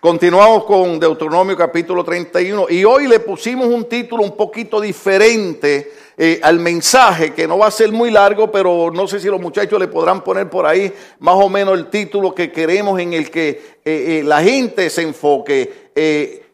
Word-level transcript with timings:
Continuamos 0.00 0.62
con 0.62 1.00
Deuteronomio 1.00 1.56
capítulo 1.56 2.04
31 2.04 2.66
y 2.70 2.84
hoy 2.84 3.08
le 3.08 3.18
pusimos 3.18 3.66
un 3.66 3.86
título 3.86 4.22
un 4.22 4.36
poquito 4.36 4.80
diferente 4.80 5.92
eh, 6.16 6.38
al 6.40 6.60
mensaje, 6.60 7.34
que 7.34 7.48
no 7.48 7.58
va 7.58 7.66
a 7.66 7.72
ser 7.72 7.90
muy 7.90 8.12
largo, 8.12 8.48
pero 8.48 8.92
no 8.92 9.08
sé 9.08 9.18
si 9.18 9.26
los 9.26 9.40
muchachos 9.40 9.76
le 9.80 9.88
podrán 9.88 10.22
poner 10.22 10.48
por 10.48 10.66
ahí 10.66 10.92
más 11.18 11.34
o 11.34 11.48
menos 11.48 11.76
el 11.76 11.90
título 11.90 12.32
que 12.32 12.52
queremos 12.52 13.00
en 13.00 13.12
el 13.12 13.28
que 13.28 13.48
eh, 13.50 13.60
eh, 13.84 14.22
la 14.24 14.40
gente 14.40 14.88
se 14.88 15.02
enfoque. 15.02 16.52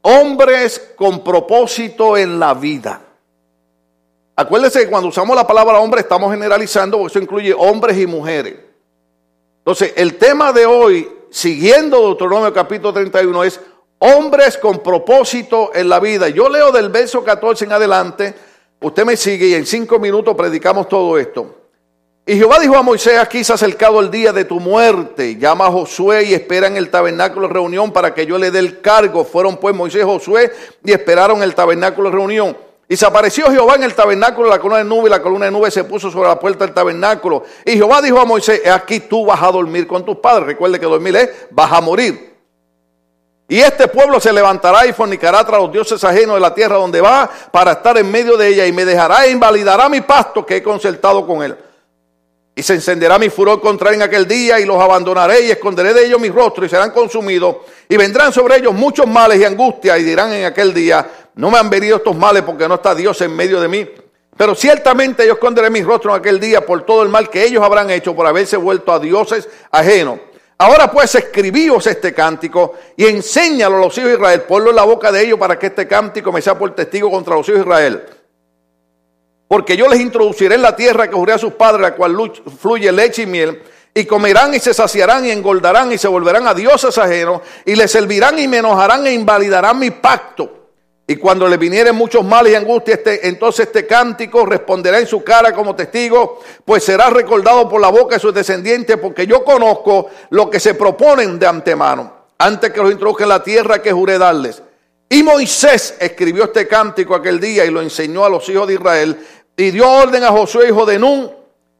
hombres 0.00 0.94
con 0.96 1.22
propósito 1.22 2.16
en 2.16 2.38
la 2.38 2.54
vida. 2.54 3.02
Acuérdense 4.36 4.84
que 4.84 4.90
cuando 4.90 5.10
usamos 5.10 5.36
la 5.36 5.46
palabra 5.46 5.80
hombre 5.80 6.00
estamos 6.00 6.30
generalizando, 6.30 7.06
eso 7.06 7.18
incluye 7.18 7.52
hombres 7.52 7.98
y 7.98 8.06
mujeres. 8.06 8.54
Entonces, 9.58 9.92
el 9.96 10.14
tema 10.14 10.50
de 10.54 10.64
hoy 10.64 11.15
siguiendo 11.36 12.00
Deuteronomio 12.00 12.50
capítulo 12.50 12.94
31, 12.94 13.44
es 13.44 13.60
hombres 13.98 14.56
con 14.56 14.78
propósito 14.78 15.70
en 15.74 15.86
la 15.86 16.00
vida. 16.00 16.30
Yo 16.30 16.48
leo 16.48 16.72
del 16.72 16.88
verso 16.88 17.22
14 17.22 17.66
en 17.66 17.72
adelante, 17.72 18.34
usted 18.80 19.04
me 19.04 19.18
sigue 19.18 19.48
y 19.48 19.54
en 19.54 19.66
cinco 19.66 19.98
minutos 19.98 20.34
predicamos 20.34 20.88
todo 20.88 21.18
esto. 21.18 21.54
Y 22.24 22.36
Jehová 22.36 22.58
dijo 22.58 22.74
a 22.74 22.82
Moisés, 22.82 23.18
aquí 23.18 23.44
se 23.44 23.52
ha 23.52 23.56
acercado 23.56 24.00
el 24.00 24.10
día 24.10 24.32
de 24.32 24.46
tu 24.46 24.58
muerte, 24.60 25.36
llama 25.36 25.66
a 25.66 25.70
Josué 25.70 26.24
y 26.24 26.32
espera 26.32 26.68
en 26.68 26.78
el 26.78 26.88
tabernáculo 26.88 27.48
de 27.48 27.52
reunión 27.52 27.92
para 27.92 28.14
que 28.14 28.24
yo 28.24 28.38
le 28.38 28.50
dé 28.50 28.58
el 28.58 28.80
cargo. 28.80 29.22
Fueron 29.22 29.58
pues 29.58 29.76
Moisés 29.76 30.00
y 30.00 30.04
Josué 30.04 30.50
y 30.82 30.92
esperaron 30.92 31.42
el 31.42 31.54
tabernáculo 31.54 32.08
de 32.08 32.16
reunión. 32.16 32.56
Y 32.88 32.96
se 32.96 33.04
apareció 33.04 33.50
Jehová 33.50 33.74
en 33.74 33.82
el 33.82 33.94
tabernáculo, 33.94 34.48
la 34.48 34.58
columna 34.58 34.78
de 34.78 34.84
nube, 34.84 35.08
y 35.08 35.10
la 35.10 35.20
columna 35.20 35.46
de 35.46 35.50
nube 35.50 35.70
se 35.70 35.84
puso 35.84 36.10
sobre 36.10 36.28
la 36.28 36.38
puerta 36.38 36.64
del 36.64 36.74
tabernáculo. 36.74 37.42
Y 37.64 37.72
Jehová 37.72 38.00
dijo 38.00 38.20
a 38.20 38.24
Moisés, 38.24 38.64
aquí 38.68 39.00
tú 39.00 39.26
vas 39.26 39.42
a 39.42 39.50
dormir 39.50 39.86
con 39.88 40.04
tus 40.04 40.18
padres. 40.18 40.46
Recuerde 40.46 40.78
que 40.78 40.86
dormir 40.86 41.16
es, 41.16 41.30
vas 41.50 41.72
a 41.72 41.80
morir. 41.80 42.36
Y 43.48 43.60
este 43.60 43.88
pueblo 43.88 44.20
se 44.20 44.32
levantará 44.32 44.86
y 44.86 44.92
fornicará 44.92 45.44
tras 45.44 45.60
los 45.60 45.72
dioses 45.72 46.02
ajenos 46.02 46.34
de 46.34 46.40
la 46.40 46.54
tierra 46.54 46.76
donde 46.76 47.00
va 47.00 47.30
para 47.52 47.72
estar 47.72 47.96
en 47.96 48.10
medio 48.10 48.36
de 48.36 48.48
ella 48.48 48.66
y 48.66 48.72
me 48.72 48.84
dejará 48.84 49.24
e 49.24 49.30
invalidará 49.30 49.88
mi 49.88 50.00
pasto 50.00 50.44
que 50.44 50.56
he 50.56 50.62
concertado 50.62 51.26
con 51.26 51.42
él. 51.42 51.56
Y 52.56 52.62
se 52.62 52.74
encenderá 52.74 53.18
mi 53.18 53.28
furor 53.28 53.60
contra 53.60 53.90
él 53.90 53.96
en 53.96 54.02
aquel 54.02 54.26
día 54.26 54.58
y 54.58 54.64
los 54.64 54.80
abandonaré 54.80 55.42
y 55.42 55.50
esconderé 55.50 55.92
de 55.92 56.06
ellos 56.06 56.18
mi 56.18 56.30
rostro 56.30 56.64
y 56.64 56.68
serán 56.68 56.90
consumidos. 56.90 57.56
Y 57.88 57.96
vendrán 57.96 58.32
sobre 58.32 58.56
ellos 58.56 58.72
muchos 58.72 59.06
males 59.06 59.38
y 59.38 59.44
angustias 59.44 59.98
y 60.00 60.02
dirán 60.02 60.32
en 60.32 60.46
aquel 60.46 60.72
día, 60.72 61.06
no 61.36 61.50
me 61.50 61.58
han 61.58 61.68
venido 61.68 61.98
estos 61.98 62.16
males 62.16 62.42
porque 62.42 62.66
no 62.66 62.76
está 62.76 62.94
Dios 62.94 63.20
en 63.20 63.36
medio 63.36 63.60
de 63.60 63.68
mí. 63.68 63.86
Pero 64.36 64.54
ciertamente 64.54 65.26
yo 65.26 65.34
esconderé 65.34 65.70
mi 65.70 65.82
rostro 65.82 66.14
en 66.14 66.20
aquel 66.20 66.40
día 66.40 66.64
por 66.64 66.84
todo 66.84 67.02
el 67.02 67.10
mal 67.10 67.28
que 67.28 67.44
ellos 67.44 67.62
habrán 67.62 67.90
hecho 67.90 68.16
por 68.16 68.26
haberse 68.26 68.56
vuelto 68.56 68.92
a 68.92 68.98
dioses 68.98 69.48
ajenos. 69.70 70.18
Ahora 70.58 70.90
pues 70.90 71.14
escribíos 71.14 71.86
este 71.86 72.14
cántico 72.14 72.74
y 72.96 73.04
enséñalo 73.04 73.76
a 73.76 73.80
los 73.80 73.96
hijos 73.98 74.10
de 74.10 74.16
Israel. 74.16 74.42
Ponlo 74.42 74.70
en 74.70 74.76
la 74.76 74.84
boca 74.84 75.12
de 75.12 75.24
ellos 75.24 75.38
para 75.38 75.58
que 75.58 75.66
este 75.66 75.86
cántico 75.86 76.32
me 76.32 76.40
sea 76.40 76.58
por 76.58 76.74
testigo 76.74 77.10
contra 77.10 77.36
los 77.36 77.46
hijos 77.48 77.60
de 77.60 77.66
Israel. 77.66 78.04
Porque 79.46 79.76
yo 79.76 79.88
les 79.88 80.00
introduciré 80.00 80.54
en 80.54 80.62
la 80.62 80.74
tierra 80.74 81.08
que 81.08 81.14
juré 81.14 81.34
a 81.34 81.38
sus 81.38 81.52
padres, 81.52 81.82
la 81.82 81.94
cual 81.94 82.16
fluye 82.58 82.90
leche 82.90 83.22
y 83.22 83.26
miel. 83.26 83.62
Y 83.94 84.06
comerán 84.06 84.54
y 84.54 84.58
se 84.58 84.74
saciarán 84.74 85.24
y 85.26 85.30
engordarán 85.30 85.92
y 85.92 85.98
se 85.98 86.08
volverán 86.08 86.48
a 86.48 86.54
dioses 86.54 86.96
ajenos. 86.96 87.42
Y 87.66 87.76
les 87.76 87.90
servirán 87.90 88.38
y 88.38 88.48
me 88.48 88.58
enojarán 88.58 89.06
e 89.06 89.12
invalidarán 89.12 89.78
mi 89.78 89.90
pacto 89.90 90.65
y 91.08 91.16
cuando 91.16 91.46
le 91.46 91.56
vinieren 91.56 91.94
muchos 91.94 92.24
males 92.24 92.52
y 92.52 92.56
angustias, 92.56 92.98
este, 92.98 93.28
entonces 93.28 93.66
este 93.66 93.86
cántico 93.86 94.44
responderá 94.44 94.98
en 94.98 95.06
su 95.06 95.22
cara 95.22 95.52
como 95.52 95.76
testigo, 95.76 96.40
pues 96.64 96.82
será 96.82 97.10
recordado 97.10 97.68
por 97.68 97.80
la 97.80 97.88
boca 97.88 98.16
de 98.16 98.20
sus 98.20 98.34
descendientes, 98.34 98.96
porque 98.96 99.24
yo 99.24 99.44
conozco 99.44 100.10
lo 100.30 100.50
que 100.50 100.58
se 100.58 100.74
proponen 100.74 101.38
de 101.38 101.46
antemano, 101.46 102.12
antes 102.38 102.72
que 102.72 102.82
los 102.82 102.90
introduzca 102.90 103.22
en 103.22 103.28
la 103.28 103.42
tierra 103.44 103.80
que 103.80 103.92
juré 103.92 104.18
darles. 104.18 104.60
Y 105.08 105.22
Moisés 105.22 105.94
escribió 106.00 106.44
este 106.44 106.66
cántico 106.66 107.14
aquel 107.14 107.38
día 107.38 107.64
y 107.64 107.70
lo 107.70 107.80
enseñó 107.80 108.24
a 108.24 108.28
los 108.28 108.48
hijos 108.48 108.66
de 108.66 108.74
Israel, 108.74 109.16
y 109.56 109.70
dio 109.70 109.88
orden 109.88 110.24
a 110.24 110.32
Josué, 110.32 110.68
hijo 110.68 110.84
de 110.84 110.98
Nun, 110.98 111.30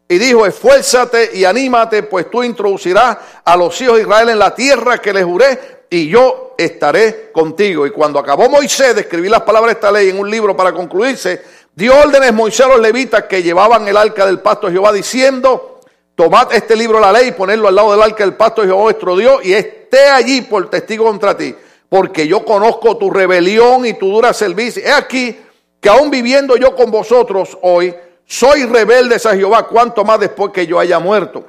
y 0.09 0.19
dijo, 0.19 0.47
esfuérzate 0.47 1.31
y 1.35 1.45
anímate, 1.45 2.05
pues 2.05 2.31
tú 2.31 2.45
introducirás 2.45 3.19
a 3.45 3.57
los 3.57 3.81
hijos 3.81 3.97
de 3.97 4.03
Israel 4.03 4.29
en 4.29 4.39
la 4.39 4.55
tierra 4.55 4.99
que 4.99 5.13
les 5.13 5.25
juré 5.25 5.76
y 5.91 6.09
yo 6.09 6.55
estaré 6.59 7.31
contigo. 7.33 7.87
Y 7.87 7.91
cuando 7.91 8.19
acabó 8.19 8.49
Moisés 8.49 8.95
de 8.95 9.03
escribir 9.03 9.31
las 9.31 9.43
palabras 9.43 9.75
de 9.75 9.79
esta 9.79 9.93
ley 9.93 10.09
en 10.09 10.19
un 10.19 10.31
libro 10.31 10.57
para 10.57 10.73
concluirse, 10.73 11.43
dio 11.75 11.95
órdenes 11.97 12.33
Moisés 12.33 12.67
a 12.67 12.69
los 12.69 12.81
levitas 12.81 13.25
que 13.25 13.43
llevaban 13.43 13.87
el 13.87 13.97
arca 13.97 14.27
del 14.27 14.41
pacto 14.41 14.67
de 14.67 14.75
Jehová 14.75 14.93
diciendo, 14.93 15.81
tomad 16.15 16.53
este 16.53 16.75
libro 16.77 16.99
la 16.99 17.13
ley 17.13 17.29
y 17.29 17.33
ponedlo 17.33 17.69
al 17.69 17.75
lado 17.75 17.93
del 17.93 18.03
arca 18.03 18.25
del 18.25 18.35
pacto 18.35 18.63
de 18.63 18.69
Jehová 18.69 18.83
vuestro 18.83 19.17
Dios 19.17 19.45
y 19.45 19.53
esté 19.53 20.09
allí 20.09 20.43
por 20.43 20.69
testigo 20.71 21.05
contra 21.05 21.37
ti, 21.37 21.55
porque 21.89 22.27
yo 22.27 22.45
conozco 22.45 22.97
tu 22.97 23.11
rebelión 23.11 23.87
y 23.87 23.95
tu 23.95 24.11
dura 24.11 24.33
servicio. 24.33 24.83
He 24.85 24.93
aquí 24.93 25.39
que 25.81 25.89
aún 25.89 26.11
viviendo 26.11 26.57
yo 26.57 26.75
con 26.75 26.91
vosotros 26.91 27.57
hoy, 27.63 27.95
soy 28.25 28.65
rebeldes 28.65 29.25
a 29.25 29.37
Jehová, 29.37 29.69
cuanto 29.69 30.05
más 30.05 30.19
después 30.19 30.51
que 30.53 30.67
yo 30.67 30.81
haya 30.81 30.99
muerto. 30.99 31.45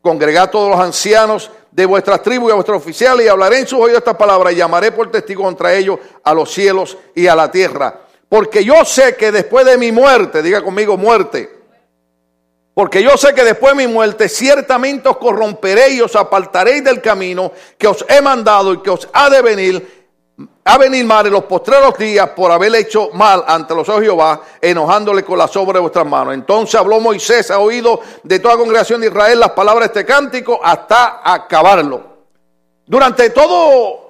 Congregad 0.00 0.50
todos 0.50 0.70
los 0.70 0.78
ancianos 0.78 1.50
de 1.72 1.86
vuestras 1.86 2.22
tribus 2.22 2.50
y 2.50 2.52
a 2.52 2.56
vuestros 2.56 2.78
oficiales 2.78 3.26
y 3.26 3.28
hablaré 3.28 3.60
en 3.60 3.66
sus 3.66 3.80
oídos 3.80 3.98
esta 3.98 4.16
palabra 4.16 4.52
y 4.52 4.56
llamaré 4.56 4.92
por 4.92 5.10
testigo 5.10 5.42
contra 5.42 5.74
ellos 5.74 5.98
a 6.22 6.34
los 6.34 6.52
cielos 6.52 6.96
y 7.14 7.26
a 7.26 7.34
la 7.34 7.50
tierra. 7.50 8.00
Porque 8.28 8.62
yo 8.64 8.84
sé 8.84 9.16
que 9.16 9.32
después 9.32 9.66
de 9.66 9.78
mi 9.78 9.90
muerte, 9.90 10.42
diga 10.42 10.62
conmigo 10.62 10.96
muerte, 10.96 11.50
porque 12.74 13.02
yo 13.02 13.16
sé 13.16 13.34
que 13.34 13.44
después 13.44 13.76
de 13.76 13.86
mi 13.86 13.92
muerte 13.92 14.28
ciertamente 14.28 15.08
os 15.08 15.16
corromperé 15.18 15.90
y 15.90 16.00
os 16.00 16.14
apartaréis 16.14 16.84
del 16.84 17.02
camino 17.02 17.52
que 17.76 17.86
os 17.86 18.04
he 18.08 18.20
mandado 18.22 18.74
y 18.74 18.82
que 18.82 18.90
os 18.90 19.08
ha 19.12 19.28
de 19.28 19.42
venir 19.42 20.01
a 20.64 20.78
venir 20.78 21.04
mal 21.04 21.26
en 21.26 21.32
los 21.32 21.44
postreros 21.44 21.96
días 21.98 22.28
por 22.30 22.50
haber 22.50 22.74
hecho 22.74 23.10
mal 23.14 23.44
ante 23.46 23.74
los 23.74 23.88
ojos 23.88 24.00
de 24.00 24.06
Jehová, 24.06 24.40
enojándole 24.60 25.24
con 25.24 25.38
la 25.38 25.48
sobra 25.48 25.74
de 25.74 25.80
vuestras 25.80 26.06
manos. 26.06 26.34
Entonces 26.34 26.74
habló 26.74 27.00
Moisés 27.00 27.50
a 27.50 27.58
oído 27.58 28.00
de 28.22 28.38
toda 28.38 28.54
la 28.54 28.60
congregación 28.60 29.00
de 29.00 29.08
Israel 29.08 29.40
las 29.40 29.50
palabras 29.50 29.92
de 29.92 30.00
este 30.00 30.12
cántico 30.12 30.60
hasta 30.62 31.20
acabarlo. 31.24 32.12
Durante 32.86 33.30
todo 33.30 34.01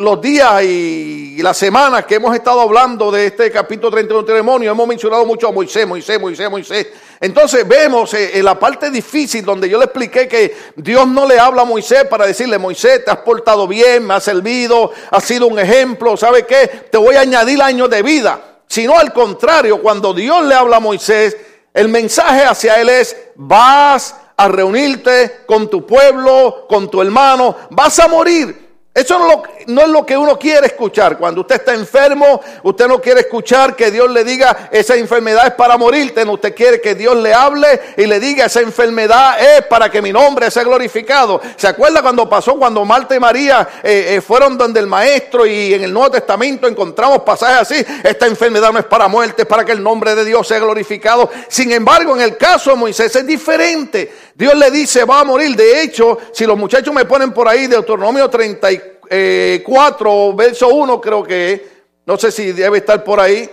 los 0.00 0.18
días 0.18 0.62
y 0.62 1.42
las 1.42 1.58
semanas 1.58 2.06
que 2.06 2.14
hemos 2.14 2.34
estado 2.34 2.62
hablando 2.62 3.10
de 3.10 3.26
este 3.26 3.50
capítulo 3.50 3.90
31 3.90 4.22
de 4.22 4.32
testimonio, 4.32 4.72
hemos 4.72 4.88
mencionado 4.88 5.26
mucho 5.26 5.48
a 5.48 5.52
Moisés, 5.52 5.86
Moisés, 5.86 6.18
Moisés, 6.18 6.50
Moisés. 6.50 6.86
Entonces 7.20 7.68
vemos 7.68 8.14
eh, 8.14 8.38
en 8.38 8.46
la 8.46 8.58
parte 8.58 8.90
difícil 8.90 9.44
donde 9.44 9.68
yo 9.68 9.78
le 9.78 9.84
expliqué 9.84 10.26
que 10.26 10.56
Dios 10.74 11.06
no 11.06 11.28
le 11.28 11.38
habla 11.38 11.62
a 11.62 11.64
Moisés 11.66 12.04
para 12.04 12.26
decirle, 12.26 12.56
Moisés, 12.56 13.04
te 13.04 13.10
has 13.10 13.18
portado 13.18 13.68
bien, 13.68 14.06
me 14.06 14.14
has 14.14 14.24
servido, 14.24 14.90
has 15.10 15.22
sido 15.22 15.46
un 15.46 15.58
ejemplo, 15.58 16.16
¿sabe 16.16 16.46
qué? 16.46 16.66
Te 16.90 16.96
voy 16.96 17.16
a 17.16 17.20
añadir 17.20 17.60
años 17.60 17.90
de 17.90 18.02
vida. 18.02 18.40
Sino 18.66 18.98
al 18.98 19.12
contrario, 19.12 19.82
cuando 19.82 20.14
Dios 20.14 20.46
le 20.46 20.54
habla 20.54 20.78
a 20.78 20.80
Moisés, 20.80 21.36
el 21.74 21.88
mensaje 21.88 22.44
hacia 22.44 22.80
él 22.80 22.88
es, 22.88 23.14
vas 23.34 24.14
a 24.34 24.48
reunirte 24.48 25.42
con 25.44 25.68
tu 25.68 25.84
pueblo, 25.84 26.64
con 26.70 26.90
tu 26.90 27.02
hermano, 27.02 27.54
vas 27.68 27.98
a 27.98 28.08
morir. 28.08 28.69
Eso 29.00 29.18
no, 29.66 29.80
es 29.82 29.88
lo 29.88 30.04
que 30.04 30.14
uno 30.14 30.38
quiere 30.38 30.66
escuchar. 30.66 31.16
Cuando 31.16 31.40
usted 31.40 31.56
está 31.56 31.72
enfermo, 31.72 32.42
usted 32.62 32.86
no 32.86 33.00
quiere 33.00 33.20
escuchar 33.20 33.74
que 33.74 33.90
Dios 33.90 34.10
le 34.10 34.24
diga 34.24 34.68
esa 34.70 34.94
enfermedad 34.94 35.46
es 35.46 35.54
para 35.54 35.78
morirte. 35.78 36.22
No, 36.24 36.32
usted 36.32 36.54
quiere 36.54 36.82
que 36.82 36.94
Dios 36.94 37.16
le 37.16 37.32
hable 37.32 37.80
y 37.96 38.04
le 38.04 38.20
diga 38.20 38.44
esa 38.44 38.60
enfermedad 38.60 39.40
es 39.40 39.64
para 39.66 39.90
que 39.90 40.02
mi 40.02 40.12
nombre 40.12 40.50
sea 40.50 40.64
glorificado. 40.64 41.40
¿Se 41.56 41.66
acuerda 41.66 42.02
cuando 42.02 42.28
pasó 42.28 42.56
cuando 42.56 42.84
Marta 42.84 43.14
y 43.14 43.20
María 43.20 43.66
eh, 43.82 44.16
eh, 44.16 44.20
fueron 44.20 44.58
donde 44.58 44.80
el 44.80 44.86
maestro 44.86 45.46
y 45.46 45.72
en 45.72 45.82
el 45.82 45.92
Nuevo 45.92 46.10
Testamento 46.10 46.68
encontramos 46.68 47.20
pasajes 47.20 47.72
así? 47.72 47.86
Esta 48.04 48.26
enfermedad 48.26 48.70
no 48.70 48.80
es 48.80 48.84
para 48.84 49.08
muerte, 49.08 49.42
es 49.42 49.48
para 49.48 49.64
que 49.64 49.72
el 49.72 49.82
nombre 49.82 50.14
de 50.14 50.26
Dios 50.26 50.46
sea 50.46 50.58
glorificado. 50.58 51.30
Sin 51.48 51.72
embargo, 51.72 52.14
en 52.14 52.20
el 52.20 52.36
caso 52.36 52.70
de 52.70 52.76
Moisés 52.76 53.16
es 53.16 53.26
diferente. 53.26 54.12
Dios 54.34 54.54
le 54.54 54.70
dice 54.70 55.04
va 55.04 55.20
a 55.20 55.24
morir. 55.24 55.56
De 55.56 55.82
hecho, 55.82 56.18
si 56.32 56.44
los 56.44 56.58
muchachos 56.58 56.94
me 56.94 57.04
ponen 57.06 57.32
por 57.32 57.48
ahí 57.48 57.62
de 57.62 57.76
Deuteronomio 57.76 58.28
34, 58.28 58.89
4, 59.10 60.34
verso 60.34 60.68
1 60.68 61.00
creo 61.00 61.24
que, 61.24 61.68
no 62.06 62.16
sé 62.16 62.30
si 62.30 62.52
debe 62.52 62.78
estar 62.78 63.02
por 63.02 63.18
ahí. 63.18 63.50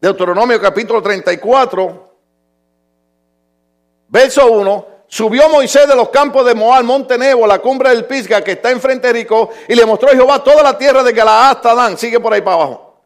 Deuteronomio 0.00 0.60
capítulo 0.60 1.02
34, 1.02 2.08
verso 4.08 4.46
1. 4.46 4.86
Subió 5.08 5.48
Moisés 5.48 5.88
de 5.88 5.96
los 5.96 6.08
campos 6.10 6.46
de 6.46 6.54
Moab, 6.54 6.84
monte 6.84 7.18
Nebo, 7.18 7.46
la 7.46 7.58
cumbre 7.58 7.90
del 7.90 8.04
Pisga 8.04 8.42
que 8.42 8.52
está 8.52 8.70
enfrente 8.70 9.08
de 9.08 9.14
Jericó, 9.14 9.50
y 9.68 9.74
le 9.74 9.84
mostró 9.84 10.08
a 10.08 10.12
Jehová 10.12 10.42
toda 10.42 10.62
la 10.62 10.78
tierra 10.78 11.02
de 11.02 11.12
Galaad 11.12 11.50
hasta 11.56 11.74
Dan. 11.74 11.98
Sigue 11.98 12.20
por 12.20 12.32
ahí 12.32 12.42
para 12.42 12.56
abajo. 12.56 13.00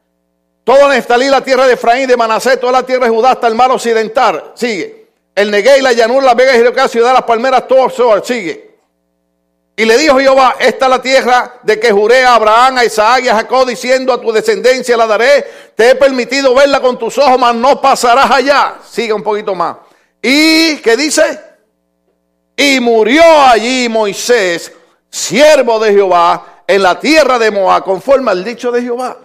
Todo 0.65 0.89
Nestalí, 0.89 1.29
la 1.29 1.41
tierra 1.41 1.67
de 1.67 1.75
Efraín, 1.75 2.07
de 2.07 2.17
Manasés, 2.17 2.61
toda 2.61 2.73
la 2.73 2.83
tierra 2.83 3.07
de 3.07 3.11
Judá 3.11 3.33
hasta 3.33 3.47
el 3.47 3.55
mar 3.55 3.71
occidental. 3.71 4.53
Sigue. 4.55 5.09
El 5.35 5.51
Negué 5.51 5.81
la 5.81 5.93
llanura, 5.93 6.27
la 6.27 6.35
vega 6.35 6.55
y 6.55 6.59
Jericó, 6.59 6.87
ciudad 6.89 7.15
las 7.15 7.23
palmeras, 7.23 7.67
todo 7.67 8.23
Sigue. 8.23 8.68
Y 9.79 9.85
le 9.85 9.97
dijo 9.97 10.19
Jehová, 10.19 10.57
esta 10.59 10.87
es 10.87 10.91
la 10.91 11.01
tierra 11.01 11.61
de 11.63 11.79
que 11.79 11.93
juré 11.93 12.25
a 12.25 12.35
Abraham, 12.35 12.79
a 12.79 12.85
Isaac 12.85 13.23
y 13.23 13.29
a 13.29 13.37
Jacob, 13.37 13.65
diciendo 13.65 14.13
a 14.13 14.21
tu 14.21 14.33
descendencia 14.33 14.97
la 14.97 15.07
daré. 15.07 15.47
Te 15.77 15.91
he 15.91 15.95
permitido 15.95 16.53
verla 16.53 16.81
con 16.81 16.99
tus 16.99 17.17
ojos, 17.17 17.39
mas 17.39 17.55
no 17.55 17.81
pasarás 17.81 18.29
allá. 18.29 18.79
Sigue 18.91 19.13
un 19.13 19.23
poquito 19.23 19.55
más. 19.55 19.77
¿Y 20.21 20.79
qué 20.79 20.97
dice? 20.97 21.41
Y 22.57 22.81
murió 22.81 23.23
allí 23.23 23.89
Moisés 23.89 24.73
siervo 25.09 25.79
de 25.79 25.93
Jehová, 25.93 26.65
en 26.67 26.83
la 26.83 26.99
tierra 26.99 27.39
de 27.39 27.53
Moab, 27.53 27.85
conforme 27.85 28.33
al 28.33 28.43
dicho 28.43 28.73
de 28.73 28.83
Jehová. 28.83 29.17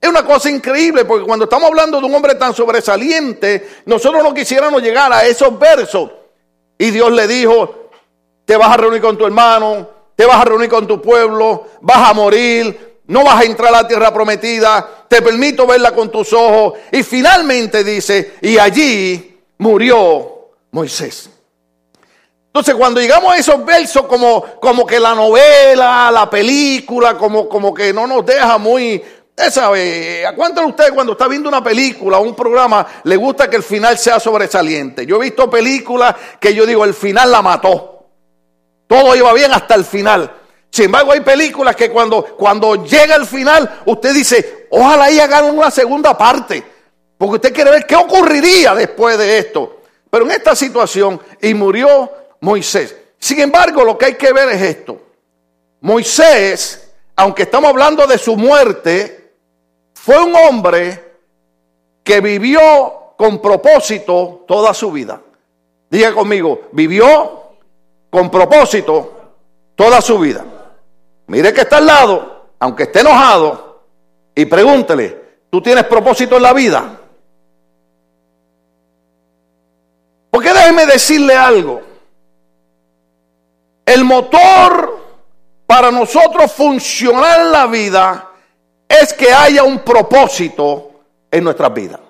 Es 0.00 0.08
una 0.08 0.24
cosa 0.24 0.48
increíble 0.48 1.06
porque 1.06 1.26
cuando 1.26 1.46
estamos 1.46 1.68
hablando 1.68 1.98
de 1.98 2.06
un 2.06 2.14
hombre 2.14 2.36
tan 2.36 2.54
sobresaliente, 2.54 3.68
nosotros 3.86 4.22
no 4.22 4.32
quisiéramos 4.32 4.80
llegar 4.80 5.12
a 5.12 5.26
esos 5.26 5.58
versos. 5.58 6.08
Y 6.78 6.92
Dios 6.92 7.10
le 7.10 7.26
dijo, 7.26 7.87
te 8.48 8.56
vas 8.56 8.70
a 8.70 8.78
reunir 8.78 9.02
con 9.02 9.18
tu 9.18 9.26
hermano, 9.26 9.86
te 10.16 10.24
vas 10.24 10.40
a 10.40 10.44
reunir 10.46 10.70
con 10.70 10.86
tu 10.86 11.02
pueblo, 11.02 11.66
vas 11.82 12.08
a 12.08 12.14
morir, 12.14 13.02
no 13.08 13.22
vas 13.22 13.42
a 13.42 13.44
entrar 13.44 13.68
a 13.68 13.82
la 13.82 13.86
tierra 13.86 14.10
prometida, 14.10 15.04
te 15.06 15.20
permito 15.20 15.66
verla 15.66 15.92
con 15.92 16.10
tus 16.10 16.32
ojos. 16.32 16.72
Y 16.90 17.02
finalmente 17.02 17.84
dice, 17.84 18.36
y 18.40 18.56
allí 18.56 19.38
murió 19.58 20.48
Moisés. 20.70 21.28
Entonces, 22.46 22.74
cuando 22.74 23.02
llegamos 23.02 23.34
a 23.34 23.36
esos 23.36 23.62
versos, 23.66 24.06
como, 24.06 24.42
como 24.58 24.86
que 24.86 24.98
la 24.98 25.14
novela, 25.14 26.10
la 26.10 26.30
película, 26.30 27.18
como, 27.18 27.50
como 27.50 27.74
que 27.74 27.92
no 27.92 28.06
nos 28.06 28.24
deja 28.24 28.56
muy. 28.56 29.04
Sabe, 29.50 30.24
¿a 30.26 30.34
cuánto 30.34 30.62
de 30.62 30.68
ustedes 30.68 30.92
cuando 30.92 31.12
está 31.12 31.28
viendo 31.28 31.50
una 31.50 31.62
película 31.62 32.16
o 32.16 32.22
un 32.22 32.34
programa 32.34 32.86
le 33.04 33.16
gusta 33.16 33.50
que 33.50 33.56
el 33.56 33.62
final 33.62 33.98
sea 33.98 34.18
sobresaliente? 34.18 35.04
Yo 35.04 35.16
he 35.16 35.24
visto 35.24 35.50
películas 35.50 36.14
que 36.40 36.54
yo 36.54 36.64
digo, 36.64 36.86
el 36.86 36.94
final 36.94 37.30
la 37.30 37.42
mató. 37.42 37.97
Todo 38.88 39.14
iba 39.14 39.32
bien 39.34 39.52
hasta 39.52 39.76
el 39.76 39.84
final. 39.84 40.32
Sin 40.70 40.86
embargo, 40.86 41.12
hay 41.12 41.20
películas 41.20 41.76
que 41.76 41.90
cuando, 41.90 42.24
cuando 42.36 42.84
llega 42.84 43.14
el 43.14 43.26
final, 43.26 43.82
usted 43.86 44.12
dice, 44.14 44.66
ojalá 44.70 45.04
ahí 45.04 45.20
hagan 45.20 45.44
una 45.56 45.70
segunda 45.70 46.16
parte. 46.18 46.64
Porque 47.16 47.36
usted 47.36 47.54
quiere 47.54 47.70
ver 47.70 47.86
qué 47.86 47.94
ocurriría 47.94 48.74
después 48.74 49.16
de 49.18 49.38
esto. 49.38 49.82
Pero 50.10 50.24
en 50.24 50.30
esta 50.32 50.56
situación, 50.56 51.20
y 51.40 51.54
murió 51.54 52.10
Moisés. 52.40 52.96
Sin 53.18 53.40
embargo, 53.40 53.84
lo 53.84 53.98
que 53.98 54.06
hay 54.06 54.14
que 54.14 54.32
ver 54.32 54.48
es 54.48 54.62
esto. 54.62 55.00
Moisés, 55.80 56.90
aunque 57.16 57.42
estamos 57.42 57.70
hablando 57.70 58.06
de 58.06 58.16
su 58.18 58.36
muerte, 58.36 59.34
fue 59.94 60.22
un 60.22 60.34
hombre 60.34 61.16
que 62.02 62.20
vivió 62.20 63.14
con 63.16 63.40
propósito 63.42 64.44
toda 64.46 64.72
su 64.72 64.90
vida. 64.90 65.20
Diga 65.90 66.14
conmigo, 66.14 66.68
vivió 66.72 67.37
con 68.10 68.30
propósito 68.30 69.32
toda 69.74 70.00
su 70.00 70.18
vida. 70.18 70.44
Mire 71.26 71.52
que 71.52 71.62
está 71.62 71.78
al 71.78 71.86
lado, 71.86 72.46
aunque 72.58 72.84
esté 72.84 73.00
enojado, 73.00 73.82
y 74.34 74.44
pregúntele, 74.46 75.40
¿tú 75.50 75.60
tienes 75.60 75.84
propósito 75.84 76.36
en 76.36 76.42
la 76.42 76.52
vida? 76.52 77.00
Porque 80.30 80.52
déjeme 80.52 80.86
decirle 80.86 81.34
algo. 81.34 81.82
El 83.84 84.04
motor 84.04 84.98
para 85.66 85.90
nosotros 85.90 86.52
funcionar 86.52 87.40
en 87.40 87.52
la 87.52 87.66
vida 87.66 88.30
es 88.88 89.12
que 89.12 89.32
haya 89.32 89.64
un 89.64 89.80
propósito 89.80 90.90
en 91.30 91.44
nuestras 91.44 91.72
vidas. 91.74 92.00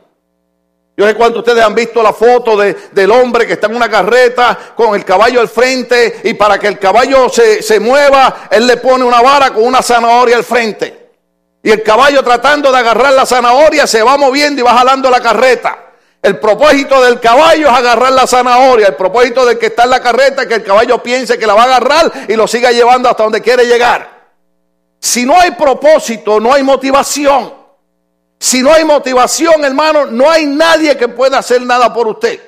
Yo 0.99 1.07
sé 1.07 1.15
cuánto 1.15 1.39
ustedes 1.39 1.65
han 1.65 1.77
visto 1.77 2.03
la 2.03 2.13
foto 2.13 2.57
del 2.57 3.11
hombre 3.13 3.47
que 3.47 3.53
está 3.53 3.69
en 3.69 3.77
una 3.77 3.89
carreta 3.89 4.59
con 4.75 4.97
el 4.97 5.05
caballo 5.05 5.41
al 5.41 5.49
frente 5.49 6.23
y 6.25 6.35
para 6.35 6.59
que 6.59 6.67
el 6.67 6.77
caballo 6.77 7.29
se, 7.29 7.63
se 7.63 7.79
mueva, 7.79 8.49
él 8.51 8.67
le 8.67 8.79
pone 8.79 9.05
una 9.05 9.23
vara 9.23 9.55
con 9.55 9.63
una 9.63 9.81
zanahoria 9.81 10.37
al 10.37 10.43
frente. 10.43 11.11
Y 11.63 11.71
el 11.71 11.85
caballo 11.85 12.25
tratando 12.25 12.73
de 12.73 12.79
agarrar 12.79 13.13
la 13.13 13.25
zanahoria 13.27 13.87
se 13.87 14.03
va 14.03 14.17
moviendo 14.17 14.61
y 14.61 14.65
va 14.65 14.77
jalando 14.77 15.09
la 15.09 15.21
carreta. 15.21 15.79
El 16.21 16.41
propósito 16.41 17.01
del 17.01 17.21
caballo 17.21 17.69
es 17.69 17.75
agarrar 17.75 18.11
la 18.11 18.27
zanahoria. 18.27 18.89
El 18.89 18.97
propósito 18.97 19.47
del 19.47 19.57
que 19.57 19.67
está 19.67 19.85
en 19.85 19.91
la 19.91 20.03
carreta 20.03 20.43
es 20.43 20.49
que 20.49 20.55
el 20.55 20.65
caballo 20.65 21.01
piense 21.01 21.39
que 21.39 21.47
la 21.47 21.55
va 21.55 21.63
a 21.63 21.67
agarrar 21.67 22.13
y 22.27 22.35
lo 22.35 22.49
siga 22.49 22.73
llevando 22.73 23.09
hasta 23.09 23.23
donde 23.23 23.41
quiere 23.41 23.67
llegar. 23.67 24.33
Si 24.99 25.25
no 25.25 25.39
hay 25.39 25.53
propósito, 25.53 26.41
no 26.41 26.53
hay 26.53 26.65
motivación. 26.65 27.58
Si 28.39 28.63
no 28.63 28.73
hay 28.73 28.85
motivación, 28.85 29.65
hermano, 29.65 30.07
no 30.07 30.31
hay 30.31 30.47
nadie 30.47 30.97
que 30.97 31.09
pueda 31.09 31.39
hacer 31.39 31.61
nada 31.63 31.93
por 31.93 32.07
usted. 32.07 32.41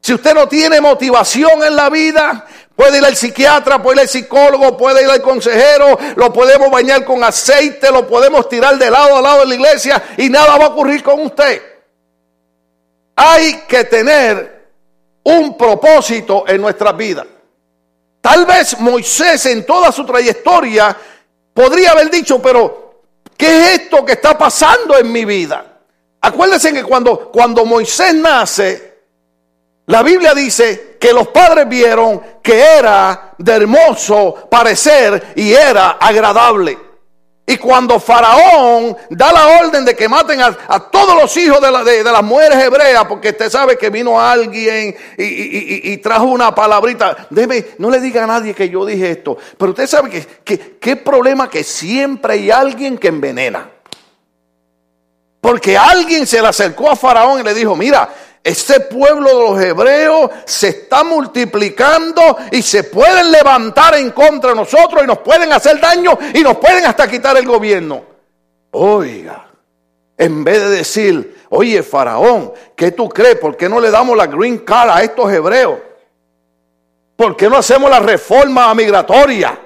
Si 0.00 0.12
usted 0.12 0.34
no 0.34 0.48
tiene 0.48 0.80
motivación 0.80 1.62
en 1.62 1.76
la 1.76 1.88
vida, 1.88 2.44
puede 2.76 2.98
ir 2.98 3.04
al 3.04 3.16
psiquiatra, 3.16 3.82
puede 3.82 3.96
ir 3.96 4.00
al 4.02 4.08
psicólogo, 4.08 4.76
puede 4.76 5.02
ir 5.02 5.08
al 5.08 5.22
consejero, 5.22 5.96
lo 6.16 6.32
podemos 6.32 6.70
bañar 6.70 7.04
con 7.04 7.22
aceite, 7.22 7.90
lo 7.90 8.06
podemos 8.06 8.48
tirar 8.48 8.76
de 8.76 8.90
lado 8.90 9.16
a 9.16 9.22
lado 9.22 9.40
de 9.40 9.46
la 9.46 9.54
iglesia 9.54 10.02
y 10.18 10.28
nada 10.28 10.58
va 10.58 10.66
a 10.66 10.68
ocurrir 10.68 11.02
con 11.02 11.20
usted. 11.20 11.62
Hay 13.16 13.62
que 13.68 13.84
tener 13.84 14.64
un 15.22 15.56
propósito 15.56 16.44
en 16.46 16.60
nuestra 16.60 16.92
vida. 16.92 17.24
Tal 18.20 18.44
vez 18.44 18.78
Moisés 18.80 19.46
en 19.46 19.64
toda 19.64 19.92
su 19.92 20.04
trayectoria 20.04 20.96
podría 21.54 21.92
haber 21.92 22.10
dicho, 22.10 22.42
pero 22.42 22.83
¿qué 23.36 23.46
es 23.46 23.80
esto 23.80 24.04
que 24.04 24.12
está 24.12 24.36
pasando 24.36 24.96
en 24.98 25.10
mi 25.10 25.24
vida? 25.24 25.64
Acuérdense 26.20 26.72
que 26.72 26.82
cuando, 26.82 27.30
cuando 27.30 27.64
Moisés 27.64 28.14
nace, 28.14 28.94
la 29.86 30.02
Biblia 30.02 30.34
dice 30.34 30.96
que 30.98 31.12
los 31.12 31.28
padres 31.28 31.68
vieron 31.68 32.22
que 32.42 32.58
era 32.58 33.34
de 33.36 33.52
hermoso 33.52 34.48
parecer 34.50 35.32
y 35.36 35.52
era 35.52 35.92
agradable. 36.00 36.78
Y 37.46 37.58
cuando 37.58 38.00
Faraón 38.00 38.96
da 39.10 39.30
la 39.30 39.60
orden 39.60 39.84
de 39.84 39.94
que 39.94 40.08
maten 40.08 40.40
a, 40.40 40.80
todos 40.90 41.14
los 41.14 41.36
hijos 41.36 41.60
de, 41.60 42.02
las 42.02 42.22
mujeres 42.22 42.58
hebreas, 42.58 43.04
porque 43.04 43.30
usted 43.30 43.50
sabe 43.50 43.76
que 43.76 43.90
vino 43.90 44.18
alguien 44.18 44.96
y, 45.18 45.96
trajo 45.98 46.24
una 46.24 46.54
palabrita, 46.54 47.28
no 47.78 47.90
le 47.90 48.00
diga 48.00 48.24
a 48.24 48.26
nadie 48.26 48.54
que 48.54 48.70
yo 48.70 48.86
dije 48.86 49.10
esto, 49.10 49.36
pero 49.58 49.72
usted 49.72 49.86
sabe 49.86 50.08
que, 50.08 50.26
que 50.42 50.78
qué 50.80 50.96
problema 50.96 51.50
que 51.50 51.64
siempre 51.64 52.34
hay 52.34 52.50
alguien 52.50 52.96
que 52.96 53.08
envenena. 53.08 53.70
Porque 55.42 55.76
alguien 55.76 56.26
se 56.26 56.40
le 56.40 56.48
acercó 56.48 56.90
a 56.90 56.96
Faraón 56.96 57.40
y 57.40 57.42
le 57.42 57.52
dijo, 57.52 57.76
mira, 57.76 58.08
este 58.44 58.80
pueblo 58.80 59.28
de 59.30 59.50
los 59.50 59.62
hebreos 59.62 60.30
se 60.44 60.68
está 60.68 61.02
multiplicando 61.02 62.36
y 62.52 62.60
se 62.60 62.84
pueden 62.84 63.32
levantar 63.32 63.94
en 63.94 64.10
contra 64.10 64.50
de 64.50 64.56
nosotros 64.56 65.02
y 65.02 65.06
nos 65.06 65.20
pueden 65.20 65.50
hacer 65.50 65.80
daño 65.80 66.18
y 66.34 66.40
nos 66.42 66.58
pueden 66.58 66.84
hasta 66.84 67.08
quitar 67.08 67.38
el 67.38 67.46
gobierno. 67.46 68.04
Oiga, 68.72 69.46
en 70.18 70.44
vez 70.44 70.60
de 70.60 70.68
decir, 70.68 71.42
oye 71.48 71.82
Faraón, 71.82 72.52
¿qué 72.76 72.92
tú 72.92 73.08
crees? 73.08 73.36
¿Por 73.36 73.56
qué 73.56 73.66
no 73.66 73.80
le 73.80 73.90
damos 73.90 74.14
la 74.14 74.26
green 74.26 74.58
card 74.58 74.90
a 74.90 75.02
estos 75.02 75.32
hebreos? 75.32 75.78
¿Por 77.16 77.36
qué 77.36 77.48
no 77.48 77.56
hacemos 77.56 77.90
la 77.90 78.00
reforma 78.00 78.74
migratoria? 78.74 79.58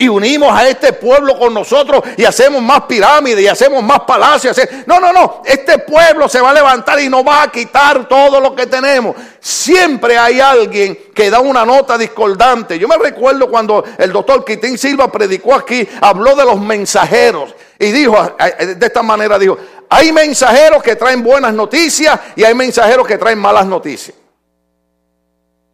Y 0.00 0.08
unimos 0.08 0.50
a 0.50 0.66
este 0.66 0.94
pueblo 0.94 1.38
con 1.38 1.52
nosotros 1.52 2.02
y 2.16 2.24
hacemos 2.24 2.62
más 2.62 2.84
pirámides 2.84 3.44
y 3.44 3.46
hacemos 3.46 3.82
más 3.82 4.00
palacios. 4.00 4.58
No, 4.86 4.98
no, 4.98 5.12
no, 5.12 5.42
este 5.44 5.78
pueblo 5.80 6.26
se 6.26 6.40
va 6.40 6.50
a 6.50 6.54
levantar 6.54 6.98
y 7.00 7.10
nos 7.10 7.22
va 7.22 7.42
a 7.42 7.52
quitar 7.52 8.08
todo 8.08 8.40
lo 8.40 8.54
que 8.54 8.66
tenemos. 8.66 9.14
Siempre 9.40 10.16
hay 10.16 10.40
alguien 10.40 10.98
que 11.14 11.28
da 11.28 11.40
una 11.40 11.66
nota 11.66 11.98
discordante. 11.98 12.78
Yo 12.78 12.88
me 12.88 12.96
recuerdo 12.96 13.50
cuando 13.50 13.84
el 13.98 14.10
doctor 14.10 14.42
Quitín 14.42 14.78
Silva 14.78 15.12
predicó 15.12 15.54
aquí, 15.54 15.86
habló 16.00 16.34
de 16.34 16.46
los 16.46 16.58
mensajeros 16.58 17.54
y 17.78 17.92
dijo 17.92 18.16
de 18.58 18.86
esta 18.86 19.02
manera, 19.02 19.38
dijo, 19.38 19.58
hay 19.90 20.12
mensajeros 20.12 20.82
que 20.82 20.96
traen 20.96 21.22
buenas 21.22 21.52
noticias 21.52 22.18
y 22.36 22.42
hay 22.42 22.54
mensajeros 22.54 23.06
que 23.06 23.18
traen 23.18 23.38
malas 23.38 23.66
noticias. 23.66 24.16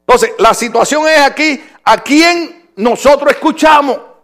Entonces, 0.00 0.32
la 0.38 0.52
situación 0.52 1.06
es 1.06 1.20
aquí, 1.20 1.64
¿a 1.84 1.98
quién 1.98 2.70
nosotros 2.74 3.30
escuchamos? 3.30 4.15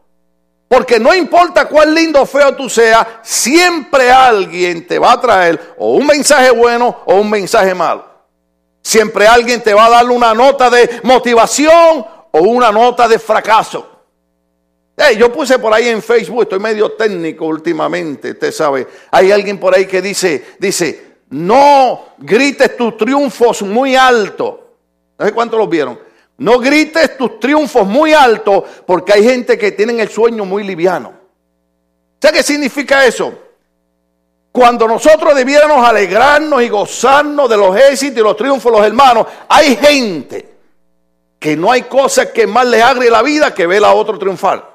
Porque 0.73 0.99
no 0.99 1.15
importa 1.15 1.69
cuán 1.69 1.95
lindo 1.95 2.23
o 2.23 2.25
feo 2.25 2.57
tú 2.57 2.67
seas, 2.67 3.07
siempre 3.21 4.11
alguien 4.11 4.87
te 4.87 4.99
va 4.99 5.13
a 5.13 5.21
traer 5.21 5.75
o 5.77 5.93
un 5.93 6.07
mensaje 6.07 6.51
bueno 6.51 7.03
o 7.05 7.17
un 7.17 7.29
mensaje 7.29 7.75
malo. 7.75 8.07
Siempre 8.81 9.27
alguien 9.27 9.61
te 9.61 9.75
va 9.75 9.85
a 9.85 9.91
dar 9.91 10.09
una 10.09 10.33
nota 10.33 10.71
de 10.71 11.01
motivación 11.03 12.07
o 12.31 12.39
una 12.39 12.73
nota 12.73 13.07
de 13.07 13.19
fracaso. 13.19 13.87
yo 15.19 15.31
puse 15.31 15.59
por 15.59 15.75
ahí 15.75 15.89
en 15.89 16.01
Facebook, 16.01 16.45
estoy 16.45 16.59
medio 16.59 16.93
técnico 16.93 17.45
últimamente, 17.45 18.31
usted 18.31 18.51
sabe. 18.51 18.89
Hay 19.11 19.31
alguien 19.31 19.61
por 19.61 19.75
ahí 19.75 19.85
que 19.85 20.01
dice, 20.01 20.55
dice, 20.59 21.17
no 21.29 22.15
grites 22.17 22.79
tus 22.79 22.97
triunfos 22.97 23.61
muy 23.61 23.95
alto. 23.95 24.79
No 25.19 25.27
sé 25.27 25.33
cuántos 25.33 25.59
los 25.59 25.69
vieron. 25.69 25.99
No 26.43 26.59
grites 26.59 27.17
tus 27.17 27.39
triunfos 27.39 27.87
muy 27.87 28.13
alto 28.13 28.65
porque 28.85 29.13
hay 29.13 29.23
gente 29.23 29.57
que 29.57 29.71
tiene 29.71 30.03
el 30.03 30.09
sueño 30.09 30.45
muy 30.45 30.65
liviano. 30.65 31.13
¿Sabes 32.21 32.39
qué 32.39 32.43
significa 32.43 33.07
eso? 33.07 33.33
Cuando 34.51 34.89
nosotros 34.89 35.37
debiéramos 35.37 35.87
alegrarnos 35.87 36.61
y 36.61 36.69
gozarnos 36.69 37.49
de 37.49 37.57
los 37.57 37.77
éxitos 37.77 38.19
y 38.19 38.23
los 38.23 38.37
triunfos 38.37 38.73
de 38.73 38.79
los 38.79 38.87
hermanos, 38.89 39.29
hay 39.49 39.77
gente 39.77 40.53
que 41.39 41.57
no 41.57 41.71
hay 41.71 41.83
cosa 41.83 42.33
que 42.33 42.45
más 42.45 42.67
le 42.67 42.83
agrie 42.83 43.09
la 43.09 43.23
vida 43.23 43.55
que 43.55 43.65
ver 43.65 43.85
a 43.85 43.93
otro 43.93 44.19
triunfar. 44.19 44.69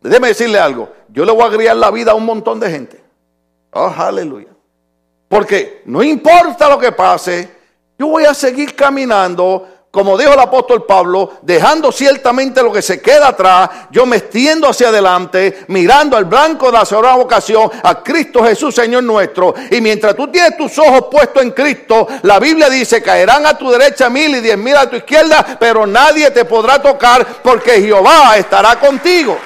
Déjeme 0.00 0.28
decirle 0.28 0.58
algo, 0.58 0.90
yo 1.10 1.26
le 1.26 1.32
voy 1.32 1.42
a 1.42 1.46
agriar 1.48 1.76
la 1.76 1.90
vida 1.90 2.12
a 2.12 2.14
un 2.14 2.24
montón 2.24 2.58
de 2.58 2.70
gente. 2.70 3.04
Oh, 3.72 3.92
aleluya. 3.94 4.48
Porque 5.28 5.82
no 5.84 6.02
importa 6.02 6.66
lo 6.70 6.78
que 6.78 6.92
pase, 6.92 7.58
yo 7.98 8.06
voy 8.06 8.24
a 8.24 8.32
seguir 8.32 8.74
caminando 8.74 9.77
como 9.90 10.18
dijo 10.18 10.34
el 10.34 10.40
apóstol 10.40 10.84
Pablo, 10.84 11.38
dejando 11.42 11.90
ciertamente 11.90 12.62
lo 12.62 12.70
que 12.70 12.82
se 12.82 13.00
queda 13.00 13.28
atrás, 13.28 13.70
yo 13.90 14.04
me 14.04 14.18
extiendo 14.18 14.68
hacia 14.68 14.90
adelante, 14.90 15.64
mirando 15.68 16.14
al 16.14 16.26
blanco 16.26 16.66
de 16.66 16.72
la 16.72 16.84
soberana 16.84 17.16
vocación, 17.16 17.70
a 17.82 18.02
Cristo 18.02 18.44
Jesús, 18.44 18.74
Señor 18.74 19.02
nuestro. 19.04 19.54
Y 19.70 19.80
mientras 19.80 20.14
tú 20.14 20.28
tienes 20.28 20.58
tus 20.58 20.78
ojos 20.78 21.04
puestos 21.10 21.42
en 21.42 21.52
Cristo, 21.52 22.06
la 22.22 22.38
Biblia 22.38 22.68
dice, 22.68 23.02
caerán 23.02 23.46
a 23.46 23.56
tu 23.56 23.70
derecha 23.70 24.10
mil 24.10 24.36
y 24.36 24.40
diez 24.40 24.58
mil 24.58 24.76
a 24.76 24.90
tu 24.90 24.96
izquierda, 24.96 25.56
pero 25.58 25.86
nadie 25.86 26.30
te 26.32 26.44
podrá 26.44 26.82
tocar 26.82 27.26
porque 27.42 27.80
Jehová 27.80 28.36
estará 28.36 28.78
contigo. 28.78 29.38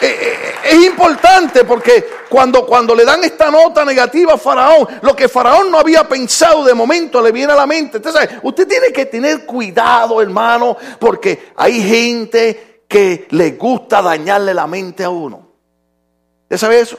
Es 0.00 0.84
importante 0.84 1.64
porque 1.64 2.04
cuando, 2.28 2.66
cuando 2.66 2.94
le 2.94 3.04
dan 3.04 3.22
esta 3.22 3.50
nota 3.50 3.84
negativa 3.84 4.34
a 4.34 4.38
Faraón, 4.38 4.88
lo 5.02 5.14
que 5.14 5.28
Faraón 5.28 5.70
no 5.70 5.78
había 5.78 6.08
pensado 6.08 6.64
de 6.64 6.74
momento 6.74 7.22
le 7.22 7.32
viene 7.32 7.52
a 7.52 7.56
la 7.56 7.66
mente. 7.66 7.98
Usted, 7.98 8.40
usted 8.42 8.66
tiene 8.68 8.92
que 8.92 9.06
tener 9.06 9.46
cuidado, 9.46 10.20
hermano, 10.20 10.76
porque 10.98 11.52
hay 11.56 11.80
gente 11.82 12.82
que 12.88 13.26
le 13.30 13.52
gusta 13.52 14.02
dañarle 14.02 14.52
la 14.52 14.66
mente 14.66 15.04
a 15.04 15.10
uno. 15.10 15.48
¿Usted 16.42 16.58
sabe 16.58 16.80
eso? 16.80 16.98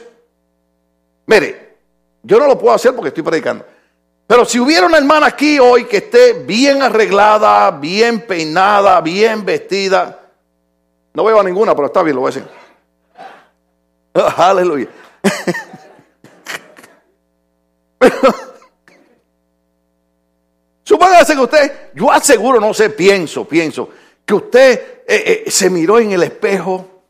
Mire, 1.26 1.76
yo 2.22 2.38
no 2.38 2.46
lo 2.46 2.58
puedo 2.58 2.74
hacer 2.74 2.94
porque 2.94 3.08
estoy 3.08 3.22
predicando. 3.22 3.64
Pero 4.26 4.44
si 4.44 4.58
hubiera 4.58 4.86
una 4.86 4.98
hermana 4.98 5.26
aquí 5.26 5.58
hoy 5.58 5.84
que 5.84 5.98
esté 5.98 6.32
bien 6.32 6.82
arreglada, 6.82 7.70
bien 7.70 8.22
peinada, 8.22 9.00
bien 9.00 9.44
vestida, 9.44 10.20
no 11.14 11.24
veo 11.24 11.38
a 11.40 11.44
ninguna, 11.44 11.74
pero 11.74 11.86
está 11.86 12.02
bien, 12.02 12.16
lo 12.16 12.22
voy 12.22 12.32
a 12.32 12.34
decir. 12.34 12.65
aleluya. 14.36 14.88
Supóngase 20.84 21.34
que 21.34 21.40
usted, 21.40 21.72
yo 21.94 22.10
aseguro, 22.12 22.60
no 22.60 22.72
sé, 22.72 22.90
pienso, 22.90 23.46
pienso, 23.46 23.88
que 24.24 24.34
usted 24.34 25.02
eh, 25.06 25.44
eh, 25.46 25.50
se 25.50 25.68
miró 25.68 25.98
en 25.98 26.12
el 26.12 26.22
espejo, 26.22 27.02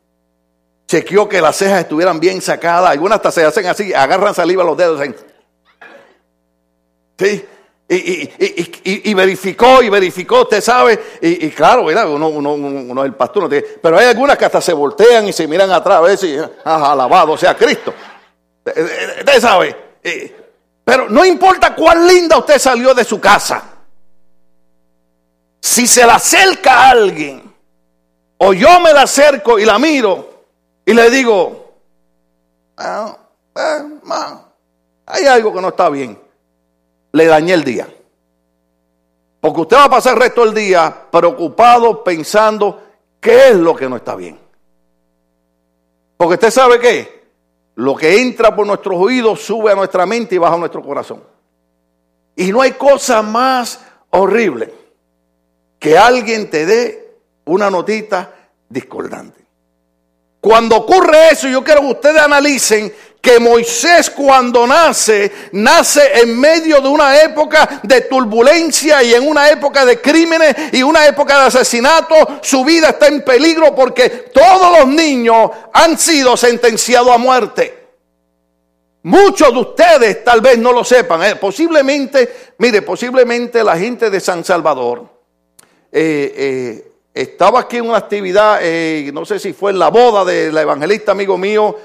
chequeó 0.87 1.29
que 1.29 1.41
las 1.41 1.55
cejas 1.55 1.81
estuvieran 1.81 2.19
bien 2.19 2.41
sacadas, 2.41 2.89
algunas 2.89 3.17
hasta 3.17 3.31
se 3.31 3.45
hacen 3.45 3.67
así, 3.67 3.93
agarran 3.93 4.33
saliva 4.33 4.63
los 4.63 4.77
dedos. 4.77 4.99
¿Sí? 7.19 7.45
Y, 7.89 9.13
verificó 9.13 9.81
y 9.81 9.87
verificó, 9.87 10.41
usted 10.41 10.59
sabe, 10.59 10.99
y, 11.21 11.49
claro, 11.51 11.83
Uno, 11.83 12.27
uno, 12.27 12.53
uno, 12.53 13.05
el 13.05 13.13
pastor, 13.13 13.49
pero 13.81 13.97
hay 13.97 14.07
algunas 14.07 14.37
que 14.37 14.43
hasta 14.43 14.59
se 14.59 14.73
voltean 14.73 15.25
y 15.29 15.31
se 15.31 15.47
miran 15.47 15.71
atrás 15.71 15.99
a 15.99 16.01
ver 16.01 16.17
si, 16.17 16.37
alabado 16.65 17.37
sea 17.37 17.55
Cristo. 17.55 17.93
Eh, 18.65 18.73
eh, 18.75 19.15
usted 19.19 19.39
sabe, 19.39 19.75
pero 20.83 21.07
no 21.07 21.23
importa 21.23 21.73
cuán 21.73 22.05
linda 22.05 22.37
usted 22.37 22.59
salió 22.59 22.93
de 22.93 23.05
su 23.05 23.21
casa, 23.21 23.63
si 25.61 25.87
se 25.87 26.05
le 26.05 26.11
acerca 26.11 26.89
alguien, 26.89 27.55
o 28.37 28.51
yo 28.51 28.81
me 28.81 28.91
la 28.91 29.03
acerco 29.03 29.57
y 29.57 29.63
la 29.63 29.79
miro 29.79 30.43
y 30.85 30.93
le 30.93 31.09
digo, 31.09 31.73
ah, 32.75 33.17
eh, 33.55 33.83
hay 35.05 35.25
algo 35.25 35.53
que 35.53 35.61
no 35.61 35.69
está 35.69 35.89
bien 35.89 36.26
le 37.17 37.25
dañé 37.25 37.53
el 37.53 37.63
día. 37.63 37.87
Porque 39.41 39.61
usted 39.61 39.77
va 39.77 39.85
a 39.85 39.89
pasar 39.89 40.13
el 40.13 40.21
resto 40.21 40.45
del 40.45 40.53
día 40.53 41.07
preocupado 41.11 42.03
pensando 42.03 42.81
qué 43.19 43.49
es 43.49 43.55
lo 43.55 43.75
que 43.75 43.89
no 43.89 43.97
está 43.97 44.15
bien. 44.15 44.39
Porque 46.15 46.35
usted 46.35 46.51
sabe 46.51 46.79
qué, 46.79 47.27
lo 47.75 47.95
que 47.95 48.21
entra 48.21 48.55
por 48.55 48.65
nuestros 48.65 48.97
oídos 48.97 49.41
sube 49.41 49.71
a 49.71 49.75
nuestra 49.75 50.05
mente 50.05 50.35
y 50.35 50.37
baja 50.37 50.55
a 50.55 50.59
nuestro 50.59 50.81
corazón. 50.81 51.23
Y 52.35 52.51
no 52.51 52.61
hay 52.61 52.71
cosa 52.73 53.21
más 53.21 53.79
horrible 54.09 54.73
que 55.79 55.97
alguien 55.97 56.49
te 56.49 56.65
dé 56.65 57.17
una 57.45 57.69
notita 57.69 58.33
discordante. 58.67 59.45
Cuando 60.39 60.77
ocurre 60.77 61.29
eso, 61.31 61.47
yo 61.47 61.63
quiero 61.63 61.81
que 61.81 61.87
ustedes 61.87 62.21
analicen 62.21 62.93
que 63.27 63.41
Moisés 63.41 64.09
cuando 64.09 64.65
nace, 64.65 65.29
nace 65.51 66.21
en 66.21 66.39
medio 66.39 66.79
de 66.79 66.87
una 66.87 67.21
época 67.21 67.81
de 67.83 67.99
turbulencia 68.01 69.03
y 69.03 69.13
en 69.13 69.27
una 69.27 69.49
época 69.49 69.85
de 69.85 69.99
crímenes 69.99 70.55
y 70.71 70.81
una 70.81 71.05
época 71.05 71.37
de 71.41 71.47
asesinato. 71.47 72.15
Su 72.41 72.63
vida 72.63 72.91
está 72.91 73.07
en 73.07 73.23
peligro 73.23 73.75
porque 73.75 74.31
todos 74.33 74.79
los 74.79 74.87
niños 74.87 75.51
han 75.73 75.97
sido 75.97 76.37
sentenciados 76.37 77.11
a 77.11 77.17
muerte. 77.17 77.87
Muchos 79.03 79.51
de 79.51 79.59
ustedes 79.59 80.23
tal 80.23 80.39
vez 80.39 80.57
no 80.57 80.71
lo 80.71 80.85
sepan. 80.85 81.21
¿eh? 81.23 81.35
Posiblemente, 81.35 82.53
mire, 82.59 82.81
posiblemente 82.81 83.61
la 83.61 83.77
gente 83.77 84.09
de 84.09 84.21
San 84.21 84.45
Salvador 84.45 85.05
eh, 85.91 86.33
eh, 86.37 86.91
estaba 87.13 87.59
aquí 87.59 87.75
en 87.75 87.89
una 87.89 87.97
actividad, 87.97 88.61
no 89.11 89.25
sé 89.25 89.37
si 89.37 89.51
fue 89.51 89.71
en 89.71 89.79
la 89.79 89.89
boda 89.89 90.23
del 90.23 90.57
evangelista 90.57 91.11
amigo 91.11 91.37
mío, 91.37 91.75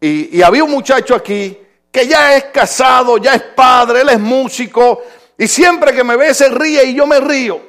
y, 0.00 0.42
había 0.42 0.64
un 0.64 0.70
muchacho 0.70 1.14
aquí 1.14 1.58
que 1.90 2.06
ya 2.06 2.36
es 2.36 2.44
casado, 2.44 3.16
ya 3.18 3.34
es 3.34 3.42
padre, 3.42 4.02
él 4.02 4.10
es 4.10 4.20
músico, 4.20 5.02
y 5.38 5.48
siempre 5.48 5.94
que 5.94 6.04
me 6.04 6.16
ve 6.16 6.34
se 6.34 6.48
ríe 6.48 6.84
y 6.84 6.94
yo 6.94 7.06
me 7.06 7.20
río. 7.20 7.60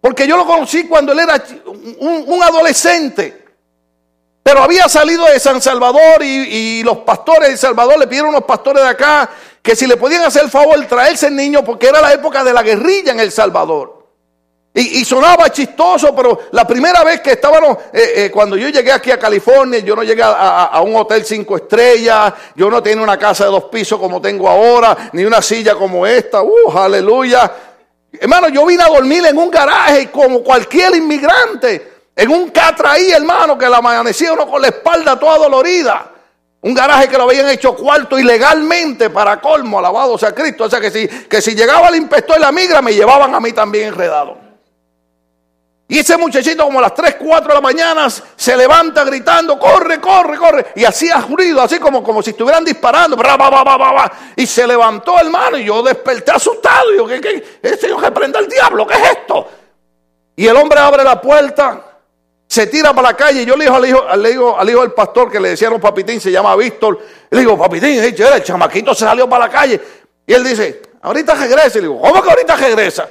Porque 0.00 0.26
yo 0.26 0.36
lo 0.36 0.46
conocí 0.46 0.86
cuando 0.86 1.12
él 1.12 1.20
era 1.20 1.42
un, 1.98 2.42
adolescente. 2.42 3.44
Pero 4.42 4.62
había 4.62 4.88
salido 4.88 5.24
de 5.26 5.40
San 5.40 5.60
Salvador 5.60 6.22
y, 6.22 6.26
y, 6.26 6.82
los 6.82 6.98
pastores 6.98 7.50
de 7.50 7.56
Salvador 7.56 7.98
le 7.98 8.06
pidieron 8.06 8.28
a 8.28 8.38
unos 8.38 8.44
pastores 8.44 8.82
de 8.82 8.88
acá 8.88 9.28
que 9.62 9.74
si 9.74 9.86
le 9.86 9.96
podían 9.96 10.22
hacer 10.22 10.44
el 10.44 10.50
favor 10.50 10.82
traerse 10.86 11.26
el 11.26 11.36
niño 11.36 11.64
porque 11.64 11.88
era 11.88 12.00
la 12.00 12.12
época 12.12 12.44
de 12.44 12.52
la 12.52 12.62
guerrilla 12.62 13.12
en 13.12 13.20
El 13.20 13.32
Salvador. 13.32 13.97
Y, 14.80 15.04
sonaba 15.04 15.50
chistoso, 15.50 16.14
pero 16.14 16.42
la 16.52 16.64
primera 16.64 17.02
vez 17.02 17.20
que 17.20 17.32
estábamos, 17.32 17.78
eh, 17.92 18.12
eh, 18.14 18.30
cuando 18.30 18.56
yo 18.56 18.68
llegué 18.68 18.92
aquí 18.92 19.10
a 19.10 19.18
California, 19.18 19.80
yo 19.80 19.96
no 19.96 20.04
llegué 20.04 20.22
a, 20.24 20.80
un 20.84 20.94
hotel 20.94 21.24
cinco 21.24 21.56
estrellas, 21.56 22.32
yo 22.54 22.70
no 22.70 22.80
tenía 22.80 23.02
una 23.02 23.18
casa 23.18 23.46
de 23.46 23.50
dos 23.50 23.64
pisos 23.64 23.98
como 23.98 24.20
tengo 24.20 24.48
ahora, 24.48 25.10
ni 25.14 25.24
una 25.24 25.42
silla 25.42 25.74
como 25.74 26.06
esta, 26.06 26.42
uh, 26.42 26.78
aleluya. 26.78 27.50
Hermano, 28.12 28.50
yo 28.50 28.64
vine 28.64 28.84
a 28.84 28.86
dormir 28.86 29.26
en 29.26 29.36
un 29.36 29.50
garaje 29.50 30.12
como 30.12 30.44
cualquier 30.44 30.94
inmigrante, 30.94 31.94
en 32.14 32.30
un 32.30 32.50
catra 32.50 32.92
ahí, 32.92 33.10
hermano, 33.10 33.58
que 33.58 33.68
la 33.68 33.78
amanecía 33.78 34.32
uno 34.32 34.46
con 34.46 34.62
la 34.62 34.68
espalda 34.68 35.18
toda 35.18 35.38
dolorida. 35.38 36.12
Un 36.60 36.72
garaje 36.72 37.08
que 37.08 37.16
lo 37.16 37.24
habían 37.24 37.48
hecho 37.48 37.74
cuarto 37.74 38.16
ilegalmente 38.16 39.10
para 39.10 39.40
colmo, 39.40 39.80
alabado 39.80 40.16
sea 40.16 40.32
Cristo. 40.32 40.64
O 40.64 40.70
sea 40.70 40.80
que 40.80 40.92
si, 40.92 41.08
que 41.08 41.42
si 41.42 41.56
llegaba 41.56 41.88
el 41.88 41.96
inspector 41.96 42.36
y 42.38 42.40
la 42.40 42.52
migra, 42.52 42.80
me 42.80 42.94
llevaban 42.94 43.34
a 43.34 43.40
mí 43.40 43.52
también 43.52 43.88
enredado. 43.88 44.47
Y 45.90 46.00
ese 46.00 46.18
muchachito 46.18 46.64
como 46.64 46.80
a 46.80 46.82
las 46.82 46.94
3, 46.94 47.16
4 47.18 47.48
de 47.48 47.54
la 47.54 47.60
mañana 47.62 48.08
se 48.10 48.54
levanta 48.54 49.04
gritando, 49.04 49.58
corre, 49.58 49.98
corre, 49.98 50.36
corre. 50.36 50.66
Y 50.76 50.84
hacía 50.84 51.16
ruido, 51.22 51.62
así 51.62 51.78
como, 51.78 52.04
como 52.04 52.22
si 52.22 52.30
estuvieran 52.30 52.62
disparando. 52.62 53.16
y 54.36 54.46
se 54.46 54.66
levantó 54.66 55.18
hermano 55.18 55.56
y 55.56 55.64
yo 55.64 55.82
desperté 55.82 56.32
asustado. 56.32 56.92
Y 56.92 56.98
yo, 56.98 57.06
¿qué, 57.06 57.22
qué? 57.22 57.58
Ese 57.62 57.78
señor 57.78 58.02
que 58.02 58.10
prenda 58.10 58.38
el 58.38 58.48
diablo, 58.48 58.86
¿qué 58.86 58.94
es 58.96 59.10
esto? 59.12 59.48
Y 60.36 60.46
el 60.46 60.56
hombre 60.56 60.78
abre 60.78 61.02
la 61.02 61.18
puerta, 61.18 61.82
se 62.46 62.66
tira 62.66 62.92
para 62.92 63.08
la 63.08 63.16
calle. 63.16 63.42
Y 63.42 63.46
yo 63.46 63.56
le 63.56 63.64
digo 63.64 63.76
al 63.76 63.88
hijo, 63.88 64.06
al 64.06 64.26
hijo, 64.26 64.58
al 64.58 64.68
hijo 64.68 64.82
del 64.82 64.92
pastor 64.92 65.32
que 65.32 65.40
le 65.40 65.50
decían 65.50 65.80
papitín, 65.80 66.20
se 66.20 66.30
llama 66.30 66.54
Víctor. 66.54 66.98
Le 67.30 67.40
digo, 67.40 67.56
papitín, 67.56 67.98
el 67.98 68.42
chamaquito 68.44 68.92
se 68.92 69.06
salió 69.06 69.26
para 69.26 69.46
la 69.46 69.50
calle. 69.50 69.80
Y 70.26 70.34
él 70.34 70.44
dice, 70.44 70.82
ahorita 71.00 71.34
regresa. 71.34 71.78
Y 71.78 71.80
le 71.80 71.88
digo, 71.88 71.98
¿cómo 71.98 72.22
que 72.22 72.28
ahorita 72.28 72.56
regresa? 72.56 73.08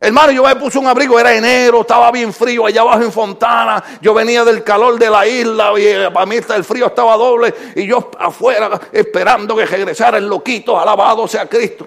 Hermano, 0.00 0.30
yo 0.30 0.44
me 0.44 0.54
puse 0.54 0.78
un 0.78 0.86
abrigo, 0.86 1.18
era 1.18 1.34
enero, 1.34 1.80
estaba 1.80 2.12
bien 2.12 2.32
frío 2.32 2.66
allá 2.66 2.82
abajo 2.82 3.02
en 3.02 3.10
Fontana. 3.10 3.82
Yo 4.00 4.14
venía 4.14 4.44
del 4.44 4.62
calor 4.62 4.96
de 4.96 5.10
la 5.10 5.26
isla 5.26 5.72
y 5.76 5.86
eh, 5.86 6.10
para 6.12 6.24
mí 6.24 6.36
el 6.36 6.64
frío 6.64 6.86
estaba 6.86 7.16
doble. 7.16 7.52
Y 7.74 7.84
yo 7.86 8.08
afuera 8.16 8.80
esperando 8.92 9.56
que 9.56 9.66
regresara 9.66 10.18
el 10.18 10.28
loquito, 10.28 10.78
alabado 10.78 11.26
sea 11.26 11.46
Cristo. 11.46 11.86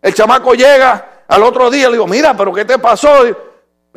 El 0.00 0.14
chamaco 0.14 0.54
llega 0.54 1.24
al 1.26 1.42
otro 1.42 1.68
día, 1.68 1.86
le 1.86 1.94
digo, 1.94 2.06
mira, 2.06 2.36
pero 2.36 2.52
¿qué 2.52 2.64
te 2.64 2.78
pasó? 2.78 3.24
me 3.24 3.34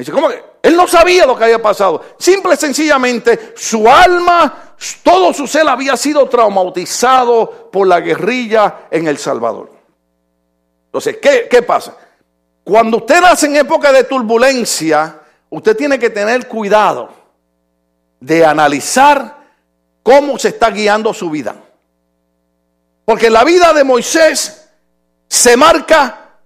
dice, 0.02 0.12
¿cómo 0.12 0.28
que? 0.28 0.44
Él 0.64 0.76
no 0.76 0.88
sabía 0.88 1.28
lo 1.28 1.38
que 1.38 1.44
había 1.44 1.62
pasado. 1.62 2.04
Simple 2.18 2.56
y 2.56 2.58
sencillamente, 2.58 3.54
su 3.56 3.88
alma, 3.88 4.74
todo 5.04 5.32
su 5.32 5.46
ser 5.46 5.68
había 5.70 5.96
sido 5.96 6.28
traumatizado 6.28 7.70
por 7.72 7.86
la 7.86 8.00
guerrilla 8.00 8.88
en 8.90 9.08
El 9.08 9.20
Salvador. 9.20 9.70
Entonces, 10.88 11.18
¿qué, 11.22 11.48
qué 11.48 11.62
pasa? 11.62 11.96
Cuando 12.66 12.98
usted 12.98 13.22
nace 13.22 13.46
en 13.46 13.58
época 13.58 13.92
de 13.92 14.06
turbulencia, 14.06 15.22
usted 15.52 15.78
tiene 15.78 16.00
que 16.00 16.10
tener 16.10 16.48
cuidado 16.48 17.12
de 18.20 18.44
analizar 18.44 19.38
cómo 20.02 20.40
se 20.40 20.48
está 20.48 20.72
guiando 20.72 21.14
su 21.14 21.30
vida. 21.30 21.56
Porque 23.06 23.30
la 23.30 23.44
vida 23.44 23.72
de 23.72 23.84
Moisés 23.84 24.68
se 25.28 25.56
marca 25.56 26.38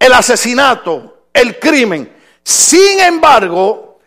el 0.00 0.12
asesinato, 0.12 1.28
el 1.32 1.60
crimen. 1.60 2.12
Sin 2.42 2.98
embargo, 2.98 4.00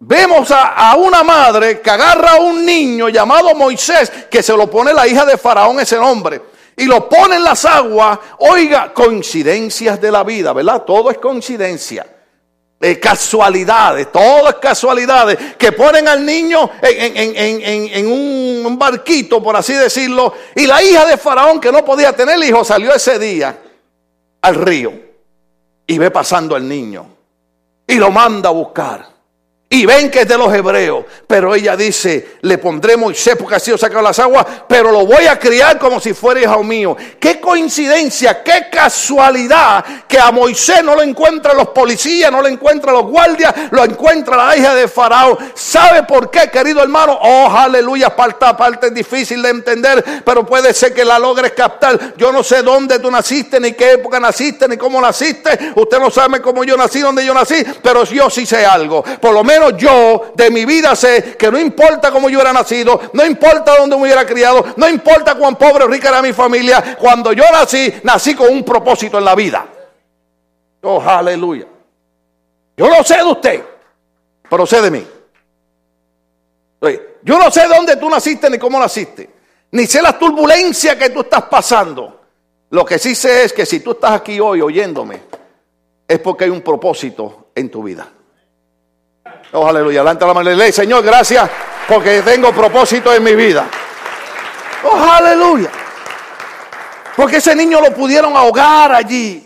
vemos 0.00 0.50
a, 0.50 0.90
a, 0.90 0.96
una 0.96 1.22
madre 1.22 1.80
que 1.80 1.90
agarra 1.90 2.32
a 2.32 2.40
un 2.40 2.66
niño 2.66 3.08
llamado 3.08 3.54
Moisés, 3.54 4.10
que 4.28 4.42
se 4.42 4.56
lo 4.56 4.68
pone 4.68 4.92
la 4.92 5.06
hija 5.06 5.24
de 5.24 5.38
Faraón 5.38 5.78
ese 5.78 5.96
nombre. 5.96 6.57
Y 6.78 6.84
lo 6.84 7.08
pone 7.08 7.36
en 7.36 7.44
las 7.44 7.64
aguas, 7.64 8.18
oiga, 8.38 8.94
coincidencias 8.94 10.00
de 10.00 10.10
la 10.10 10.22
vida, 10.22 10.52
¿verdad? 10.52 10.84
Todo 10.84 11.10
es 11.10 11.18
coincidencia. 11.18 12.06
De 12.78 13.00
casualidades, 13.00 14.12
todo 14.12 14.48
es 14.48 14.54
casualidades, 14.54 15.56
que 15.58 15.72
ponen 15.72 16.06
al 16.06 16.24
niño 16.24 16.70
en, 16.80 18.06
un 18.06 18.78
barquito, 18.78 19.42
por 19.42 19.56
así 19.56 19.72
decirlo, 19.72 20.32
y 20.54 20.64
la 20.64 20.80
hija 20.80 21.04
de 21.04 21.16
Faraón, 21.16 21.60
que 21.60 21.72
no 21.72 21.84
podía 21.84 22.12
tener 22.12 22.38
hijo, 22.38 22.64
salió 22.64 22.94
ese 22.94 23.18
día 23.18 23.58
al 24.40 24.54
río 24.54 24.92
y 25.84 25.98
ve 25.98 26.12
pasando 26.12 26.54
al 26.54 26.68
niño 26.68 27.04
y 27.84 27.96
lo 27.96 28.12
manda 28.12 28.50
a 28.50 28.52
buscar. 28.52 29.17
Y 29.70 29.84
ven 29.84 30.10
que 30.10 30.22
es 30.22 30.28
de 30.28 30.38
los 30.38 30.52
hebreos. 30.54 31.04
Pero 31.26 31.54
ella 31.54 31.76
dice, 31.76 32.38
le 32.40 32.56
pondré 32.56 32.96
Moisés 32.96 33.36
porque 33.38 33.56
ha 33.56 33.60
sido 33.60 33.76
sacado 33.76 34.00
las 34.00 34.18
aguas, 34.18 34.46
pero 34.66 34.90
lo 34.90 35.04
voy 35.04 35.26
a 35.26 35.38
criar 35.38 35.78
como 35.78 36.00
si 36.00 36.14
fuera 36.14 36.40
hijo 36.40 36.64
mío. 36.64 36.96
Qué 37.20 37.38
coincidencia, 37.38 38.42
qué 38.42 38.68
casualidad 38.72 39.84
que 40.08 40.18
a 40.18 40.30
Moisés 40.32 40.82
no 40.82 40.94
lo 40.94 41.02
encuentran 41.02 41.54
los 41.54 41.68
policías, 41.68 42.32
no 42.32 42.40
lo 42.40 42.48
encuentran 42.48 42.94
los 42.94 43.04
guardias, 43.04 43.54
lo 43.70 43.84
encuentra 43.84 44.38
la 44.38 44.56
hija 44.56 44.74
de 44.74 44.88
Faraón. 44.88 45.36
¿Sabe 45.54 46.02
por 46.04 46.30
qué, 46.30 46.48
querido 46.48 46.82
hermano? 46.82 47.18
Oh, 47.20 47.54
aleluya, 47.54 48.16
parte, 48.16 48.86
es 48.86 48.94
difícil 48.94 49.42
de 49.42 49.50
entender, 49.50 50.22
pero 50.24 50.46
puede 50.46 50.72
ser 50.72 50.94
que 50.94 51.04
la 51.04 51.18
logres 51.18 51.52
captar. 51.52 52.14
Yo 52.16 52.32
no 52.32 52.42
sé 52.42 52.62
dónde 52.62 53.00
tú 53.00 53.10
naciste, 53.10 53.60
ni 53.60 53.74
qué 53.74 53.92
época 53.92 54.18
naciste, 54.18 54.66
ni 54.66 54.78
cómo 54.78 54.98
naciste. 54.98 55.72
Usted 55.74 55.98
no 55.98 56.10
sabe 56.10 56.40
cómo 56.40 56.64
yo 56.64 56.74
nací, 56.74 57.00
dónde 57.00 57.22
yo 57.22 57.34
nací, 57.34 57.62
pero 57.82 58.04
yo 58.04 58.30
sí 58.30 58.46
sé 58.46 58.64
algo. 58.64 59.02
Por 59.02 59.34
lo 59.34 59.44
menos 59.44 59.57
yo 59.76 60.32
de 60.34 60.50
mi 60.50 60.64
vida 60.64 60.94
sé 60.96 61.36
que 61.36 61.50
no 61.50 61.58
importa 61.58 62.10
cómo 62.10 62.28
yo 62.28 62.40
era 62.40 62.52
nacido, 62.52 63.00
no 63.12 63.24
importa 63.24 63.76
dónde 63.76 63.96
me 63.96 64.02
hubiera 64.02 64.26
criado, 64.26 64.64
no 64.76 64.88
importa 64.88 65.34
cuán 65.34 65.56
pobre 65.56 65.84
o 65.84 65.88
rica 65.88 66.08
era 66.08 66.22
mi 66.22 66.32
familia, 66.32 66.96
cuando 66.98 67.32
yo 67.32 67.44
nací, 67.52 67.92
nací 68.02 68.34
con 68.34 68.48
un 68.48 68.64
propósito 68.64 69.18
en 69.18 69.24
la 69.24 69.34
vida. 69.34 69.66
Oh, 70.82 71.00
aleluya. 71.00 71.66
Yo 72.76 72.88
no 72.88 73.02
sé 73.02 73.16
de 73.16 73.24
usted, 73.24 73.64
pero 74.48 74.66
sé 74.66 74.80
de 74.80 74.90
mí. 74.90 75.06
Yo 77.22 77.38
no 77.38 77.50
sé 77.50 77.66
dónde 77.66 77.96
tú 77.96 78.08
naciste 78.08 78.48
ni 78.48 78.58
cómo 78.58 78.78
naciste, 78.78 79.28
ni 79.72 79.86
sé 79.86 80.00
las 80.00 80.18
turbulencias 80.18 80.96
que 80.96 81.10
tú 81.10 81.20
estás 81.20 81.42
pasando. 81.44 82.20
Lo 82.70 82.84
que 82.84 82.98
sí 82.98 83.14
sé 83.14 83.44
es 83.44 83.52
que 83.52 83.66
si 83.66 83.80
tú 83.80 83.92
estás 83.92 84.12
aquí 84.12 84.40
hoy 84.40 84.60
oyéndome, 84.60 85.22
es 86.06 86.18
porque 86.20 86.44
hay 86.44 86.50
un 86.50 86.62
propósito 86.62 87.48
en 87.54 87.70
tu 87.70 87.82
vida. 87.82 88.10
Oh, 89.52 89.66
aleluya. 89.66 90.00
Adelante 90.00 90.26
la 90.26 90.34
mano. 90.34 90.50
Ley, 90.50 90.72
Señor, 90.72 91.02
gracias 91.02 91.48
porque 91.88 92.22
tengo 92.22 92.52
propósito 92.52 93.12
en 93.14 93.22
mi 93.22 93.34
vida. 93.34 93.66
Oh, 94.84 94.96
aleluya. 94.96 95.70
Porque 97.16 97.36
ese 97.38 97.56
niño 97.56 97.80
lo 97.80 97.94
pudieron 97.94 98.36
ahogar 98.36 98.92
allí. 98.92 99.44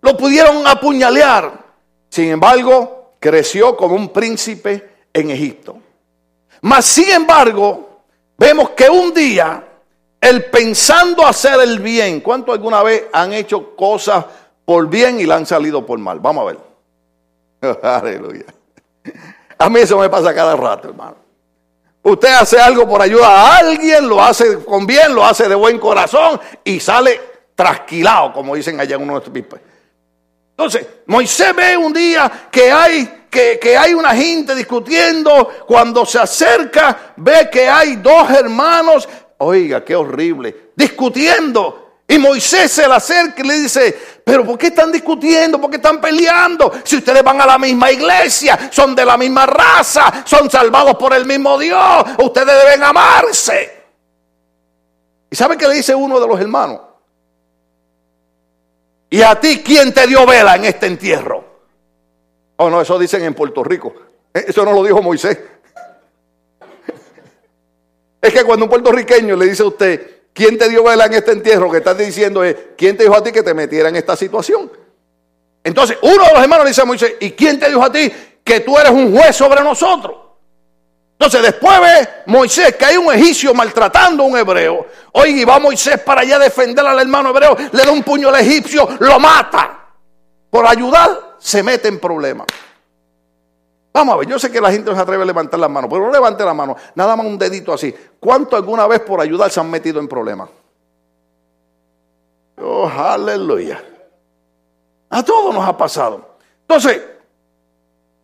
Lo 0.00 0.16
pudieron 0.16 0.66
apuñalear. 0.66 1.52
Sin 2.08 2.30
embargo, 2.30 3.14
creció 3.20 3.76
como 3.76 3.94
un 3.94 4.08
príncipe 4.08 4.88
en 5.12 5.30
Egipto. 5.30 5.78
Mas, 6.62 6.86
sin 6.86 7.10
embargo, 7.10 8.02
vemos 8.36 8.70
que 8.70 8.88
un 8.88 9.12
día, 9.12 9.62
el 10.20 10.46
pensando 10.46 11.26
hacer 11.26 11.60
el 11.60 11.78
bien, 11.80 12.20
¿cuánto 12.20 12.52
alguna 12.52 12.82
vez 12.82 13.04
han 13.12 13.32
hecho 13.32 13.76
cosas 13.76 14.24
por 14.64 14.88
bien 14.88 15.20
y 15.20 15.26
la 15.26 15.36
han 15.36 15.46
salido 15.46 15.84
por 15.84 15.98
mal? 15.98 16.18
Vamos 16.18 16.42
a 16.42 16.46
ver. 16.46 17.78
aleluya. 17.82 18.46
A 19.58 19.68
mí 19.68 19.80
eso 19.80 19.98
me 19.98 20.08
pasa 20.08 20.32
cada 20.34 20.54
rato, 20.54 20.88
hermano. 20.88 21.16
Usted 22.02 22.28
hace 22.28 22.60
algo 22.60 22.88
por 22.88 23.02
ayuda 23.02 23.26
a 23.26 23.56
alguien, 23.58 24.08
lo 24.08 24.22
hace 24.22 24.64
con 24.64 24.86
bien, 24.86 25.14
lo 25.14 25.24
hace 25.24 25.48
de 25.48 25.54
buen 25.54 25.78
corazón 25.78 26.40
y 26.62 26.78
sale 26.78 27.20
trasquilado, 27.54 28.32
como 28.32 28.54
dicen 28.54 28.80
allá 28.80 28.94
en 28.94 29.02
uno 29.02 29.14
de 29.14 29.18
estos 29.18 29.34
pipes. 29.34 29.60
Entonces, 30.50 30.86
Moisés 31.06 31.54
ve 31.54 31.76
un 31.76 31.92
día 31.92 32.48
que 32.50 32.70
hay, 32.70 33.26
que, 33.30 33.58
que 33.60 33.76
hay 33.76 33.94
una 33.94 34.14
gente 34.14 34.54
discutiendo. 34.54 35.48
Cuando 35.66 36.06
se 36.06 36.18
acerca, 36.18 37.14
ve 37.16 37.48
que 37.50 37.68
hay 37.68 37.96
dos 37.96 38.30
hermanos. 38.30 39.08
Oiga, 39.38 39.84
qué 39.84 39.94
horrible. 39.94 40.70
Discutiendo. 40.74 42.00
Y 42.08 42.18
Moisés 42.18 42.72
se 42.72 42.88
le 42.88 42.94
acerca 42.94 43.42
y 43.42 43.46
le 43.46 43.54
dice, 43.54 44.17
pero 44.28 44.44
¿por 44.44 44.58
qué 44.58 44.66
están 44.66 44.92
discutiendo? 44.92 45.58
¿Por 45.58 45.70
qué 45.70 45.76
están 45.76 46.02
peleando? 46.02 46.70
Si 46.84 46.96
ustedes 46.96 47.24
van 47.24 47.40
a 47.40 47.46
la 47.46 47.56
misma 47.56 47.90
iglesia, 47.90 48.68
son 48.70 48.94
de 48.94 49.02
la 49.02 49.16
misma 49.16 49.46
raza, 49.46 50.22
son 50.26 50.50
salvados 50.50 50.96
por 50.96 51.14
el 51.14 51.24
mismo 51.24 51.58
Dios, 51.58 52.04
ustedes 52.18 52.62
deben 52.62 52.82
amarse. 52.82 53.84
¿Y 55.30 55.34
sabe 55.34 55.56
qué 55.56 55.66
le 55.66 55.76
dice 55.76 55.94
uno 55.94 56.20
de 56.20 56.28
los 56.28 56.38
hermanos? 56.38 56.78
¿Y 59.08 59.22
a 59.22 59.40
ti 59.40 59.62
quién 59.64 59.94
te 59.94 60.06
dio 60.06 60.26
vela 60.26 60.56
en 60.56 60.66
este 60.66 60.88
entierro? 60.88 61.62
Oh, 62.56 62.68
no, 62.68 62.82
eso 62.82 62.98
dicen 62.98 63.24
en 63.24 63.32
Puerto 63.32 63.64
Rico. 63.64 63.94
Eh, 64.34 64.44
eso 64.48 64.62
no 64.62 64.72
lo 64.72 64.84
dijo 64.84 65.00
Moisés. 65.00 65.38
Es 68.20 68.34
que 68.34 68.44
cuando 68.44 68.66
un 68.66 68.70
puertorriqueño 68.70 69.36
le 69.36 69.46
dice 69.46 69.62
a 69.62 69.66
usted, 69.66 70.17
¿Quién 70.38 70.56
te 70.56 70.68
dio 70.68 70.84
vela 70.84 71.06
en 71.06 71.14
este 71.14 71.32
entierro? 71.32 71.68
Que 71.68 71.78
estás 71.78 71.98
diciendo 71.98 72.44
es, 72.44 72.54
¿quién 72.76 72.96
te 72.96 73.02
dijo 73.02 73.16
a 73.16 73.24
ti 73.24 73.32
que 73.32 73.42
te 73.42 73.54
metiera 73.54 73.88
en 73.88 73.96
esta 73.96 74.14
situación? 74.14 74.70
Entonces, 75.64 75.98
uno 76.00 76.12
de 76.12 76.32
los 76.32 76.40
hermanos 76.40 76.62
le 76.62 76.70
dice 76.70 76.82
a 76.82 76.84
Moisés, 76.84 77.14
¿y 77.18 77.32
quién 77.32 77.58
te 77.58 77.68
dijo 77.68 77.82
a 77.82 77.90
ti 77.90 78.08
que 78.44 78.60
tú 78.60 78.78
eres 78.78 78.92
un 78.92 79.12
juez 79.12 79.34
sobre 79.34 79.64
nosotros? 79.64 80.16
Entonces, 81.14 81.42
después 81.42 81.80
ve 81.80 82.08
Moisés 82.26 82.76
que 82.76 82.84
hay 82.84 82.96
un 82.96 83.12
egipcio 83.12 83.52
maltratando 83.52 84.22
a 84.22 84.26
un 84.26 84.38
hebreo. 84.38 84.86
Oye, 85.10 85.40
y 85.40 85.44
va 85.44 85.58
Moisés 85.58 85.98
para 86.02 86.20
allá 86.20 86.36
a 86.36 86.38
defender 86.38 86.86
al 86.86 87.00
hermano 87.00 87.30
hebreo, 87.30 87.56
le 87.72 87.82
da 87.84 87.90
un 87.90 88.04
puño 88.04 88.28
al 88.28 88.36
egipcio, 88.36 88.88
lo 89.00 89.18
mata. 89.18 89.88
Por 90.50 90.64
ayudar, 90.68 91.34
se 91.40 91.64
mete 91.64 91.88
en 91.88 91.98
problemas. 91.98 92.46
Vamos 93.92 94.14
a 94.14 94.18
ver, 94.18 94.28
yo 94.28 94.38
sé 94.38 94.50
que 94.50 94.60
la 94.60 94.70
gente 94.70 94.90
no 94.90 94.96
se 94.96 95.02
atreve 95.02 95.22
a 95.22 95.26
levantar 95.26 95.58
la 95.58 95.68
mano, 95.68 95.88
pero 95.88 96.02
no 96.06 96.12
levante 96.12 96.44
la 96.44 96.54
mano, 96.54 96.76
nada 96.94 97.16
más 97.16 97.26
un 97.26 97.38
dedito 97.38 97.72
así. 97.72 97.94
¿Cuánto 98.20 98.56
alguna 98.56 98.86
vez 98.86 99.00
por 99.00 99.20
ayudar 99.20 99.50
se 99.50 99.60
han 99.60 99.70
metido 99.70 99.98
en 99.98 100.08
problemas? 100.08 100.48
Oh, 102.60 102.88
aleluya. 102.88 103.82
A 105.10 105.22
todos 105.22 105.54
nos 105.54 105.66
ha 105.66 105.76
pasado. 105.76 106.36
Entonces, 106.62 107.00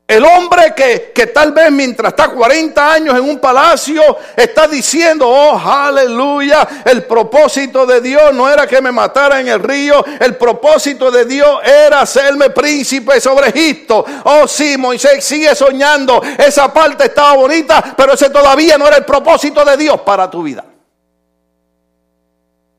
el 0.06 0.22
hombre 0.22 0.74
que, 0.76 1.12
que, 1.14 1.28
tal 1.28 1.52
vez 1.52 1.72
mientras 1.72 2.12
está 2.12 2.28
40 2.28 2.92
años 2.92 3.16
en 3.16 3.24
un 3.24 3.38
palacio 3.38 4.02
está 4.36 4.68
diciendo, 4.68 5.26
oh, 5.26 5.58
aleluya, 5.58 6.68
el 6.84 7.04
propósito 7.04 7.86
de 7.86 8.02
Dios 8.02 8.34
no 8.34 8.50
era 8.50 8.66
que 8.66 8.82
me 8.82 8.92
matara 8.92 9.40
en 9.40 9.48
el 9.48 9.60
río, 9.60 10.04
el 10.20 10.36
propósito 10.36 11.10
de 11.10 11.24
Dios 11.24 11.58
era 11.64 12.02
hacerme 12.02 12.50
príncipe 12.50 13.18
sobre 13.18 13.48
Egipto. 13.48 14.04
Oh, 14.24 14.46
sí, 14.46 14.76
Moisés 14.76 15.24
sigue 15.24 15.54
soñando, 15.54 16.20
esa 16.36 16.70
parte 16.70 17.04
estaba 17.04 17.32
bonita, 17.36 17.94
pero 17.96 18.12
ese 18.12 18.28
todavía 18.28 18.76
no 18.76 18.86
era 18.86 18.98
el 18.98 19.06
propósito 19.06 19.64
de 19.64 19.78
Dios 19.78 20.02
para 20.02 20.30
tu 20.30 20.42
vida. 20.42 20.66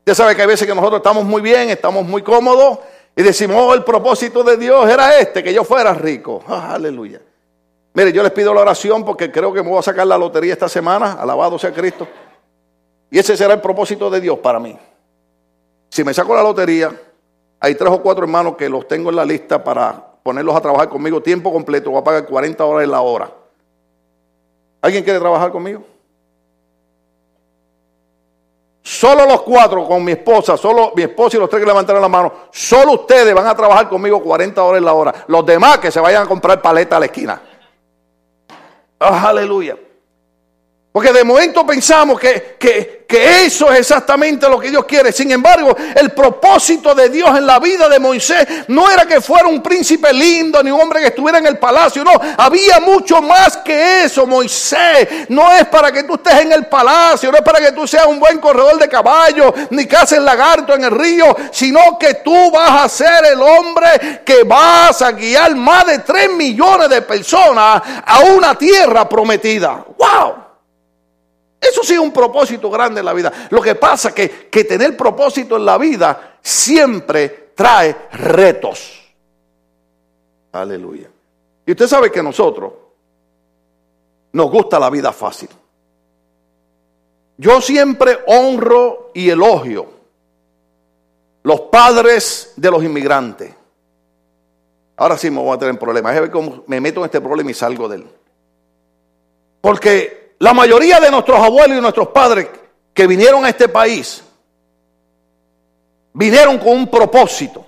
Ya 0.06 0.14
sabe 0.14 0.36
que 0.36 0.42
hay 0.42 0.48
veces 0.48 0.68
que 0.68 0.74
nosotros 0.76 1.00
estamos 1.00 1.24
muy 1.24 1.42
bien, 1.42 1.70
estamos 1.70 2.06
muy 2.06 2.22
cómodos 2.22 2.78
y 3.18 3.22
decimos, 3.22 3.56
oh, 3.58 3.72
el 3.72 3.82
propósito 3.82 4.44
de 4.44 4.58
Dios 4.58 4.86
era 4.90 5.18
este, 5.18 5.42
que 5.42 5.52
yo 5.52 5.64
fuera 5.64 5.94
rico. 5.94 6.44
Ah, 6.46 6.74
aleluya. 6.74 7.22
Mire, 7.94 8.12
yo 8.12 8.22
les 8.22 8.30
pido 8.30 8.52
la 8.52 8.60
oración 8.60 9.06
porque 9.06 9.32
creo 9.32 9.54
que 9.54 9.62
me 9.62 9.70
voy 9.70 9.78
a 9.78 9.82
sacar 9.82 10.06
la 10.06 10.18
lotería 10.18 10.52
esta 10.52 10.68
semana. 10.68 11.14
Alabado 11.14 11.58
sea 11.58 11.72
Cristo. 11.72 12.06
Y 13.10 13.18
ese 13.18 13.34
será 13.34 13.54
el 13.54 13.62
propósito 13.62 14.10
de 14.10 14.20
Dios 14.20 14.38
para 14.40 14.60
mí. 14.60 14.78
Si 15.88 16.04
me 16.04 16.12
saco 16.12 16.34
la 16.34 16.42
lotería, 16.42 16.92
hay 17.58 17.74
tres 17.74 17.90
o 17.90 18.02
cuatro 18.02 18.24
hermanos 18.24 18.54
que 18.54 18.68
los 18.68 18.86
tengo 18.86 19.08
en 19.08 19.16
la 19.16 19.24
lista 19.24 19.64
para 19.64 19.98
ponerlos 20.22 20.54
a 20.54 20.60
trabajar 20.60 20.90
conmigo 20.90 21.22
tiempo 21.22 21.50
completo. 21.50 21.90
Voy 21.90 22.00
a 22.00 22.04
pagar 22.04 22.26
40 22.26 22.62
horas 22.66 22.84
en 22.84 22.90
la 22.90 23.00
hora. 23.00 23.30
¿Alguien 24.82 25.02
quiere 25.02 25.18
trabajar 25.18 25.50
conmigo? 25.50 25.82
Solo 28.86 29.26
los 29.26 29.42
cuatro 29.42 29.84
con 29.84 30.04
mi 30.04 30.12
esposa, 30.12 30.56
solo 30.56 30.92
mi 30.94 31.02
esposa 31.02 31.36
y 31.36 31.40
los 31.40 31.50
tres 31.50 31.60
que 31.60 31.66
levantaron 31.66 32.00
la 32.00 32.08
mano, 32.08 32.32
solo 32.52 32.92
ustedes 32.92 33.34
van 33.34 33.48
a 33.48 33.56
trabajar 33.56 33.88
conmigo 33.88 34.22
40 34.22 34.62
horas 34.62 34.80
la 34.80 34.92
hora. 34.92 35.12
Los 35.26 35.44
demás 35.44 35.78
que 35.78 35.90
se 35.90 35.98
vayan 35.98 36.22
a 36.22 36.28
comprar 36.28 36.62
paleta 36.62 36.96
a 36.96 37.00
la 37.00 37.06
esquina. 37.06 37.42
Oh, 39.00 39.04
aleluya. 39.04 39.76
Porque 40.92 41.12
de 41.12 41.24
momento 41.24 41.66
pensamos 41.66 42.20
que, 42.20 42.54
que, 42.60 42.95
que, 43.06 43.46
eso 43.46 43.70
es 43.70 43.80
exactamente 43.80 44.48
lo 44.48 44.58
que 44.58 44.70
Dios 44.70 44.84
quiere. 44.84 45.12
Sin 45.12 45.30
embargo, 45.30 45.76
el 45.94 46.10
propósito 46.12 46.94
de 46.94 47.08
Dios 47.08 47.36
en 47.36 47.46
la 47.46 47.58
vida 47.58 47.88
de 47.88 47.98
Moisés 47.98 48.46
no 48.68 48.90
era 48.90 49.06
que 49.06 49.20
fuera 49.20 49.48
un 49.48 49.62
príncipe 49.62 50.12
lindo 50.12 50.62
ni 50.62 50.70
un 50.70 50.80
hombre 50.80 51.00
que 51.00 51.06
estuviera 51.08 51.38
en 51.38 51.46
el 51.46 51.58
palacio. 51.58 52.02
No, 52.04 52.12
había 52.36 52.80
mucho 52.80 53.22
más 53.22 53.58
que 53.58 54.04
eso. 54.04 54.26
Moisés 54.26 55.28
no 55.28 55.52
es 55.52 55.66
para 55.66 55.92
que 55.92 56.02
tú 56.02 56.14
estés 56.14 56.40
en 56.40 56.52
el 56.52 56.66
palacio, 56.66 57.30
no 57.30 57.38
es 57.38 57.44
para 57.44 57.60
que 57.60 57.72
tú 57.72 57.86
seas 57.86 58.06
un 58.06 58.18
buen 58.18 58.38
corredor 58.38 58.78
de 58.78 58.88
caballos, 58.88 59.52
ni 59.70 59.86
cases 59.86 60.20
lagarto 60.20 60.74
en 60.74 60.84
el 60.84 60.90
río, 60.90 61.36
sino 61.52 61.98
que 61.98 62.14
tú 62.14 62.50
vas 62.50 62.84
a 62.84 62.88
ser 62.88 63.24
el 63.32 63.40
hombre 63.40 64.22
que 64.24 64.42
vas 64.44 65.02
a 65.02 65.12
guiar 65.12 65.54
más 65.54 65.86
de 65.86 65.98
3 66.00 66.30
millones 66.32 66.88
de 66.88 67.02
personas 67.02 67.82
a 68.04 68.20
una 68.34 68.56
tierra 68.56 69.08
prometida. 69.08 69.84
¡Wow! 69.96 70.45
Eso 71.60 71.82
sí 71.82 71.94
es 71.94 71.98
un 71.98 72.12
propósito 72.12 72.70
grande 72.70 73.00
en 73.00 73.06
la 73.06 73.12
vida. 73.12 73.32
Lo 73.50 73.60
que 73.60 73.74
pasa 73.74 74.08
es 74.08 74.14
que, 74.14 74.48
que 74.50 74.64
tener 74.64 74.96
propósito 74.96 75.56
en 75.56 75.64
la 75.64 75.78
vida 75.78 76.38
siempre 76.42 77.52
trae 77.54 77.96
retos. 78.12 79.02
Aleluya. 80.52 81.10
Y 81.64 81.70
usted 81.70 81.86
sabe 81.86 82.10
que 82.10 82.22
nosotros 82.22 82.72
nos 84.32 84.50
gusta 84.50 84.78
la 84.78 84.90
vida 84.90 85.12
fácil. 85.12 85.48
Yo 87.38 87.60
siempre 87.60 88.18
honro 88.26 89.10
y 89.14 89.28
elogio 89.28 89.96
los 91.42 91.60
padres 91.62 92.54
de 92.56 92.70
los 92.70 92.82
inmigrantes. 92.82 93.54
Ahora 94.96 95.16
sí 95.16 95.30
me 95.30 95.40
voy 95.40 95.54
a 95.54 95.58
tener 95.58 95.78
problemas. 95.78 96.14
Es 96.14 96.20
ver 96.22 96.30
cómo 96.30 96.64
me 96.66 96.80
meto 96.80 97.00
en 97.00 97.06
este 97.06 97.20
problema 97.20 97.50
y 97.50 97.54
salgo 97.54 97.88
de 97.88 97.96
él. 97.96 98.06
Porque 99.60 100.25
la 100.38 100.52
mayoría 100.52 101.00
de 101.00 101.10
nuestros 101.10 101.38
abuelos 101.40 101.78
y 101.78 101.80
nuestros 101.80 102.08
padres 102.08 102.48
que 102.92 103.06
vinieron 103.06 103.44
a 103.44 103.50
este 103.50 103.68
país, 103.68 104.22
vinieron 106.12 106.58
con 106.58 106.68
un 106.68 106.90
propósito. 106.90 107.64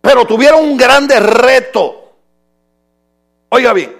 Pero 0.00 0.24
tuvieron 0.24 0.62
un 0.62 0.76
grande 0.76 1.18
reto. 1.18 2.12
Oiga 3.48 3.72
bien, 3.72 3.96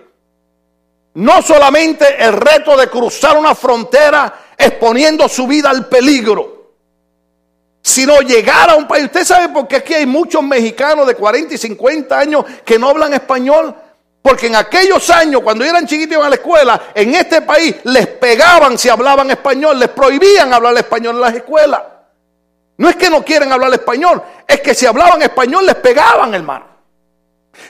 no 1.14 1.42
solamente 1.42 2.22
el 2.22 2.32
reto 2.34 2.76
de 2.76 2.88
cruzar 2.88 3.36
una 3.36 3.54
frontera 3.54 4.46
exponiendo 4.56 5.28
su 5.28 5.46
vida 5.46 5.70
al 5.70 5.88
peligro, 5.88 6.72
sino 7.82 8.20
llegar 8.20 8.70
a 8.70 8.76
un 8.76 8.86
país. 8.86 9.04
Usted 9.04 9.24
sabe 9.24 9.48
por 9.48 9.68
qué 9.68 9.76
aquí 9.76 9.94
hay 9.94 10.06
muchos 10.06 10.42
mexicanos 10.42 11.06
de 11.06 11.14
40 11.14 11.54
y 11.54 11.58
50 11.58 12.18
años 12.18 12.44
que 12.64 12.78
no 12.78 12.90
hablan 12.90 13.14
español. 13.14 13.74
Porque 14.26 14.48
en 14.48 14.56
aquellos 14.56 15.08
años, 15.10 15.40
cuando 15.40 15.64
eran 15.64 15.86
chiquitos 15.86 16.18
y 16.18 16.20
a 16.20 16.28
la 16.28 16.34
escuela, 16.34 16.82
en 16.92 17.14
este 17.14 17.42
país 17.42 17.76
les 17.84 18.08
pegaban 18.08 18.76
si 18.76 18.88
hablaban 18.88 19.30
español, 19.30 19.78
les 19.78 19.88
prohibían 19.90 20.52
hablar 20.52 20.76
español 20.76 21.14
en 21.14 21.20
las 21.20 21.34
escuelas. 21.34 21.80
No 22.76 22.88
es 22.88 22.96
que 22.96 23.08
no 23.08 23.24
quieren 23.24 23.52
hablar 23.52 23.72
español, 23.72 24.20
es 24.44 24.60
que 24.62 24.74
si 24.74 24.84
hablaban 24.84 25.22
español 25.22 25.64
les 25.64 25.76
pegaban, 25.76 26.34
hermano. 26.34 26.66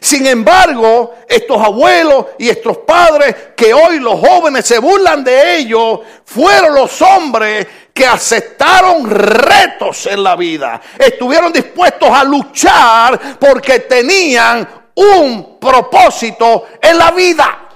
Sin 0.01 0.27
embargo, 0.27 1.16
estos 1.29 1.62
abuelos 1.62 2.25
y 2.38 2.49
estos 2.49 2.79
padres 2.79 3.37
que 3.55 3.75
hoy 3.75 3.99
los 3.99 4.19
jóvenes 4.19 4.64
se 4.64 4.79
burlan 4.79 5.23
de 5.23 5.59
ellos, 5.59 6.01
fueron 6.25 6.75
los 6.75 7.03
hombres 7.03 7.66
que 7.92 8.07
aceptaron 8.07 9.11
retos 9.11 10.07
en 10.07 10.23
la 10.23 10.35
vida. 10.37 10.81
Estuvieron 10.99 11.53
dispuestos 11.53 12.09
a 12.09 12.25
luchar 12.25 13.37
porque 13.38 13.81
tenían 13.81 14.86
un 14.96 15.59
propósito 15.59 16.64
en 16.80 16.98
la 16.98 17.11
vida. 17.12 17.66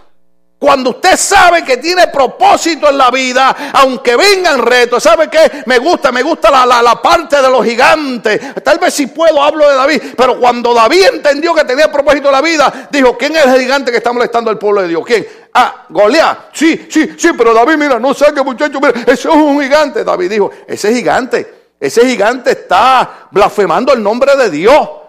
Cuando 0.60 0.90
usted 0.90 1.16
sabe 1.16 1.64
que 1.64 1.78
tiene 1.78 2.08
propósito 2.08 2.90
en 2.90 2.98
la 2.98 3.10
vida, 3.10 3.72
aunque 3.72 4.14
vengan 4.14 4.58
retos, 4.58 5.02
¿sabe 5.02 5.30
qué? 5.30 5.62
Me 5.64 5.78
gusta, 5.78 6.12
me 6.12 6.22
gusta 6.22 6.50
la, 6.50 6.82
la, 6.82 7.00
parte 7.00 7.40
de 7.40 7.48
los 7.48 7.64
gigantes. 7.64 8.62
Tal 8.62 8.78
vez 8.78 8.92
si 8.92 9.06
puedo 9.06 9.42
hablo 9.42 9.66
de 9.66 9.74
David, 9.74 10.02
pero 10.14 10.38
cuando 10.38 10.74
David 10.74 11.06
entendió 11.14 11.54
que 11.54 11.64
tenía 11.64 11.90
propósito 11.90 12.28
en 12.28 12.32
la 12.32 12.42
vida, 12.42 12.88
dijo, 12.90 13.16
¿quién 13.16 13.34
es 13.36 13.46
el 13.46 13.58
gigante 13.58 13.90
que 13.90 13.96
está 13.96 14.12
molestando 14.12 14.50
al 14.50 14.58
pueblo 14.58 14.82
de 14.82 14.88
Dios? 14.88 15.02
¿Quién? 15.06 15.26
Ah, 15.54 15.86
Goliat. 15.88 16.50
Sí, 16.52 16.88
sí, 16.90 17.14
sí, 17.16 17.30
pero 17.38 17.54
David, 17.54 17.76
mira, 17.78 17.98
no 17.98 18.12
saque 18.12 18.42
muchacho, 18.42 18.78
mira, 18.80 18.92
ese 19.00 19.12
es 19.12 19.34
un 19.34 19.62
gigante. 19.62 20.04
David 20.04 20.30
dijo, 20.30 20.50
ese 20.66 20.94
gigante, 20.94 21.70
ese 21.80 22.06
gigante 22.06 22.50
está 22.50 23.28
blasfemando 23.30 23.94
el 23.94 24.02
nombre 24.02 24.36
de 24.36 24.50
Dios. 24.50 24.99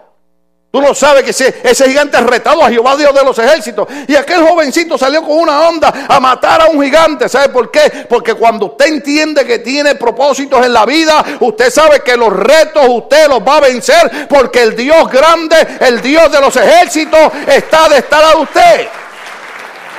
Tú 0.72 0.80
no 0.80 0.94
sabes 0.94 1.22
que 1.22 1.30
ese, 1.30 1.84
gigante 1.86 2.16
es 2.16 2.22
retado 2.22 2.64
a 2.64 2.70
Jehová 2.70 2.96
Dios 2.96 3.14
de 3.14 3.22
los 3.22 3.38
ejércitos. 3.38 3.86
Y 4.08 4.16
aquel 4.16 4.42
jovencito 4.42 4.96
salió 4.96 5.20
con 5.20 5.38
una 5.38 5.68
onda 5.68 6.06
a 6.08 6.18
matar 6.18 6.62
a 6.62 6.68
un 6.68 6.82
gigante. 6.82 7.28
¿Sabe 7.28 7.50
por 7.50 7.70
qué? 7.70 8.06
Porque 8.08 8.32
cuando 8.32 8.64
usted 8.64 8.86
entiende 8.86 9.44
que 9.44 9.58
tiene 9.58 9.96
propósitos 9.96 10.64
en 10.64 10.72
la 10.72 10.86
vida, 10.86 11.22
usted 11.40 11.70
sabe 11.70 12.00
que 12.00 12.16
los 12.16 12.32
retos 12.32 12.86
usted 12.88 13.28
los 13.28 13.40
va 13.40 13.58
a 13.58 13.60
vencer. 13.60 14.26
Porque 14.30 14.62
el 14.62 14.74
Dios 14.74 15.10
grande, 15.10 15.56
el 15.80 16.00
Dios 16.00 16.32
de 16.32 16.40
los 16.40 16.56
ejércitos, 16.56 17.20
está 17.46 17.90
de 17.90 17.98
estar 17.98 18.24
a 18.24 18.38
usted. 18.38 18.88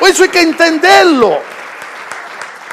Eso 0.02 0.24
hay 0.24 0.30
que 0.30 0.42
entenderlo. 0.42 1.38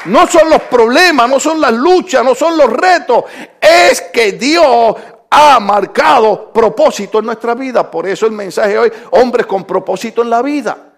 No 0.05 0.25
son 0.25 0.49
los 0.49 0.63
problemas, 0.63 1.29
no 1.29 1.39
son 1.39 1.61
las 1.61 1.73
luchas, 1.73 2.23
no 2.23 2.33
son 2.33 2.57
los 2.57 2.67
retos. 2.67 3.25
Es 3.61 4.01
que 4.11 4.31
Dios 4.31 4.95
ha 5.33 5.59
marcado 5.61 6.51
propósito 6.51 7.19
en 7.19 7.25
nuestra 7.25 7.55
vida. 7.55 7.89
Por 7.89 8.05
eso 8.05 8.25
el 8.25 8.33
mensaje 8.33 8.77
hoy, 8.77 8.91
hombres 9.11 9.45
con 9.45 9.63
propósito 9.63 10.21
en 10.21 10.29
la 10.29 10.41
vida. 10.41 10.93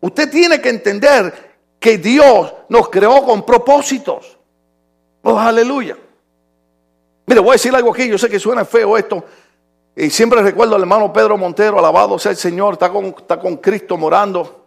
Usted 0.00 0.30
tiene 0.30 0.60
que 0.60 0.70
entender 0.70 1.56
que 1.78 1.98
Dios 1.98 2.52
nos 2.70 2.88
creó 2.88 3.22
con 3.22 3.44
propósitos. 3.44 4.38
Oh, 5.22 5.38
aleluya. 5.38 5.96
Mire, 7.26 7.40
voy 7.40 7.50
a 7.50 7.52
decir 7.52 7.74
algo 7.74 7.92
aquí, 7.92 8.08
yo 8.08 8.16
sé 8.16 8.30
que 8.30 8.38
suena 8.38 8.64
feo 8.64 8.96
esto. 8.96 9.22
Y 9.94 10.08
siempre 10.08 10.40
recuerdo 10.40 10.74
al 10.74 10.80
hermano 10.82 11.12
Pedro 11.12 11.36
Montero, 11.36 11.78
alabado 11.78 12.18
sea 12.18 12.30
el 12.30 12.36
Señor, 12.38 12.74
está 12.74 12.88
con, 12.88 13.06
está 13.06 13.38
con 13.38 13.58
Cristo 13.58 13.98
morando. 13.98 14.64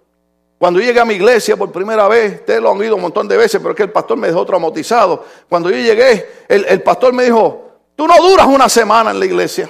Cuando 0.60 0.80
llegué 0.80 1.00
a 1.00 1.06
mi 1.06 1.16
iglesia 1.16 1.56
por 1.58 1.72
primera 1.72 2.08
vez, 2.08 2.42
ustedes 2.42 2.62
lo 2.62 2.72
han 2.72 2.78
oído 2.78 2.96
un 2.96 3.02
montón 3.02 3.28
de 3.28 3.38
veces, 3.38 3.60
pero 3.60 3.72
es 3.72 3.78
que 3.78 3.84
el 3.84 3.92
pastor 3.92 4.18
me 4.18 4.28
dejó 4.28 4.46
traumatizado. 4.46 5.24
Cuando 5.48 5.72
yo 5.72 5.78
llegué, 5.78 6.30
el, 6.48 6.66
el 6.66 6.84
pastor 6.84 7.14
me 7.14 7.24
dijo, 7.24 7.69
Tú 8.00 8.08
no 8.08 8.16
duras 8.16 8.48
una 8.48 8.70
semana 8.70 9.12
en 9.12 9.20
la 9.20 9.26
iglesia. 9.26 9.70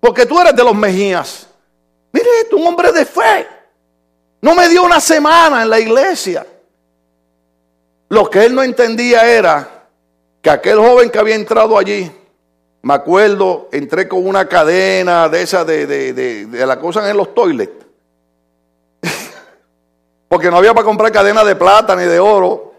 Porque 0.00 0.26
tú 0.26 0.38
eres 0.38 0.54
de 0.54 0.62
los 0.62 0.74
Mejías. 0.74 1.48
Mire, 2.12 2.28
tú 2.50 2.58
un 2.58 2.66
hombre 2.66 2.92
de 2.92 3.06
fe. 3.06 3.48
No 4.42 4.54
me 4.54 4.68
dio 4.68 4.84
una 4.84 5.00
semana 5.00 5.62
en 5.62 5.70
la 5.70 5.80
iglesia. 5.80 6.46
Lo 8.10 8.28
que 8.28 8.44
él 8.44 8.54
no 8.54 8.62
entendía 8.62 9.26
era 9.26 9.86
que 10.42 10.50
aquel 10.50 10.76
joven 10.76 11.08
que 11.08 11.18
había 11.18 11.34
entrado 11.34 11.78
allí, 11.78 12.12
me 12.82 12.92
acuerdo, 12.92 13.70
entré 13.72 14.06
con 14.06 14.26
una 14.26 14.46
cadena 14.46 15.26
de 15.30 15.40
esa 15.40 15.64
de, 15.64 15.86
de, 15.86 16.12
de, 16.12 16.44
de 16.44 16.66
la 16.66 16.78
cosa 16.78 17.08
en 17.08 17.16
los 17.16 17.34
toilets. 17.34 17.86
Porque 20.28 20.50
no 20.50 20.58
había 20.58 20.74
para 20.74 20.84
comprar 20.84 21.10
cadena 21.10 21.42
de 21.44 21.56
plata 21.56 21.96
ni 21.96 22.04
de 22.04 22.20
oro 22.20 22.71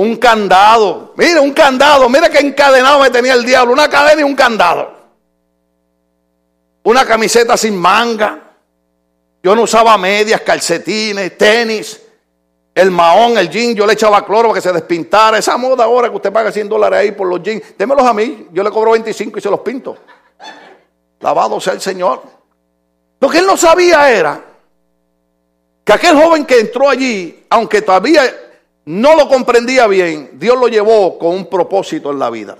un 0.00 0.16
candado. 0.16 1.12
Mira, 1.16 1.42
un 1.42 1.52
candado. 1.52 2.08
Mira 2.08 2.30
que 2.30 2.38
encadenado 2.38 3.00
me 3.00 3.10
tenía 3.10 3.34
el 3.34 3.44
diablo. 3.44 3.74
Una 3.74 3.88
cadena 3.88 4.22
y 4.22 4.24
un 4.24 4.34
candado. 4.34 4.94
Una 6.84 7.04
camiseta 7.04 7.54
sin 7.58 7.76
manga. 7.76 8.38
Yo 9.42 9.54
no 9.54 9.62
usaba 9.62 9.98
medias, 9.98 10.40
calcetines, 10.40 11.36
tenis. 11.36 12.00
El 12.74 12.90
mahón, 12.90 13.36
el 13.36 13.50
jean, 13.50 13.74
yo 13.74 13.86
le 13.86 13.92
echaba 13.92 14.24
cloro 14.24 14.48
para 14.48 14.54
que 14.54 14.62
se 14.62 14.72
despintara. 14.72 15.36
Esa 15.36 15.58
moda 15.58 15.84
ahora 15.84 16.08
que 16.08 16.16
usted 16.16 16.32
paga 16.32 16.50
100 16.50 16.70
dólares 16.70 17.00
ahí 17.00 17.12
por 17.12 17.28
los 17.28 17.42
jeans. 17.42 17.76
Démelos 17.76 18.06
a 18.06 18.14
mí. 18.14 18.48
Yo 18.52 18.62
le 18.62 18.70
cobro 18.70 18.92
25 18.92 19.38
y 19.38 19.42
se 19.42 19.50
los 19.50 19.60
pinto. 19.60 19.98
Lavado 21.20 21.60
sea 21.60 21.74
el 21.74 21.80
Señor. 21.82 22.22
Lo 23.20 23.28
que 23.28 23.38
él 23.38 23.46
no 23.46 23.58
sabía 23.58 24.10
era 24.10 24.42
que 25.84 25.92
aquel 25.92 26.16
joven 26.16 26.46
que 26.46 26.58
entró 26.58 26.88
allí, 26.88 27.44
aunque 27.50 27.82
todavía 27.82 28.49
no 28.86 29.16
lo 29.16 29.28
comprendía 29.28 29.86
bien, 29.86 30.30
Dios 30.34 30.58
lo 30.58 30.68
llevó 30.68 31.18
con 31.18 31.30
un 31.30 31.46
propósito 31.46 32.10
en 32.10 32.18
la 32.18 32.30
vida. 32.30 32.56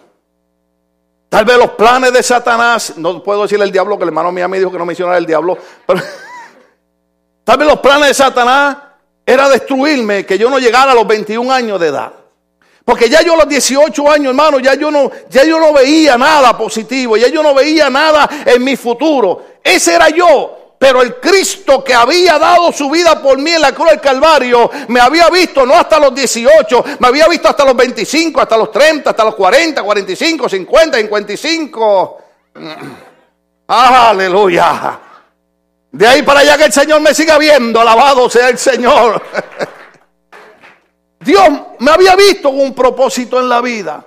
Tal 1.28 1.44
vez 1.44 1.56
los 1.56 1.70
planes 1.70 2.12
de 2.12 2.22
Satanás, 2.22 2.94
no 2.96 3.22
puedo 3.22 3.42
decirle 3.42 3.64
el 3.64 3.72
diablo, 3.72 3.96
que 3.96 4.02
el 4.02 4.08
hermano 4.08 4.32
mío 4.32 4.48
me 4.48 4.58
dijo 4.58 4.72
que 4.72 4.78
no 4.78 4.84
mencionara 4.84 5.16
el 5.16 5.26
diablo, 5.26 5.56
pero 5.86 6.00
tal 7.44 7.56
vez 7.56 7.68
los 7.68 7.78
planes 7.80 8.08
de 8.08 8.14
Satanás 8.14 8.76
era 9.24 9.48
destruirme, 9.48 10.26
que 10.26 10.36
yo 10.36 10.50
no 10.50 10.58
llegara 10.58 10.92
a 10.92 10.94
los 10.94 11.06
21 11.06 11.52
años 11.52 11.80
de 11.80 11.86
edad. 11.86 12.12
Porque 12.84 13.08
ya 13.08 13.22
yo 13.22 13.34
a 13.34 13.36
los 13.36 13.48
18 13.48 14.10
años, 14.10 14.30
hermano, 14.30 14.58
ya 14.58 14.74
yo 14.74 14.90
no, 14.90 15.10
ya 15.28 15.44
yo 15.44 15.60
no 15.60 15.72
veía 15.72 16.18
nada 16.18 16.58
positivo, 16.58 17.16
ya 17.16 17.28
yo 17.28 17.42
no 17.42 17.54
veía 17.54 17.88
nada 17.88 18.28
en 18.44 18.64
mi 18.64 18.76
futuro. 18.76 19.44
Ese 19.62 19.94
era 19.94 20.08
yo. 20.08 20.59
Pero 20.80 21.02
el 21.02 21.16
Cristo 21.16 21.84
que 21.84 21.92
había 21.92 22.38
dado 22.38 22.72
su 22.72 22.88
vida 22.88 23.20
por 23.20 23.36
mí 23.36 23.50
en 23.50 23.60
la 23.60 23.74
cruz 23.74 23.90
del 23.90 24.00
Calvario, 24.00 24.70
me 24.88 24.98
había 24.98 25.28
visto 25.28 25.66
no 25.66 25.74
hasta 25.74 26.00
los 26.00 26.14
18, 26.14 26.84
me 27.00 27.08
había 27.08 27.28
visto 27.28 27.50
hasta 27.50 27.66
los 27.66 27.76
25, 27.76 28.40
hasta 28.40 28.56
los 28.56 28.72
30, 28.72 29.10
hasta 29.10 29.24
los 29.24 29.34
40, 29.34 29.82
45, 29.82 30.48
50, 30.48 30.96
55. 30.96 32.18
Aleluya. 33.66 34.98
De 35.92 36.06
ahí 36.06 36.22
para 36.22 36.40
allá 36.40 36.56
que 36.56 36.64
el 36.64 36.72
Señor 36.72 37.02
me 37.02 37.12
siga 37.12 37.36
viendo, 37.36 37.78
alabado 37.78 38.30
sea 38.30 38.48
el 38.48 38.56
Señor. 38.56 39.22
Dios 41.20 41.46
me 41.78 41.90
había 41.90 42.16
visto 42.16 42.48
un 42.48 42.74
propósito 42.74 43.38
en 43.38 43.50
la 43.50 43.60
vida. 43.60 44.02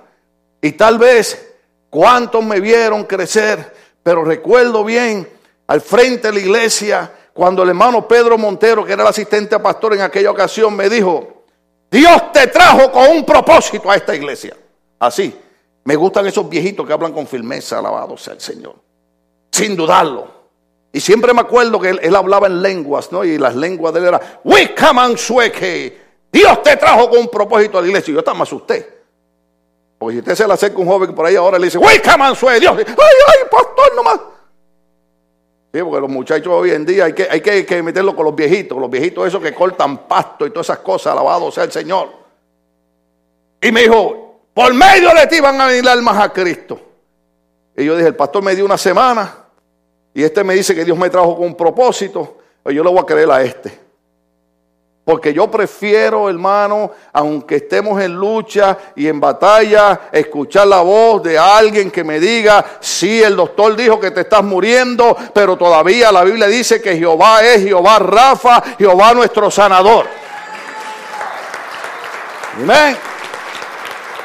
Y 0.60 0.72
tal 0.72 0.98
vez 0.98 1.54
cuántos 1.88 2.44
me 2.44 2.58
vieron 2.58 3.04
crecer, 3.04 3.76
pero 4.02 4.24
recuerdo 4.24 4.82
bien 4.82 5.33
al 5.66 5.80
frente 5.80 6.28
de 6.28 6.34
la 6.34 6.40
iglesia, 6.40 7.12
cuando 7.32 7.62
el 7.62 7.70
hermano 7.70 8.06
Pedro 8.06 8.38
Montero, 8.38 8.84
que 8.84 8.92
era 8.92 9.02
el 9.02 9.08
asistente 9.08 9.54
a 9.54 9.62
pastor 9.62 9.94
en 9.94 10.02
aquella 10.02 10.30
ocasión, 10.30 10.74
me 10.76 10.88
dijo, 10.88 11.44
Dios 11.90 12.32
te 12.32 12.46
trajo 12.48 12.90
con 12.90 13.08
un 13.08 13.24
propósito 13.24 13.90
a 13.90 13.96
esta 13.96 14.14
iglesia. 14.14 14.56
Así, 14.98 15.34
me 15.84 15.96
gustan 15.96 16.26
esos 16.26 16.48
viejitos 16.48 16.86
que 16.86 16.92
hablan 16.92 17.12
con 17.12 17.26
firmeza, 17.26 17.78
alabado 17.78 18.16
sea 18.16 18.34
el 18.34 18.40
Señor. 18.40 18.76
Sin 19.50 19.76
dudarlo. 19.76 20.32
Y 20.92 21.00
siempre 21.00 21.34
me 21.34 21.40
acuerdo 21.40 21.80
que 21.80 21.90
él, 21.90 22.16
hablaba 22.16 22.46
en 22.46 22.62
lenguas, 22.62 23.10
¿no? 23.10 23.24
Y 23.24 23.36
las 23.38 23.56
lenguas 23.56 23.92
de 23.92 24.00
él 24.00 24.06
eran, 24.06 24.20
Wickaman 24.44 25.18
sueke, 25.18 26.00
Dios 26.32 26.62
te 26.62 26.76
trajo 26.76 27.10
con 27.10 27.18
un 27.18 27.28
propósito 27.28 27.78
a 27.78 27.80
la 27.80 27.88
iglesia. 27.88 28.12
Y 28.12 28.14
yo 28.14 28.20
hasta 28.20 28.34
me 28.34 28.42
asusté. 28.42 29.02
Porque 29.98 30.14
si 30.14 30.18
usted 30.20 30.34
se 30.34 30.46
le 30.46 30.52
acerca 30.52 30.78
un 30.78 30.86
joven 30.86 31.14
por 31.14 31.26
ahí 31.26 31.36
ahora 31.36 31.58
le 31.58 31.66
dice, 31.66 31.78
¡Welcome, 31.78 32.18
Mansue! 32.18 32.60
Dios! 32.60 32.76
¡Ay, 32.76 32.84
ay, 32.86 33.48
pastor, 33.50 33.94
nomás! 33.94 34.20
Porque 35.82 36.00
los 36.00 36.10
muchachos 36.10 36.52
hoy 36.52 36.70
en 36.70 36.86
día 36.86 37.06
hay 37.06 37.12
que, 37.12 37.26
hay 37.28 37.40
que 37.40 37.82
meterlo 37.82 38.14
con 38.14 38.26
los 38.26 38.34
viejitos, 38.34 38.78
los 38.78 38.88
viejitos 38.88 39.26
esos 39.26 39.42
que 39.42 39.52
cortan 39.52 40.06
pasto 40.06 40.46
y 40.46 40.50
todas 40.50 40.66
esas 40.66 40.78
cosas, 40.78 41.12
alabado 41.12 41.50
sea 41.50 41.64
el 41.64 41.72
Señor. 41.72 42.10
Y 43.60 43.72
me 43.72 43.82
dijo, 43.82 44.40
por 44.54 44.72
medio 44.72 45.12
de 45.14 45.26
ti 45.26 45.40
van 45.40 45.60
a 45.60 45.66
venir 45.66 45.88
almas 45.88 46.22
a 46.22 46.32
Cristo. 46.32 46.80
Y 47.76 47.84
yo 47.84 47.96
dije, 47.96 48.08
el 48.08 48.14
pastor 48.14 48.42
me 48.44 48.54
dio 48.54 48.64
una 48.64 48.78
semana 48.78 49.36
y 50.14 50.22
este 50.22 50.44
me 50.44 50.54
dice 50.54 50.74
que 50.74 50.84
Dios 50.84 50.96
me 50.96 51.10
trajo 51.10 51.34
con 51.36 51.46
un 51.46 51.56
propósito, 51.56 52.38
pues 52.62 52.76
yo 52.76 52.84
le 52.84 52.90
voy 52.90 53.00
a 53.00 53.04
creer 53.04 53.30
a 53.30 53.42
este. 53.42 53.83
Porque 55.04 55.34
yo 55.34 55.50
prefiero, 55.50 56.30
hermano, 56.30 56.90
aunque 57.12 57.56
estemos 57.56 58.00
en 58.00 58.14
lucha 58.14 58.78
y 58.96 59.06
en 59.06 59.20
batalla, 59.20 60.08
escuchar 60.10 60.66
la 60.66 60.80
voz 60.80 61.22
de 61.22 61.38
alguien 61.38 61.90
que 61.90 62.02
me 62.02 62.18
diga, 62.18 62.64
sí, 62.80 63.22
el 63.22 63.36
doctor 63.36 63.76
dijo 63.76 64.00
que 64.00 64.12
te 64.12 64.22
estás 64.22 64.42
muriendo, 64.42 65.14
pero 65.34 65.58
todavía 65.58 66.10
la 66.10 66.24
Biblia 66.24 66.46
dice 66.46 66.80
que 66.80 66.96
Jehová 66.96 67.44
es 67.44 67.62
Jehová 67.62 67.98
Rafa, 67.98 68.62
Jehová 68.78 69.12
nuestro 69.12 69.50
sanador. 69.50 70.06
Amén. 72.56 72.96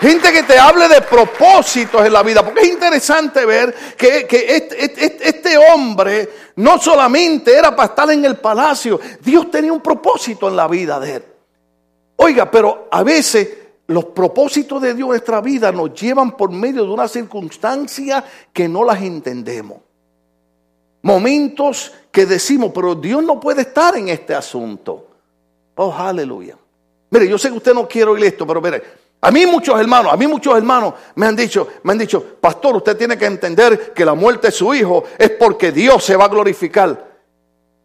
Gente 0.02 0.32
que 0.32 0.44
te 0.44 0.58
hable 0.58 0.88
de 0.88 1.02
propósitos 1.02 2.06
en 2.06 2.14
la 2.14 2.24
vida, 2.24 2.42
porque 2.44 2.62
es 2.62 2.70
interesante 2.70 3.46
ver 3.46 3.74
que, 3.98 4.28
este, 4.30 4.86
este, 4.86 5.28
este, 5.28 5.58
hombre 5.58 6.30
no 6.60 6.78
solamente 6.78 7.58
era 7.58 7.74
para 7.74 7.90
estar 7.90 8.12
en 8.12 8.26
el 8.26 8.36
palacio, 8.36 9.00
Dios 9.22 9.50
tenía 9.50 9.72
un 9.72 9.80
propósito 9.80 10.50
en 10.50 10.58
la 10.58 10.68
vida 10.68 11.00
de 11.00 11.16
él. 11.16 11.24
Oiga, 12.18 12.52
pero 12.52 12.90
a 12.92 13.02
veces 13.02 13.50
los 13.88 14.06
propósitos 14.06 14.82
de 14.82 14.94
Dios 14.94 15.06
en 15.06 15.10
nuestra 15.10 15.40
vida 15.40 15.72
nos 15.72 15.94
llevan 15.94 16.36
por 16.36 16.52
medio 16.52 16.84
de 16.84 16.90
una 16.92 17.08
circunstancia 17.08 18.26
que 18.52 18.68
no 18.68 18.84
las 18.84 19.02
entendemos. 19.02 19.78
Momentos 21.02 21.94
que 22.12 22.26
decimos, 22.26 22.72
pero 22.76 22.94
Dios 22.94 23.24
no 23.24 23.40
puede 23.40 23.62
estar 23.62 23.96
en 23.96 24.10
este 24.10 24.36
asunto. 24.36 25.08
Oh, 25.76 25.94
aleluya. 25.94 26.58
Mire, 27.10 27.30
yo 27.30 27.38
sé 27.38 27.50
que 27.52 27.58
usted 27.58 27.74
no 27.74 27.88
quiere 27.88 28.12
oír 28.12 28.26
esto, 28.26 28.46
pero 28.46 28.62
mire, 28.62 28.84
a 29.22 29.32
mí 29.32 29.46
muchos 29.46 29.80
hermanos, 29.80 30.14
a 30.14 30.18
mí 30.18 30.28
muchos 30.28 30.56
hermanos 30.56 30.94
me 31.16 31.26
han 31.26 31.36
dicho, 31.36 31.68
me 31.84 31.92
han 31.92 31.98
dicho, 31.98 32.24
pastor, 32.40 32.78
usted 32.78 32.96
tiene 32.96 33.18
que 33.18 33.26
entender 33.26 33.94
que 33.94 34.06
la 34.06 34.14
muerte 34.14 34.48
de 34.48 34.52
su 34.52 34.74
hijo 34.74 35.04
es 35.18 35.32
porque 35.32 35.72
Dios 35.74 36.04
se 36.04 36.16
va 36.16 36.26
a 36.26 36.30
glorificar. 36.30 37.10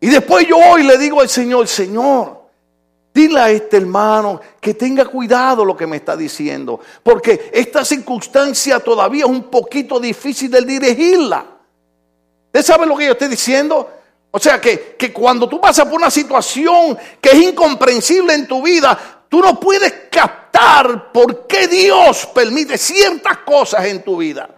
Y 0.01 0.09
después 0.09 0.47
yo 0.47 0.59
hoy 0.59 0.85
le 0.85 0.97
digo 0.97 1.21
al 1.21 1.29
Señor, 1.29 1.67
Señor, 1.67 2.45
dile 3.13 3.41
a 3.41 3.51
este 3.51 3.79
hermano 3.79 4.41
que 4.61 4.75
tenga 4.75 5.07
cuidado 5.07 5.65
lo 5.65 5.77
que 5.77 5.89
me 5.89 5.97
está 5.97 6.17
diciendo, 6.17 6.79
porque 7.03 7.51
esta 7.53 7.85
circunstancia 7.85 8.79
todavía 8.79 9.25
es 9.25 9.31
un 9.31 9.45
poquito 9.45 9.99
difícil 9.99 10.51
de 10.53 10.61
dirigirla. 10.63 11.45
¿Usted 12.47 12.63
sabe 12.63 12.87
lo 12.87 12.97
que 12.97 13.07
yo 13.07 13.13
estoy 13.13 13.29
diciendo? 13.29 13.91
O 14.31 14.39
sea 14.39 14.61
que, 14.61 14.95
que 14.97 15.13
cuando 15.13 15.49
tú 15.49 15.61
pasas 15.61 15.85
por 15.87 15.95
una 15.95 16.11
situación 16.11 16.97
que 17.21 17.31
es 17.31 17.43
incomprensible 17.43 18.35
en 18.35 18.47
tu 18.47 18.63
vida, 18.63 19.24
Tú 19.29 19.41
no 19.41 19.59
puedes 19.59 19.93
captar 20.11 21.13
por 21.13 21.47
qué 21.47 21.67
Dios 21.69 22.27
permite 22.35 22.79
ciertas 22.79 23.39
cosas 23.39 23.85
en 23.87 24.03
tu 24.03 24.19
vida. 24.19 24.49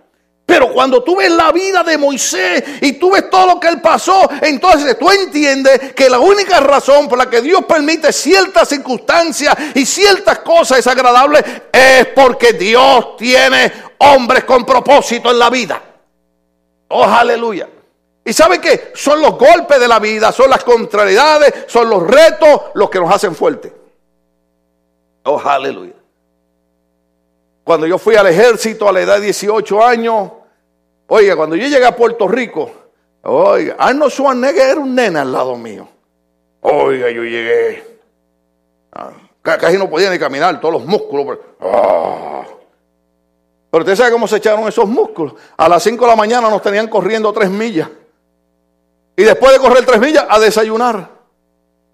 Pero 0.46 0.72
cuando 0.72 1.02
tú 1.02 1.16
ves 1.16 1.31
la 1.33 1.50
vida 1.50 1.83
de 1.83 1.98
Moisés 1.98 2.62
y 2.81 2.92
tú 2.92 3.11
ves 3.11 3.29
todo 3.29 3.55
lo 3.55 3.61
que 3.61 3.66
él 3.66 3.81
pasó, 3.81 4.31
entonces 4.40 4.96
tú 4.96 5.11
entiendes 5.11 5.92
que 5.92 6.09
la 6.09 6.20
única 6.20 6.61
razón 6.61 7.09
por 7.09 7.18
la 7.18 7.29
que 7.29 7.42
Dios 7.42 7.64
permite 7.64 8.12
ciertas 8.12 8.68
circunstancias 8.68 9.55
y 9.74 9.85
ciertas 9.85 10.38
cosas 10.38 10.79
desagradables 10.79 11.42
es 11.72 12.07
porque 12.14 12.52
Dios 12.52 13.16
tiene 13.16 13.72
hombres 13.98 14.44
con 14.44 14.64
propósito 14.64 15.33
en 15.33 15.38
la 15.40 15.50
vida. 15.50 15.83
Oh, 16.88 17.05
aleluya. 17.05 17.68
¿Y 18.24 18.33
sabe 18.33 18.61
qué? 18.61 18.92
Son 18.94 19.20
los 19.20 19.37
golpes 19.37 19.81
de 19.81 19.88
la 19.88 19.98
vida, 19.98 20.31
son 20.31 20.48
las 20.48 20.62
contrariedades, 20.62 21.52
son 21.66 21.90
los 21.90 22.07
retos 22.07 22.61
los 22.74 22.88
que 22.88 23.00
nos 23.00 23.12
hacen 23.12 23.35
fuertes. 23.35 23.72
Oh, 25.26 25.40
aleluya. 25.44 25.94
Cuando 27.64 27.84
yo 27.88 27.98
fui 27.98 28.14
al 28.14 28.28
ejército 28.28 28.88
a 28.88 28.92
la 28.92 29.00
edad 29.00 29.16
de 29.16 29.22
18 29.22 29.84
años, 29.84 30.30
oiga, 31.08 31.34
cuando 31.34 31.56
yo 31.56 31.66
llegué 31.66 31.84
a 31.84 31.96
Puerto 31.96 32.28
Rico, 32.28 32.70
oiga, 33.22 33.74
Arnold 33.76 34.12
Schwarzenegger 34.12 34.70
era 34.70 34.80
un 34.80 34.94
nena 34.94 35.22
al 35.22 35.32
lado 35.32 35.56
mío. 35.56 35.88
Oiga, 36.60 37.10
yo 37.10 37.24
llegué. 37.24 37.98
Ah, 38.92 39.10
casi 39.42 39.76
no 39.76 39.90
podía 39.90 40.10
ni 40.10 40.18
caminar, 40.18 40.60
todos 40.60 40.74
los 40.74 40.84
músculos. 40.84 41.26
Pero, 41.26 41.72
ah. 41.72 42.44
pero 43.68 43.82
usted 43.82 43.96
sabe 43.96 44.12
cómo 44.12 44.28
se 44.28 44.36
echaron 44.36 44.68
esos 44.68 44.86
músculos. 44.86 45.34
A 45.56 45.68
las 45.68 45.82
5 45.82 46.04
de 46.04 46.10
la 46.10 46.16
mañana 46.16 46.48
nos 46.48 46.62
tenían 46.62 46.86
corriendo 46.86 47.32
tres 47.32 47.50
millas. 47.50 47.88
Y 49.16 49.24
después 49.24 49.52
de 49.52 49.58
correr 49.58 49.84
tres 49.84 50.00
millas, 50.00 50.24
a 50.28 50.38
desayunar. 50.38 51.10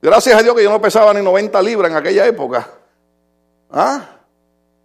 Gracias 0.02 0.38
a 0.38 0.42
Dios 0.42 0.54
que 0.54 0.64
yo 0.64 0.70
no 0.70 0.82
pesaba 0.82 1.14
ni 1.14 1.22
90 1.22 1.62
libras 1.62 1.90
en 1.90 1.96
aquella 1.96 2.26
época. 2.26 2.68
¿Ah? 3.72 4.08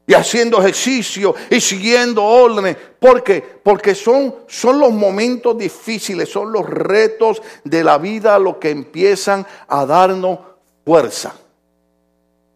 Y 0.06 0.13
haciendo 0.13 0.60
ejercicio 0.60 1.36
y 1.50 1.60
siguiendo 1.60 2.23
órdenes. 2.23 2.78
¿Por 2.97 3.23
qué? 3.23 3.41
Porque 3.41 3.93
son, 3.93 4.34
son 4.47 4.80
los 4.80 4.93
momentos 4.93 5.58
difíciles, 5.58 6.30
son 6.30 6.52
los 6.52 6.65
retos 6.65 7.41
de 7.65 7.84
la 7.84 7.97
vida 7.97 8.39
los 8.39 8.56
que 8.58 8.69
empiezan 8.69 9.45
a 9.67 9.86
darnos 9.86 10.39
fuerza. 10.86 11.34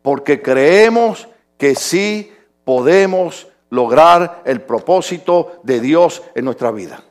Porque 0.01 0.41
creemos 0.41 1.27
que 1.57 1.75
sí 1.75 2.31
podemos 2.63 3.47
lograr 3.69 4.43
el 4.45 4.61
propósito 4.61 5.59
de 5.63 5.81
Dios 5.81 6.21
en 6.33 6.45
nuestra 6.45 6.71
vida. 6.71 7.03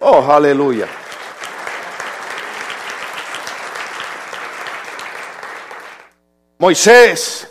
Oh, 0.00 0.20
aleluya. 0.28 0.88
Moisés 6.58 7.48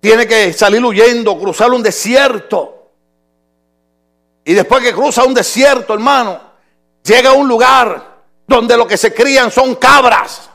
tiene 0.00 0.26
que 0.26 0.52
salir 0.52 0.84
huyendo, 0.84 1.38
cruzar 1.38 1.70
un 1.70 1.82
desierto. 1.82 2.90
Y 4.44 4.54
después 4.54 4.82
que 4.82 4.92
cruza 4.92 5.24
un 5.24 5.34
desierto, 5.34 5.94
hermano, 5.94 6.40
llega 7.04 7.30
a 7.30 7.34
un 7.34 7.46
lugar 7.46 8.22
donde 8.46 8.76
lo 8.76 8.86
que 8.86 8.96
se 8.96 9.14
crían 9.14 9.50
son 9.50 9.76
cabras. 9.76 10.50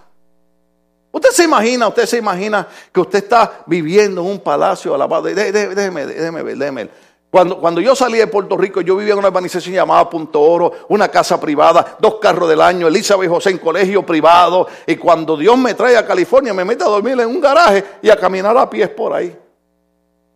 Usted 1.11 1.29
se 1.29 1.43
imagina, 1.45 1.87
usted 1.87 2.05
se 2.05 2.17
imagina 2.17 2.67
que 2.91 2.99
usted 2.99 3.23
está 3.23 3.63
viviendo 3.65 4.21
en 4.21 4.27
un 4.27 4.39
palacio 4.39 4.93
alabado. 4.93 5.23
Déjeme, 5.23 5.73
déjeme 5.73 6.43
ver, 6.43 6.57
déjeme 6.57 6.83
ver. 6.83 7.06
Cuando, 7.29 7.59
cuando, 7.59 7.81
yo 7.81 7.93
salí 7.93 8.17
de 8.17 8.27
Puerto 8.27 8.55
Rico, 8.55 8.79
yo 8.79 8.95
vivía 8.95 9.11
en 9.11 9.19
una 9.19 9.27
organización 9.27 9.75
llamada 9.75 10.09
Punto 10.09 10.41
Oro, 10.41 10.71
una 10.87 11.09
casa 11.09 11.39
privada, 11.39 11.97
dos 11.99 12.15
carros 12.15 12.47
del 12.47 12.61
año, 12.61 12.87
Elizabeth 12.87 13.29
José 13.29 13.49
en 13.49 13.57
colegio 13.57 14.05
privado. 14.05 14.67
Y 14.85 14.95
cuando 14.95 15.35
Dios 15.35 15.57
me 15.57 15.73
trae 15.73 15.97
a 15.97 16.05
California, 16.05 16.53
me 16.53 16.63
mete 16.63 16.83
a 16.83 16.87
dormir 16.87 17.19
en 17.19 17.27
un 17.27 17.41
garaje 17.41 17.83
y 18.01 18.09
a 18.09 18.15
caminar 18.15 18.57
a 18.57 18.69
pies 18.69 18.89
por 18.89 19.13
ahí. 19.13 19.37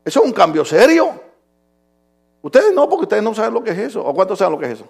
Eso 0.04 0.20
es 0.20 0.26
un 0.26 0.34
cambio 0.34 0.66
serio. 0.66 1.14
Ustedes 2.42 2.74
no, 2.74 2.90
porque 2.90 3.04
ustedes 3.04 3.24
no 3.24 3.34
saben 3.34 3.54
lo 3.54 3.64
que 3.64 3.72
es 3.72 3.78
eso. 3.78 4.04
¿O 4.04 4.14
cuántos 4.14 4.38
saben 4.38 4.54
lo 4.54 4.60
que 4.60 4.66
es 4.66 4.74
eso? 4.74 4.86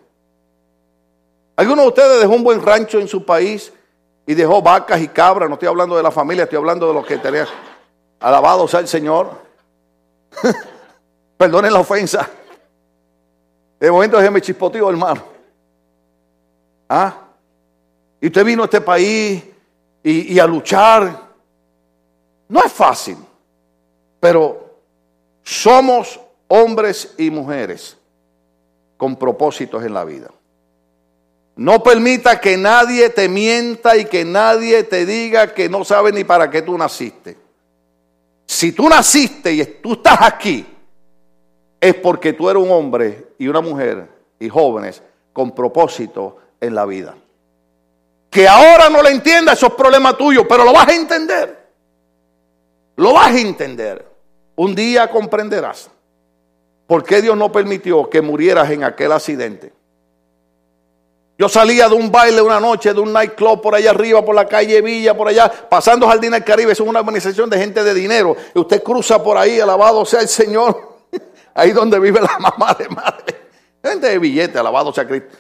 ¿Alguno 1.56 1.84
de 1.84 1.88
ustedes 1.90 2.22
dejó 2.22 2.34
un 2.34 2.44
buen 2.44 2.62
rancho 2.64 3.00
en 3.00 3.08
su 3.08 3.24
país 3.24 3.72
y 4.26 4.34
dejó 4.34 4.62
vacas 4.62 5.00
y 5.02 5.08
cabras? 5.10 5.50
No 5.50 5.54
estoy 5.56 5.68
hablando 5.68 5.96
de 5.96 6.02
la 6.02 6.12
familia, 6.12 6.46
estoy 6.46 6.58
hablando 6.58 6.88
de 6.88 6.94
los 6.96 7.06
que 7.06 7.18
tenían. 7.18 7.48
Alabado 8.20 8.68
sea 8.68 8.80
el 8.80 8.88
Señor. 8.88 9.30
Perdonen 11.42 11.74
la 11.74 11.80
ofensa. 11.80 12.30
De 13.80 13.90
momento 13.90 14.16
déjeme 14.16 14.40
chispotío, 14.42 14.88
hermano. 14.88 15.24
¿Ah? 16.88 17.16
Y 18.22 18.28
usted 18.28 18.46
vino 18.46 18.62
a 18.62 18.66
este 18.66 18.80
país 18.80 19.44
y, 20.04 20.34
y 20.34 20.40
a 20.40 20.46
luchar. 20.46 21.20
No 22.48 22.64
es 22.64 22.72
fácil, 22.72 23.18
pero 24.20 24.82
somos 25.42 26.20
hombres 26.48 27.16
y 27.18 27.32
mujeres 27.32 27.98
con 28.96 29.16
propósitos 29.16 29.84
en 29.84 29.96
la 29.96 30.04
vida. 30.04 30.30
No 31.56 31.82
permita 31.82 32.40
que 32.40 32.56
nadie 32.56 33.10
te 33.10 33.28
mienta 33.28 33.98
y 33.98 34.06
que 34.06 34.24
nadie 34.24 34.84
te 34.84 35.08
diga 35.08 35.56
que 35.56 35.70
no 35.70 35.84
sabe 35.86 36.12
ni 36.12 36.24
para 36.24 36.52
qué 36.52 36.62
tú 36.62 36.78
naciste. 36.78 37.36
Si 38.46 38.74
tú 38.74 38.88
naciste 38.88 39.52
y 39.54 39.66
tú 39.82 39.94
estás 39.94 40.20
aquí, 40.22 40.68
es 41.82 41.96
porque 41.96 42.34
tú 42.34 42.48
eres 42.48 42.62
un 42.62 42.72
hombre 42.72 43.34
y 43.40 43.48
una 43.48 43.60
mujer 43.60 44.08
y 44.40 44.48
jóvenes 44.48 45.02
con 45.34 45.52
propósito 45.52 46.38
en 46.62 46.76
la 46.76 46.86
vida. 46.86 47.16
Que 48.30 48.48
ahora 48.48 48.88
no 48.90 49.02
le 49.02 49.10
entiendas, 49.10 49.58
esos 49.58 49.74
problemas 49.74 50.16
tuyos, 50.16 50.46
pero 50.48 50.64
lo 50.64 50.72
vas 50.72 50.88
a 50.88 50.94
entender. 50.94 51.60
Lo 52.98 53.14
vas 53.14 53.34
a 53.34 53.40
entender. 53.40 54.06
Un 54.56 54.76
día 54.76 55.10
comprenderás 55.10 55.90
por 56.86 57.04
qué 57.04 57.22
Dios 57.22 57.36
no 57.36 57.52
permitió 57.52 58.08
que 58.10 58.22
murieras 58.22 58.70
en 58.70 58.84
aquel 58.84 59.12
accidente. 59.12 59.74
Yo 61.38 61.50
salía 61.50 61.90
de 61.90 61.96
un 61.96 62.12
baile 62.12 62.44
una 62.44 62.60
noche, 62.60 62.94
de 62.94 63.00
un 63.00 63.12
nightclub 63.12 63.60
por 63.60 63.74
allá 63.74 63.90
arriba, 63.90 64.24
por 64.24 64.36
la 64.36 64.46
calle 64.46 64.80
Villa, 64.82 65.18
por 65.18 65.28
allá, 65.28 65.52
pasando 65.52 66.08
Jardín 66.08 66.32
del 66.32 66.44
Caribe. 66.44 66.74
Es 66.74 66.80
una 66.80 67.00
organización 67.00 67.50
de 67.50 67.58
gente 67.58 67.84
de 67.84 67.96
dinero. 67.96 68.36
Y 68.54 68.60
usted 68.60 68.84
cruza 68.84 69.24
por 69.24 69.38
ahí, 69.38 69.60
alabado 69.60 70.06
sea 70.06 70.22
el 70.22 70.28
Señor. 70.28 70.91
Ahí 71.54 71.72
donde 71.72 72.00
vive 72.00 72.22
la 72.22 72.38
mamá 72.40 72.74
de 72.78 72.90
madre. 72.90 73.50
Gente 73.84 74.08
de 74.08 74.20
billete, 74.20 74.60
alabado 74.60 74.94
sea 74.94 75.08
Cristo. 75.08 75.38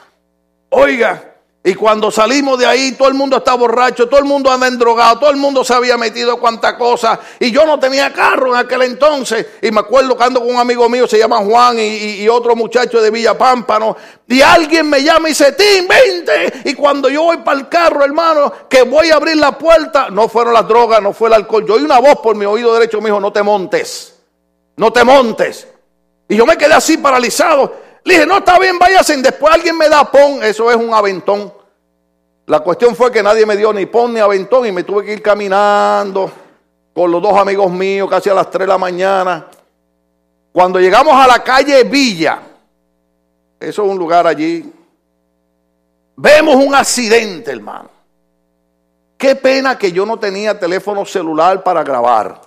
Oiga, 0.69 1.32
y 1.63 1.76
cuando 1.76 2.10
salimos 2.10 2.58
de 2.58 2.65
ahí, 2.65 2.93
todo 2.93 3.08
el 3.08 3.13
mundo 3.13 3.38
está 3.38 3.54
borracho, 3.54 4.10
todo 4.10 4.19
el 4.19 4.26
mundo 4.26 4.50
anda 4.50 4.65
endrogado, 4.65 5.19
todo 5.19 5.30
el 5.30 5.36
mundo 5.36 5.63
se 5.63 5.76
había 5.76 5.95
metido 5.95 6.39
cuanta 6.39 6.76
cosa. 6.76 7.19
Y 7.39 7.52
yo 7.52 7.67
no 7.67 7.80
tenía 7.80 8.12
carro 8.12 8.56
en 8.56 8.65
aquel 8.65 8.82
entonces. 8.82 9.45
Y 9.62 9.69
me 9.69 9.82
acuerdo 9.82 10.17
que 10.17 10.24
ando 10.24 10.39
con 10.39 10.50
un 10.50 10.60
amigo 10.60 10.89
mío, 10.89 11.06
se 11.06 11.19
llama 11.19 11.38
Juan, 11.38 11.78
y, 11.80 12.28
otro 12.30 12.56
muchacho 12.56 13.00
de 13.00 13.12
Villa 13.12 13.38
Pámpano. 13.38 13.95
Y 14.28 14.41
alguien 14.41 14.89
me 14.89 15.04
llama 15.04 15.28
y 15.30 15.34
dice, 15.34 15.52
Tim, 15.52 15.88
vente. 15.88 16.62
Y 16.67 16.74
cuando 16.74 17.10
yo 17.10 17.24
voy 17.24 17.38
para 17.38 17.60
el 17.60 17.69
carro, 17.69 18.04
hermano, 18.04 18.52
que 18.67 18.82
voy 18.82 19.12
a 19.12 19.17
abrir 19.17 19.38
la 19.38 19.56
puerta, 19.56 20.10
no 20.10 20.28
fueron 20.30 20.54
las 20.54 20.67
drogas, 20.67 21.00
no 21.00 21.13
fue 21.13 21.28
el 21.28 21.36
alcohol. 21.36 21.63
Yo 21.67 21.76
oí 21.76 21.84
una 21.84 22.00
voz 22.00 22.15
por 22.24 22.36
mi 22.36 22.45
oído 22.45 22.74
derecho, 22.74 23.00
me 23.02 23.10
dijo, 23.10 23.19
no 23.19 23.32
te 23.32 23.43
montes, 23.43 24.19
no 24.78 24.91
te 24.91 25.04
montes. 25.04 25.67
Y 26.32 26.38
yo 26.38 26.46
me 26.46 26.58
quedé 26.58 26.74
así 26.74 26.98
paralizado. 26.98 27.76
Le 28.06 28.13
dije, 28.13 28.26
no, 28.26 28.38
está 28.38 28.58
bien, 28.58 28.80
váyase. 28.80 29.17
Después 29.17 29.54
alguien 29.54 29.78
me 29.78 29.89
da 29.89 30.10
pon, 30.10 30.41
eso 30.41 30.72
es 30.72 30.78
un 30.78 30.94
aventón. 30.94 31.52
La 32.46 32.62
cuestión 32.62 32.96
fue 32.96 33.12
que 33.12 33.22
nadie 33.22 33.46
me 33.46 33.58
dio 33.58 33.74
ni 33.74 33.86
pon 33.86 34.13
ni 34.13 34.22
aventón 34.22 34.65
y 34.65 34.72
me 34.72 34.84
tuve 34.84 35.04
que 35.04 35.12
ir 35.12 35.22
caminando 35.22 36.32
con 36.94 37.12
los 37.12 37.22
dos 37.22 37.38
amigos 37.38 37.70
míos 37.70 38.10
casi 38.10 38.30
a 38.30 38.34
las 38.34 38.50
3 38.50 38.62
de 38.62 38.67
la 38.67 38.78
mañana. 38.78 39.48
Cuando 40.54 40.80
llegamos 40.80 41.13
a 41.15 41.28
la 41.28 41.44
calle 41.44 41.84
Villa, 41.84 42.39
eso 43.60 43.84
es 43.84 43.91
un 43.91 43.98
lugar 43.98 44.26
allí, 44.26 44.72
vemos 46.15 46.56
un 46.56 46.74
accidente, 46.74 47.52
hermano. 47.52 47.89
Qué 49.17 49.36
pena 49.36 49.78
que 49.78 49.91
yo 49.91 50.06
no 50.06 50.17
tenía 50.17 50.58
teléfono 50.58 51.06
celular 51.06 51.62
para 51.62 51.84
grabar. 51.84 52.39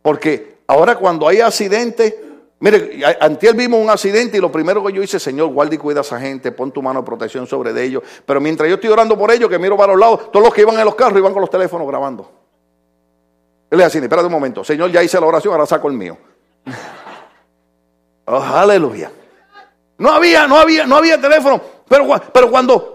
Porque 0.00 0.49
ahora 0.70 0.96
cuando 0.96 1.26
hay 1.26 1.40
accidentes, 1.40 2.14
Mire, 2.62 3.02
antier 3.20 3.54
vimos 3.54 3.80
un 3.80 3.88
accidente 3.88 4.36
y 4.36 4.40
lo 4.40 4.52
primero 4.52 4.84
que 4.84 4.92
yo 4.92 5.02
hice, 5.02 5.18
Señor, 5.18 5.48
guarda 5.48 5.74
y 5.74 5.78
cuida 5.78 6.00
a 6.00 6.02
esa 6.02 6.20
gente, 6.20 6.52
pon 6.52 6.70
tu 6.70 6.82
mano 6.82 7.00
de 7.00 7.06
protección 7.06 7.46
sobre 7.46 7.72
de 7.72 7.82
ellos. 7.82 8.02
Pero 8.26 8.38
mientras 8.38 8.68
yo 8.68 8.74
estoy 8.74 8.90
orando 8.90 9.16
por 9.16 9.30
ellos, 9.30 9.48
que 9.48 9.58
miro 9.58 9.78
para 9.78 9.92
los 9.92 10.00
lados, 10.00 10.30
todos 10.30 10.44
los 10.44 10.52
que 10.52 10.60
iban 10.60 10.78
en 10.78 10.84
los 10.84 10.94
carros 10.94 11.18
iban 11.18 11.32
con 11.32 11.40
los 11.40 11.48
teléfonos 11.48 11.88
grabando. 11.88 12.30
Él 13.70 13.78
le 13.78 13.84
decía, 13.84 14.02
espérate 14.02 14.26
un 14.26 14.32
momento, 14.32 14.62
Señor, 14.62 14.90
ya 14.90 15.02
hice 15.02 15.18
la 15.18 15.26
oración, 15.26 15.54
ahora 15.54 15.64
saco 15.64 15.88
el 15.88 15.94
mío. 15.94 16.16
Oh, 18.32 18.40
aleluya. 18.40 19.10
No 19.98 20.12
había, 20.12 20.46
no 20.46 20.56
había, 20.56 20.86
no 20.86 20.94
había 20.94 21.20
teléfono. 21.20 21.60
Pero, 21.90 22.06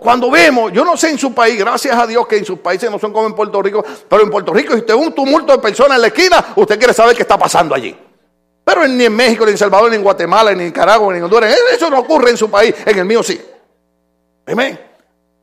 cuando, 0.01 0.31
vemos, 0.31 0.71
yo 0.71 0.85
no 0.85 0.95
sé 0.95 1.09
en 1.09 1.17
su 1.19 1.33
país, 1.33 1.59
gracias 1.59 1.97
a 1.97 2.07
Dios 2.07 2.25
que 2.25 2.37
en 2.37 2.45
sus 2.45 2.59
países 2.59 2.89
no 2.89 2.97
son 2.97 3.11
como 3.11 3.27
en 3.27 3.35
Puerto 3.35 3.61
Rico, 3.61 3.83
pero 4.07 4.23
en 4.23 4.29
Puerto 4.29 4.53
Rico, 4.53 4.71
si 4.71 4.79
usted 4.79 4.93
un 4.93 5.11
tumulto 5.11 5.51
de 5.51 5.59
personas 5.59 5.97
en 5.97 6.01
la 6.03 6.07
esquina, 6.07 6.53
usted 6.55 6.77
quiere 6.77 6.93
saber 6.93 7.13
qué 7.13 7.23
está 7.23 7.37
pasando 7.37 7.75
allí. 7.75 7.93
Pero 8.63 8.87
ni 8.87 9.03
en 9.03 9.13
México, 9.13 9.43
ni 9.43 9.51
en 9.51 9.57
Salvador, 9.57 9.89
ni 9.89 9.97
en 9.97 10.01
Guatemala, 10.01 10.53
ni 10.53 10.61
en 10.61 10.67
Nicaragua, 10.67 11.11
ni 11.11 11.17
en 11.17 11.25
Honduras. 11.25 11.53
Eso 11.73 11.89
no 11.89 11.99
ocurre 11.99 12.29
en 12.29 12.37
su 12.37 12.49
país, 12.49 12.73
en 12.85 12.97
el 12.97 13.03
mío 13.03 13.21
sí. 13.21 13.37
Amén. 14.47 14.79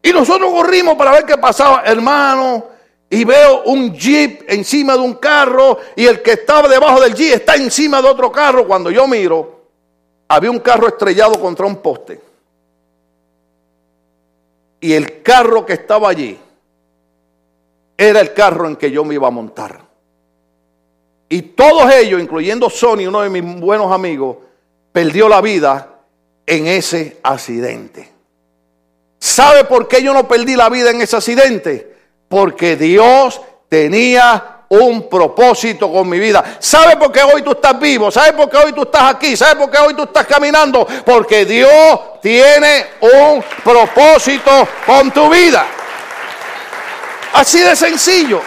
Y 0.02 0.12
nosotros 0.14 0.50
corrimos 0.50 0.94
para 0.94 1.10
ver 1.10 1.26
qué 1.26 1.36
pasaba, 1.36 1.82
hermano. 1.84 2.68
Y 3.10 3.22
veo 3.24 3.64
un 3.64 3.92
jeep 3.92 4.44
encima 4.48 4.94
de 4.94 5.00
un 5.00 5.16
carro 5.16 5.78
y 5.94 6.06
el 6.06 6.22
que 6.22 6.32
estaba 6.32 6.68
debajo 6.68 7.02
del 7.02 7.12
jeep 7.12 7.34
está 7.34 7.56
encima 7.56 8.00
de 8.00 8.08
otro 8.08 8.32
carro. 8.32 8.66
Cuando 8.66 8.90
yo 8.90 9.06
miro, 9.06 9.66
había 10.26 10.50
un 10.50 10.60
carro 10.60 10.88
estrellado 10.88 11.38
contra 11.38 11.66
un 11.66 11.76
poste. 11.76 12.31
Y 14.82 14.94
el 14.94 15.22
carro 15.22 15.64
que 15.64 15.74
estaba 15.74 16.08
allí 16.08 16.36
era 17.96 18.20
el 18.20 18.34
carro 18.34 18.66
en 18.66 18.74
que 18.74 18.90
yo 18.90 19.04
me 19.04 19.14
iba 19.14 19.28
a 19.28 19.30
montar. 19.30 19.80
Y 21.28 21.42
todos 21.42 21.90
ellos, 21.94 22.20
incluyendo 22.20 22.68
Sony, 22.68 23.06
uno 23.06 23.22
de 23.22 23.30
mis 23.30 23.60
buenos 23.60 23.92
amigos, 23.92 24.38
perdió 24.90 25.28
la 25.28 25.40
vida 25.40 26.00
en 26.44 26.66
ese 26.66 27.18
accidente. 27.22 28.10
¿Sabe 29.20 29.64
por 29.64 29.86
qué 29.86 30.02
yo 30.02 30.12
no 30.12 30.26
perdí 30.26 30.56
la 30.56 30.68
vida 30.68 30.90
en 30.90 31.00
ese 31.00 31.16
accidente? 31.16 31.96
Porque 32.28 32.74
Dios 32.74 33.40
tenía 33.68 34.51
un 34.72 35.06
propósito 35.06 35.92
con 35.92 36.08
mi 36.08 36.18
vida. 36.18 36.56
¿Sabe 36.58 36.96
por 36.96 37.12
qué 37.12 37.22
hoy 37.22 37.42
tú 37.42 37.50
estás 37.52 37.78
vivo? 37.78 38.10
¿Sabe 38.10 38.32
por 38.32 38.48
qué 38.48 38.56
hoy 38.56 38.72
tú 38.72 38.82
estás 38.82 39.14
aquí? 39.14 39.36
¿Sabe 39.36 39.56
por 39.56 39.70
qué 39.70 39.78
hoy 39.78 39.92
tú 39.92 40.04
estás 40.04 40.26
caminando? 40.26 40.86
Porque 41.04 41.44
Dios 41.44 42.20
tiene 42.22 42.86
un 43.00 43.44
propósito 43.62 44.66
con 44.86 45.10
tu 45.10 45.28
vida. 45.28 45.66
Así 47.34 47.60
de 47.60 47.76
sencillo. 47.76 48.40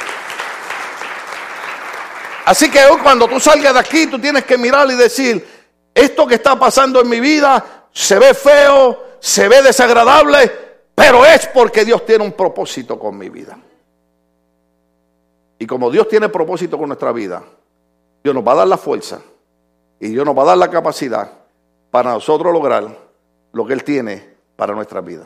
Así 2.46 2.72
que 2.72 2.84
hoy 2.86 2.98
cuando 3.04 3.28
tú 3.28 3.40
salgas 3.40 3.76
de 3.76 3.80
aquí, 3.80 4.08
tú 4.08 4.18
tienes 4.18 4.46
que 4.46 4.58
mirar 4.58 4.90
y 4.90 4.96
decir, 4.96 5.48
esto 5.94 6.26
que 6.26 6.36
está 6.36 6.58
pasando 6.58 7.02
en 7.02 7.10
mi 7.10 7.20
vida 7.20 7.64
se 7.92 8.18
ve 8.18 8.34
feo, 8.34 9.18
se 9.20 9.48
ve 9.48 9.62
desagradable, 9.62 10.52
pero 10.96 11.24
es 11.24 11.46
porque 11.48 11.86
Dios 11.86 12.04
tiene 12.04 12.24
un 12.24 12.34
propósito 12.34 12.98
con 12.98 13.16
mi 13.16 13.30
vida. 13.30 13.58
Y 15.58 15.66
como 15.66 15.90
Dios 15.90 16.08
tiene 16.08 16.30
propósito 16.30 16.78
con 16.78 16.88
nuestra 16.88 17.12
vida, 17.12 17.44
Dios 18.24 18.36
nos 18.36 18.46
va 18.46 18.54
a 18.54 18.56
dar 18.56 18.68
la 18.68 18.78
fuerza 18.78 19.22
y 20.00 20.10
Dios 20.10 20.26
nos 20.26 20.38
va 20.38 20.44
a 20.44 20.46
dar 20.46 20.58
la 20.58 20.70
capacidad 20.70 21.32
para 21.92 22.12
nosotros 22.12 22.52
lograr 22.52 22.88
lo 23.54 23.66
que 23.66 23.74
Él 23.74 23.84
tiene 23.84 24.36
para 24.56 24.74
nuestra 24.74 25.02
vida. 25.02 25.26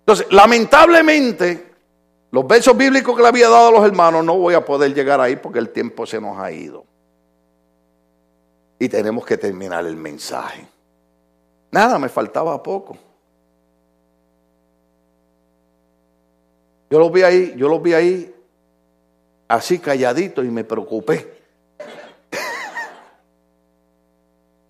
Entonces, 0.00 0.26
lamentablemente, 0.30 1.72
los 2.30 2.46
versos 2.46 2.76
bíblicos 2.76 3.14
que 3.14 3.22
le 3.22 3.28
había 3.28 3.48
dado 3.48 3.68
a 3.68 3.70
los 3.70 3.84
hermanos, 3.86 4.24
no 4.24 4.36
voy 4.36 4.54
a 4.54 4.64
poder 4.64 4.92
llegar 4.92 5.20
ahí 5.20 5.36
porque 5.36 5.60
el 5.60 5.70
tiempo 5.70 6.04
se 6.04 6.20
nos 6.20 6.36
ha 6.38 6.50
ido. 6.50 6.84
Y 8.78 8.88
tenemos 8.88 9.24
que 9.24 9.38
terminar 9.38 9.86
el 9.86 9.96
mensaje. 9.96 10.66
Nada, 11.70 11.98
me 11.98 12.08
faltaba 12.08 12.60
poco. 12.62 12.98
Yo 16.90 16.98
los 16.98 17.12
vi 17.12 17.22
ahí, 17.22 17.54
yo 17.56 17.68
los 17.68 17.80
vi 17.80 17.94
ahí 17.94 18.33
así 19.48 19.78
calladitos 19.78 20.44
y 20.44 20.48
me 20.48 20.64
preocupé. 20.64 21.34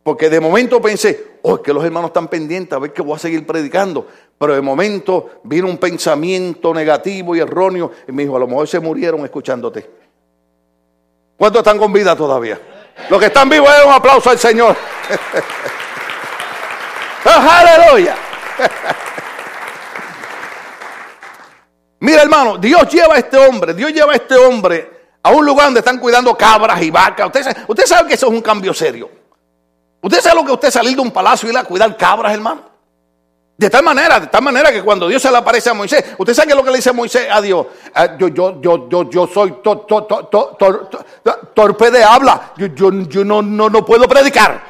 Porque 0.02 0.28
de 0.28 0.38
momento 0.38 0.82
pensé, 0.82 1.38
oh, 1.42 1.62
que 1.62 1.72
los 1.72 1.82
hermanos 1.82 2.10
están 2.10 2.28
pendientes 2.28 2.74
a 2.74 2.78
ver 2.78 2.92
que 2.92 3.00
voy 3.00 3.16
a 3.16 3.18
seguir 3.18 3.46
predicando. 3.46 4.06
Pero 4.38 4.54
de 4.54 4.60
momento 4.60 5.40
vino 5.44 5.66
un 5.66 5.78
pensamiento 5.78 6.74
negativo 6.74 7.34
y 7.34 7.40
erróneo 7.40 7.90
y 8.06 8.12
me 8.12 8.24
dijo, 8.24 8.36
a 8.36 8.40
lo 8.40 8.46
mejor 8.46 8.68
se 8.68 8.80
murieron 8.80 9.24
escuchándote. 9.24 9.90
¿Cuántos 11.38 11.60
están 11.60 11.78
con 11.78 11.90
vida 11.92 12.14
todavía? 12.14 12.60
Los 13.08 13.18
que 13.18 13.26
están 13.26 13.48
vivos, 13.48 13.68
un 13.86 13.92
aplauso 13.92 14.28
al 14.28 14.38
Señor. 14.38 14.76
aleluya. 17.24 18.14
Mira 22.04 22.20
hermano, 22.20 22.58
Dios 22.58 22.86
lleva 22.92 23.14
a 23.14 23.18
este 23.18 23.38
hombre, 23.38 23.72
Dios 23.72 23.90
lleva 23.90 24.12
a 24.12 24.16
este 24.16 24.36
hombre 24.36 24.90
a 25.22 25.30
un 25.30 25.42
lugar 25.42 25.68
donde 25.68 25.80
están 25.80 25.98
cuidando 25.98 26.36
cabras 26.36 26.82
y 26.82 26.90
vacas. 26.90 27.28
Usted, 27.28 27.56
usted 27.66 27.86
sabe 27.86 28.08
que 28.08 28.14
eso 28.14 28.26
es 28.26 28.32
un 28.32 28.42
cambio 28.42 28.74
serio. 28.74 29.10
Usted 30.02 30.20
sabe 30.20 30.36
lo 30.36 30.44
que 30.44 30.52
usted 30.52 30.70
salir 30.70 30.94
de 30.94 31.00
un 31.00 31.10
palacio 31.10 31.48
y 31.48 31.52
ir 31.52 31.56
a 31.56 31.64
cuidar 31.64 31.96
cabras, 31.96 32.34
hermano. 32.34 32.60
De 33.56 33.70
tal 33.70 33.82
manera, 33.82 34.20
de 34.20 34.26
tal 34.26 34.42
manera 34.42 34.70
que 34.70 34.82
cuando 34.82 35.08
Dios 35.08 35.22
se 35.22 35.30
le 35.30 35.38
aparece 35.38 35.70
a 35.70 35.74
Moisés, 35.74 36.04
usted 36.18 36.34
sabe 36.34 36.54
lo 36.54 36.62
que 36.62 36.72
le 36.72 36.76
dice 36.76 36.92
Moisés 36.92 37.26
a 37.30 37.40
Dios, 37.40 37.68
ah, 37.94 38.18
yo, 38.18 38.28
yo, 38.28 38.60
yo, 38.60 38.86
yo, 38.86 39.08
yo 39.08 39.26
soy 39.26 39.62
torpe 41.54 41.90
de 41.90 42.04
habla, 42.04 42.52
yo, 42.58 42.66
yo, 42.66 43.24
no, 43.24 43.40
no, 43.40 43.70
no 43.70 43.82
puedo 43.82 44.06
predicar. 44.06 44.62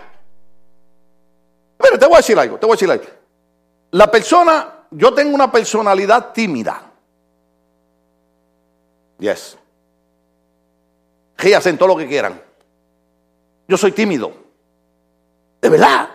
Pero 1.78 1.98
te 1.98 2.06
voy 2.06 2.14
a 2.14 2.18
decir 2.18 2.38
algo, 2.38 2.58
te 2.58 2.66
voy 2.66 2.74
a 2.74 2.76
decir 2.76 2.90
algo. 2.92 3.04
La 3.90 4.08
persona, 4.08 4.68
yo 4.92 5.12
tengo 5.12 5.34
una 5.34 5.50
personalidad 5.50 6.32
tímida. 6.32 6.93
Yes. 9.18 9.56
hacen 11.56 11.78
todo 11.78 11.88
lo 11.88 11.96
que 11.96 12.06
quieran. 12.06 12.40
Yo 13.68 13.76
soy 13.76 13.92
tímido. 13.92 14.32
De 15.60 15.68
verdad. 15.68 16.08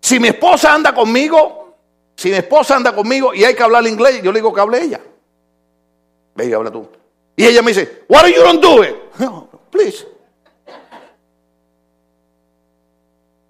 Si 0.00 0.18
mi 0.18 0.28
esposa 0.28 0.74
anda 0.74 0.94
conmigo, 0.94 1.76
si 2.16 2.30
mi 2.30 2.36
esposa 2.36 2.76
anda 2.76 2.94
conmigo 2.94 3.34
y 3.34 3.44
hay 3.44 3.54
que 3.54 3.62
hablar 3.62 3.86
inglés, 3.86 4.22
yo 4.22 4.32
le 4.32 4.38
digo 4.38 4.52
que 4.52 4.60
hable 4.60 4.82
ella. 4.82 5.00
Ve 6.34 6.54
habla 6.54 6.70
tú. 6.70 6.88
Y 7.36 7.44
ella 7.44 7.62
me 7.62 7.72
dice, 7.72 8.04
what 8.08 8.20
are 8.24 8.32
you 8.32 8.42
don't 8.42 8.62
do 8.62 8.82
it? 8.84 8.94
No, 9.18 9.48
please. 9.70 10.06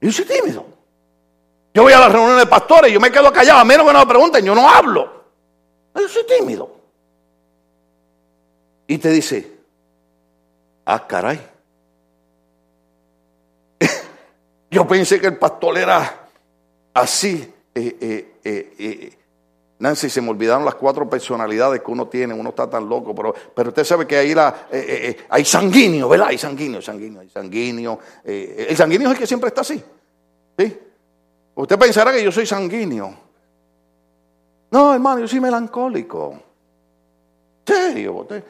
Yo 0.01 0.13
soy 0.13 0.25
tímido. 0.25 0.65
Yo 1.75 1.83
voy 1.83 1.93
a 1.93 2.01
las 2.01 2.11
reuniones 2.11 2.39
de 2.39 2.47
pastores 2.47 2.91
y 2.91 2.95
yo 2.95 3.01
me 3.01 3.13
quedo 3.13 3.33
callado, 3.33 3.61
a 3.61 3.65
menos 3.65 3.87
que 3.87 3.93
no 3.93 3.99
me 4.01 4.07
pregunten, 4.07 4.45
yo 4.45 4.55
no 4.55 4.69
hablo. 4.69 5.25
Yo 5.95 6.09
soy 6.09 6.25
tímido. 6.27 6.78
Y 8.89 8.99
te 8.99 9.11
dice, 9.11 9.59
ah, 10.87 11.07
caray. 11.07 11.39
Yo 14.71 14.89
pensé 14.89 15.21
que 15.21 15.29
el 15.29 15.37
pastor 15.37 15.77
era 15.79 16.29
así. 16.95 17.53
eh, 17.75 18.35
eh, 18.43 19.15
Nancy, 19.79 20.11
se 20.11 20.21
me 20.21 20.31
olvidaron 20.31 20.65
las 20.65 20.75
cuatro 20.75 21.09
personalidades 21.09 21.83
que 21.83 21.91
uno 21.91 22.09
tiene, 22.09 22.35
uno 22.35 22.49
está 22.49 22.69
tan 22.69 22.89
loco, 22.89 23.15
pero, 23.15 23.33
pero 23.55 23.69
usted 23.69 23.85
sabe 23.85 24.07
que 24.09 24.17
ahí 24.17 24.35
la, 24.35 24.67
hay 25.29 25.45
sanguíneo, 25.45 26.09
¿verdad? 26.09 26.29
Hay 26.29 26.39
sanguíneo, 26.39 26.83
sanguíneo, 26.83 27.21
hay 27.21 27.29
sanguíneo. 27.29 28.01
el 28.25 28.77
sanguíneo 28.77 29.09
es 29.09 29.13
el 29.13 29.19
que 29.21 29.27
siempre 29.29 29.49
está 29.49 29.61
así. 29.61 29.81
¿sí? 30.59 30.79
Usted 31.55 31.79
pensará 31.79 32.13
que 32.13 32.25
yo 32.25 32.33
soy 32.33 32.47
sanguíneo. 32.47 33.15
No, 34.71 34.95
hermano, 34.95 35.21
yo 35.21 35.29
soy 35.29 35.41
melancólico. 35.41 36.43
Serio, 37.65 38.15
usted, 38.15 38.43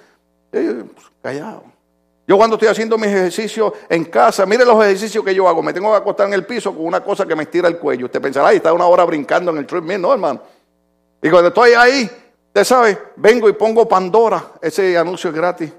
pues, 0.50 1.06
callado. 1.22 1.78
Yo 2.28 2.36
cuando 2.36 2.56
estoy 2.56 2.68
haciendo 2.68 2.98
mis 2.98 3.08
ejercicios 3.08 3.72
en 3.88 4.04
casa, 4.04 4.44
mire 4.44 4.64
los 4.64 4.84
ejercicios 4.84 5.24
que 5.24 5.34
yo 5.34 5.48
hago. 5.48 5.62
Me 5.62 5.72
tengo 5.72 5.90
que 5.90 5.96
acostar 5.96 6.26
en 6.26 6.34
el 6.34 6.44
piso 6.44 6.74
con 6.74 6.84
una 6.84 7.02
cosa 7.02 7.24
que 7.24 7.34
me 7.34 7.44
estira 7.44 7.68
el 7.68 7.78
cuello. 7.78 8.04
Usted 8.04 8.20
pensará, 8.20 8.48
ahí 8.48 8.56
está 8.56 8.70
una 8.74 8.86
hora 8.86 9.02
brincando 9.04 9.50
en 9.50 9.56
el 9.56 9.66
treadmill. 9.66 9.98
No, 9.98 10.12
hermano. 10.12 10.42
Y 11.22 11.30
cuando 11.30 11.48
estoy 11.48 11.72
ahí, 11.72 12.02
usted 12.48 12.64
sabe, 12.64 12.98
vengo 13.16 13.48
y 13.48 13.54
pongo 13.54 13.88
Pandora. 13.88 14.52
Ese 14.60 14.98
anuncio 14.98 15.30
es 15.30 15.36
gratis. 15.36 15.72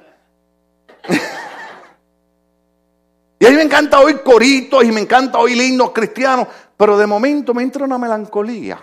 y 3.40 3.46
a 3.46 3.50
mí 3.52 3.56
me 3.56 3.62
encanta 3.62 4.00
oír 4.00 4.24
coritos 4.24 4.84
y 4.84 4.92
me 4.92 5.02
encanta 5.02 5.38
oír 5.38 5.62
himnos 5.62 5.92
cristianos. 5.92 6.48
Pero 6.76 6.98
de 6.98 7.06
momento 7.06 7.54
me 7.54 7.62
entra 7.62 7.86
una 7.86 8.00
melancolía. 8.00 8.80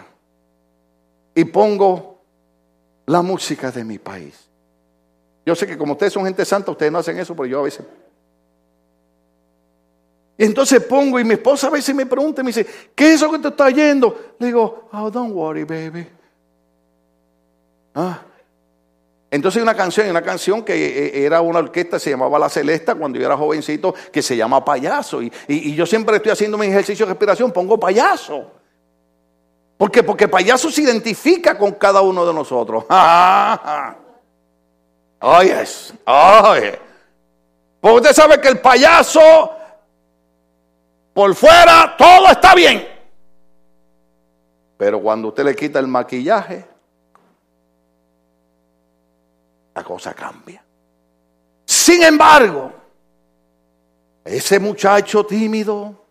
Y 1.34 1.44
pongo 1.46 2.20
la 3.06 3.22
música 3.22 3.72
de 3.72 3.82
mi 3.82 3.98
país. 3.98 4.45
Yo 5.46 5.54
sé 5.54 5.64
que 5.64 5.78
como 5.78 5.92
ustedes 5.92 6.12
son 6.12 6.24
gente 6.24 6.44
santa, 6.44 6.72
ustedes 6.72 6.90
no 6.90 6.98
hacen 6.98 7.16
eso, 7.18 7.36
pero 7.36 7.46
yo 7.46 7.60
a 7.60 7.62
veces. 7.62 7.86
Y 10.36 10.44
entonces 10.44 10.82
pongo 10.82 11.20
y 11.20 11.24
mi 11.24 11.34
esposa 11.34 11.68
a 11.68 11.70
veces 11.70 11.94
me 11.94 12.04
pregunta 12.04 12.42
y 12.42 12.44
me 12.44 12.48
dice, 12.48 12.66
¿qué 12.94 13.10
es 13.10 13.14
eso 13.14 13.30
que 13.30 13.38
te 13.38 13.48
está 13.48 13.70
yendo? 13.70 14.34
Le 14.40 14.48
digo, 14.48 14.88
oh, 14.92 15.08
don't 15.08 15.32
worry, 15.32 15.62
baby. 15.62 16.06
Ah. 17.94 18.20
Entonces 19.30 19.58
hay 19.58 19.62
una 19.62 19.76
canción, 19.76 20.10
una 20.10 20.20
canción 20.20 20.64
que 20.64 20.74
eh, 20.74 21.06
eh, 21.06 21.24
era 21.24 21.40
una 21.40 21.60
orquesta, 21.60 22.00
se 22.00 22.10
llamaba 22.10 22.40
La 22.40 22.48
Celesta, 22.48 22.96
cuando 22.96 23.18
yo 23.18 23.26
era 23.26 23.36
jovencito, 23.36 23.94
que 24.12 24.22
se 24.22 24.36
llama 24.36 24.64
Payaso. 24.64 25.22
Y, 25.22 25.32
y, 25.46 25.74
yo 25.76 25.86
siempre 25.86 26.16
estoy 26.16 26.32
haciendo 26.32 26.58
mi 26.58 26.66
ejercicio 26.66 27.06
de 27.06 27.12
respiración, 27.12 27.52
pongo 27.52 27.78
payaso. 27.78 28.50
¿Por 29.76 29.90
qué? 29.92 30.02
Porque 30.02 30.26
payaso 30.26 30.70
se 30.70 30.82
identifica 30.82 31.56
con 31.56 31.72
cada 31.72 32.02
uno 32.02 32.26
de 32.26 32.34
nosotros. 32.34 32.84
Oye. 35.26 36.78
Porque 37.80 37.96
usted 37.96 38.12
sabe 38.12 38.40
que 38.40 38.48
el 38.48 38.60
payaso, 38.60 39.50
por 41.12 41.34
fuera, 41.34 41.96
todo 41.98 42.28
está 42.28 42.54
bien. 42.54 42.86
Pero 44.76 45.00
cuando 45.00 45.28
usted 45.28 45.44
le 45.44 45.56
quita 45.56 45.80
el 45.80 45.88
maquillaje, 45.88 46.64
la 49.74 49.82
cosa 49.82 50.14
cambia. 50.14 50.64
Sin 51.64 52.04
embargo, 52.04 52.72
ese 54.24 54.60
muchacho 54.60 55.26
tímido, 55.26 56.04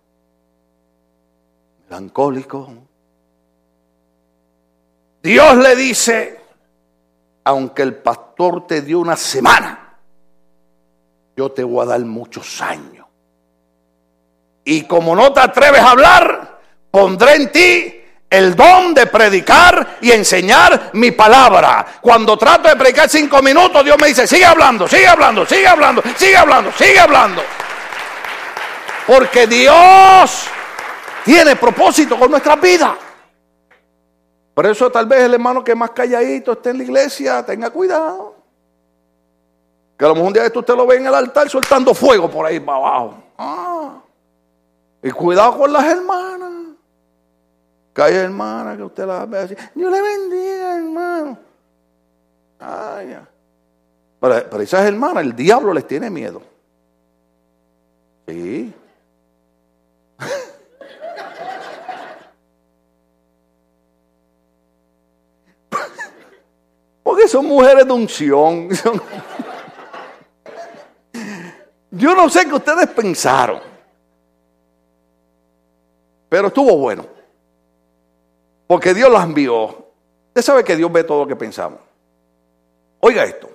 melancólico, 1.87 2.73
Dios 5.23 5.55
le 5.57 5.75
dice, 5.75 6.34
aunque 7.45 7.83
el 7.83 7.95
pastor 7.95 8.65
te 8.65 8.81
dio 8.81 8.99
una 8.99 9.15
semana, 9.15 9.97
yo 11.37 11.51
te 11.51 11.63
voy 11.63 11.83
a 11.83 11.89
dar 11.89 11.99
muchos 12.01 12.61
años. 12.61 13.05
Y 14.63 14.81
como 14.83 15.15
no 15.15 15.31
te 15.31 15.41
atreves 15.41 15.79
a 15.79 15.91
hablar, 15.91 16.59
pondré 16.89 17.35
en 17.35 17.51
ti 17.51 18.01
el 18.27 18.55
don 18.55 18.95
de 18.95 19.05
predicar 19.05 19.97
y 20.01 20.11
enseñar 20.11 20.89
mi 20.93 21.11
palabra. 21.11 21.85
Cuando 22.01 22.35
trato 22.35 22.67
de 22.67 22.75
predicar 22.75 23.07
cinco 23.07 23.43
minutos, 23.43 23.85
Dios 23.85 23.97
me 24.01 24.07
dice, 24.07 24.25
sigue 24.25 24.45
hablando, 24.45 24.87
sigue 24.87 25.07
hablando, 25.07 25.45
sigue 25.45 25.67
hablando, 25.67 26.01
sigue 26.17 26.37
hablando, 26.37 26.71
sigue 26.71 26.99
hablando. 26.99 27.43
Porque 29.05 29.45
Dios 29.45 30.47
tiene 31.23 31.55
propósito 31.55 32.17
con 32.17 32.31
nuestra 32.31 32.55
vida. 32.55 32.97
Por 34.55 34.65
eso 34.65 34.89
tal 34.89 35.05
vez 35.05 35.19
el 35.19 35.33
hermano 35.33 35.61
que 35.61 35.75
más 35.75 35.91
calladito 35.91 36.53
esté 36.53 36.69
en 36.69 36.77
la 36.77 36.83
iglesia, 36.85 37.45
tenga 37.45 37.69
cuidado. 37.69 38.35
Que 39.97 40.05
a 40.05 40.07
lo 40.07 40.15
mejor 40.15 40.27
un 40.27 40.33
día 40.33 40.45
esto 40.45 40.59
usted 40.59 40.75
lo 40.75 40.87
ve 40.87 40.95
en 40.95 41.07
el 41.07 41.13
altar 41.13 41.49
soltando 41.49 41.93
fuego 41.93 42.29
por 42.29 42.45
ahí 42.45 42.61
para 42.61 42.77
abajo. 42.77 43.15
Ah. 43.37 44.01
Y 45.03 45.11
cuidado 45.11 45.57
con 45.57 45.73
las 45.73 45.83
hermanas. 45.83 46.51
Que 47.93 48.01
hay 48.01 48.13
hermanas 48.15 48.77
que 48.77 48.83
usted 48.83 49.05
las 49.05 49.29
ve 49.29 49.39
así. 49.39 49.55
Dios 49.75 49.91
le 49.91 50.01
bendiga, 50.01 50.77
hermano. 50.77 51.37
Ay, 52.57 53.17
pero, 54.21 54.49
pero 54.49 54.63
esas 54.63 54.85
hermanas, 54.85 55.23
el 55.23 55.35
diablo 55.35 55.73
les 55.73 55.85
tiene 55.85 56.09
miedo. 56.09 56.41
Sí. 58.25 58.73
Son 67.27 67.45
mujeres 67.45 67.85
de 67.85 67.93
unción. 67.93 68.69
Yo 71.91 72.15
no 72.15 72.29
sé 72.29 72.45
qué 72.45 72.53
ustedes 72.53 72.87
pensaron. 72.87 73.59
Pero 76.29 76.47
estuvo 76.47 76.77
bueno. 76.77 77.05
Porque 78.67 78.93
Dios 78.93 79.09
las 79.11 79.23
envió. 79.23 79.85
Usted 80.27 80.41
sabe 80.41 80.63
que 80.63 80.75
Dios 80.75 80.91
ve 80.91 81.03
todo 81.03 81.23
lo 81.23 81.27
que 81.27 81.35
pensamos. 81.35 81.79
Oiga 82.99 83.23
esto. 83.23 83.49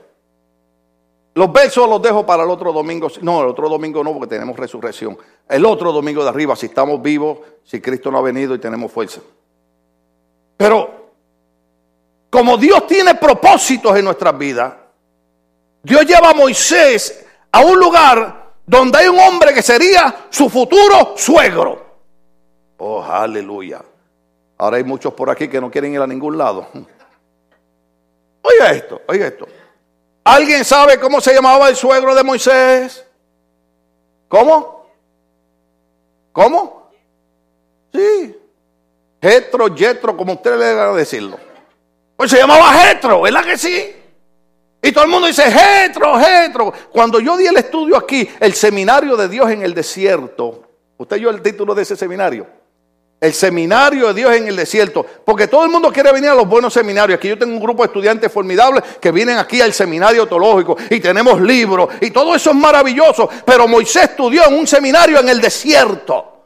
Los 1.34 1.52
versos 1.52 1.88
los 1.88 2.02
dejo 2.02 2.24
para 2.24 2.42
el 2.44 2.50
otro 2.50 2.72
domingo. 2.72 3.08
No, 3.22 3.42
el 3.42 3.48
otro 3.48 3.68
domingo 3.68 4.02
no, 4.02 4.12
porque 4.12 4.28
tenemos 4.28 4.56
resurrección. 4.56 5.16
El 5.48 5.64
otro 5.64 5.92
domingo 5.92 6.22
de 6.22 6.28
arriba, 6.28 6.56
si 6.56 6.66
estamos 6.66 7.00
vivos, 7.02 7.38
si 7.64 7.80
Cristo 7.80 8.10
no 8.10 8.18
ha 8.18 8.22
venido 8.22 8.54
y 8.54 8.58
tenemos 8.58 8.90
fuerza. 8.90 9.20
Pero 10.56 10.99
como 12.30 12.56
Dios 12.56 12.86
tiene 12.86 13.16
propósitos 13.16 13.96
en 13.96 14.04
nuestras 14.04 14.38
vidas, 14.38 14.72
Dios 15.82 16.06
lleva 16.06 16.30
a 16.30 16.34
Moisés 16.34 17.26
a 17.50 17.60
un 17.60 17.78
lugar 17.78 18.52
donde 18.64 18.98
hay 18.98 19.08
un 19.08 19.18
hombre 19.18 19.52
que 19.52 19.62
sería 19.62 20.26
su 20.30 20.48
futuro 20.48 21.14
suegro. 21.16 21.86
Oh, 22.78 23.02
aleluya. 23.02 23.82
Ahora 24.56 24.76
hay 24.76 24.84
muchos 24.84 25.12
por 25.12 25.28
aquí 25.28 25.48
que 25.48 25.60
no 25.60 25.70
quieren 25.70 25.92
ir 25.92 26.00
a 26.00 26.06
ningún 26.06 26.38
lado. 26.38 26.68
Oiga 28.42 28.70
esto, 28.70 29.02
oiga 29.06 29.26
esto. 29.26 29.46
¿Alguien 30.24 30.64
sabe 30.64 30.98
cómo 30.98 31.20
se 31.20 31.34
llamaba 31.34 31.68
el 31.68 31.76
suegro 31.76 32.14
de 32.14 32.24
Moisés? 32.24 33.04
¿Cómo? 34.28 34.86
¿Cómo? 36.32 36.90
Sí. 37.92 38.34
Jetro, 39.20 39.74
Jetro, 39.76 40.16
como 40.16 40.32
usted 40.32 40.56
le 40.56 40.64
a 40.64 40.92
decirlo. 40.92 41.38
Pues 42.20 42.32
se 42.32 42.36
llamaba 42.36 42.70
Jetro, 42.74 43.22
¿verdad 43.22 43.42
que 43.42 43.56
sí? 43.56 43.94
Y 44.82 44.92
todo 44.92 45.04
el 45.04 45.10
mundo 45.10 45.26
dice, 45.26 45.50
Jetro, 45.50 46.20
Jetro. 46.20 46.70
Cuando 46.92 47.18
yo 47.18 47.34
di 47.38 47.46
el 47.46 47.56
estudio 47.56 47.96
aquí, 47.96 48.28
el 48.40 48.52
seminario 48.52 49.16
de 49.16 49.26
Dios 49.26 49.50
en 49.50 49.62
el 49.62 49.72
desierto, 49.72 50.64
usted 50.98 51.16
oyó 51.16 51.30
el 51.30 51.40
título 51.40 51.74
de 51.74 51.80
ese 51.80 51.96
seminario. 51.96 52.46
El 53.18 53.32
seminario 53.32 54.08
de 54.08 54.12
Dios 54.12 54.36
en 54.36 54.48
el 54.48 54.56
desierto. 54.56 55.06
Porque 55.24 55.46
todo 55.46 55.64
el 55.64 55.70
mundo 55.70 55.90
quiere 55.90 56.12
venir 56.12 56.28
a 56.28 56.34
los 56.34 56.46
buenos 56.46 56.74
seminarios. 56.74 57.16
Aquí 57.16 57.28
yo 57.28 57.38
tengo 57.38 57.54
un 57.54 57.62
grupo 57.62 57.84
de 57.84 57.86
estudiantes 57.86 58.30
formidables 58.30 58.84
que 59.00 59.10
vienen 59.12 59.38
aquí 59.38 59.62
al 59.62 59.72
seminario 59.72 60.26
teológico 60.28 60.76
y 60.90 61.00
tenemos 61.00 61.40
libros 61.40 61.88
y 62.02 62.10
todo 62.10 62.34
eso 62.34 62.50
es 62.50 62.56
maravilloso. 62.56 63.30
Pero 63.46 63.66
Moisés 63.66 64.10
estudió 64.10 64.46
en 64.46 64.58
un 64.58 64.66
seminario 64.66 65.20
en 65.20 65.30
el 65.30 65.40
desierto. 65.40 66.39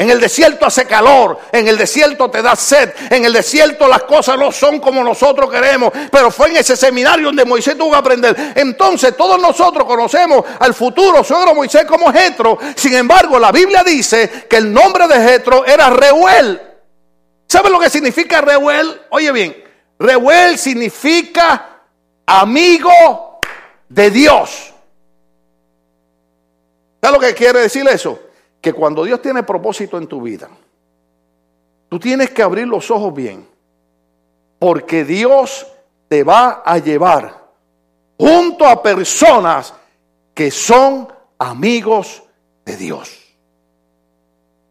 En 0.00 0.08
el 0.08 0.18
desierto 0.18 0.64
hace 0.64 0.86
calor, 0.86 1.38
en 1.52 1.68
el 1.68 1.76
desierto 1.76 2.30
te 2.30 2.40
da 2.40 2.56
sed, 2.56 2.90
en 3.10 3.22
el 3.26 3.34
desierto 3.34 3.86
las 3.86 4.04
cosas 4.04 4.38
no 4.38 4.50
son 4.50 4.80
como 4.80 5.04
nosotros 5.04 5.50
queremos, 5.50 5.92
pero 6.10 6.30
fue 6.30 6.48
en 6.48 6.56
ese 6.56 6.74
seminario 6.74 7.26
donde 7.26 7.44
Moisés 7.44 7.76
tuvo 7.76 7.90
que 7.90 7.98
aprender. 7.98 8.54
Entonces 8.56 9.14
todos 9.14 9.38
nosotros 9.38 9.84
conocemos 9.84 10.42
al 10.58 10.72
futuro 10.72 11.22
suegro 11.22 11.54
Moisés 11.54 11.84
como 11.84 12.10
Jetro, 12.10 12.58
sin 12.76 12.94
embargo 12.94 13.38
la 13.38 13.52
Biblia 13.52 13.82
dice 13.84 14.46
que 14.48 14.56
el 14.56 14.72
nombre 14.72 15.06
de 15.06 15.20
Jetro 15.20 15.66
era 15.66 15.90
Reuel. 15.90 16.62
¿Sabe 17.46 17.68
lo 17.68 17.78
que 17.78 17.90
significa 17.90 18.40
Reuel? 18.40 19.02
Oye 19.10 19.30
bien, 19.32 19.64
Reuel 19.98 20.56
significa 20.56 21.82
amigo 22.24 23.38
de 23.86 24.10
Dios. 24.10 24.72
¿Sabe 27.02 27.12
lo 27.12 27.20
que 27.20 27.34
quiere 27.34 27.60
decir 27.60 27.86
eso? 27.86 28.29
Que 28.60 28.72
cuando 28.72 29.04
Dios 29.04 29.22
tiene 29.22 29.42
propósito 29.42 29.98
en 29.98 30.06
tu 30.06 30.20
vida, 30.20 30.48
tú 31.88 31.98
tienes 31.98 32.30
que 32.30 32.42
abrir 32.42 32.66
los 32.66 32.90
ojos 32.90 33.14
bien, 33.14 33.46
porque 34.58 35.04
Dios 35.04 35.66
te 36.08 36.24
va 36.24 36.62
a 36.64 36.78
llevar 36.78 37.40
junto 38.18 38.66
a 38.66 38.82
personas 38.82 39.72
que 40.34 40.50
son 40.50 41.08
amigos 41.38 42.22
de 42.64 42.76
Dios, 42.76 43.18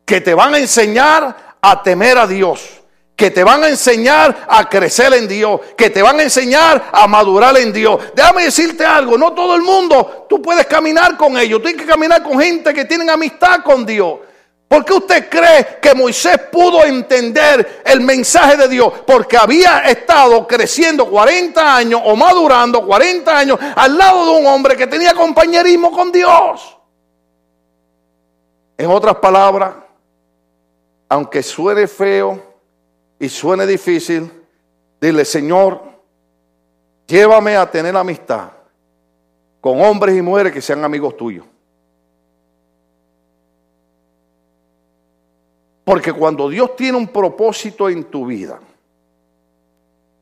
que 0.05 0.21
te 0.21 0.33
van 0.33 0.53
a 0.53 0.59
enseñar 0.59 1.57
a 1.61 1.81
temer 1.81 2.17
a 2.17 2.27
Dios, 2.27 2.78
que 3.19 3.31
te 3.31 3.43
van 3.43 3.61
a 3.65 3.67
enseñar 3.67 4.45
a 4.47 4.69
crecer 4.69 5.13
en 5.13 5.27
Dios, 5.27 5.59
que 5.75 5.89
te 5.89 6.01
van 6.01 6.21
a 6.21 6.23
enseñar 6.23 6.89
a 6.89 7.05
madurar 7.05 7.57
en 7.57 7.73
Dios. 7.73 8.01
Déjame 8.15 8.45
decirte 8.45 8.85
algo, 8.85 9.17
no 9.17 9.33
todo 9.33 9.55
el 9.55 9.61
mundo 9.61 10.25
tú 10.29 10.41
puedes 10.41 10.65
caminar 10.67 11.17
con 11.17 11.37
ellos, 11.37 11.61
tienes 11.61 11.81
que 11.81 11.87
caminar 11.87 12.23
con 12.23 12.39
gente 12.39 12.73
que 12.73 12.85
tienen 12.85 13.09
amistad 13.09 13.59
con 13.61 13.85
Dios. 13.85 14.19
¿Por 14.69 14.85
qué 14.85 14.93
usted 14.93 15.29
cree 15.29 15.79
que 15.81 15.93
Moisés 15.93 16.37
pudo 16.49 16.85
entender 16.85 17.81
el 17.83 17.99
mensaje 17.99 18.55
de 18.55 18.69
Dios? 18.69 18.93
Porque 19.05 19.35
había 19.35 19.79
estado 19.79 20.47
creciendo 20.47 21.09
40 21.09 21.75
años 21.75 22.01
o 22.05 22.15
madurando 22.15 22.85
40 22.85 23.37
años 23.37 23.59
al 23.75 23.97
lado 23.97 24.27
de 24.27 24.39
un 24.39 24.47
hombre 24.47 24.77
que 24.77 24.87
tenía 24.87 25.13
compañerismo 25.13 25.91
con 25.91 26.09
Dios. 26.09 26.77
En 28.77 28.89
otras 28.89 29.15
palabras, 29.15 29.73
aunque 31.09 31.43
suene 31.43 31.85
feo 31.85 32.48
y 33.19 33.27
suene 33.27 33.67
difícil, 33.67 34.31
dile, 34.99 35.25
Señor, 35.25 35.81
llévame 37.05 37.57
a 37.57 37.69
tener 37.69 37.95
amistad 37.97 38.51
con 39.59 39.81
hombres 39.81 40.17
y 40.17 40.21
mujeres 40.21 40.53
que 40.53 40.61
sean 40.61 40.83
amigos 40.85 41.17
tuyos. 41.17 41.45
Porque 45.83 46.13
cuando 46.13 46.47
Dios 46.47 46.75
tiene 46.75 46.97
un 46.97 47.07
propósito 47.07 47.89
en 47.89 48.05
tu 48.05 48.27
vida, 48.27 48.59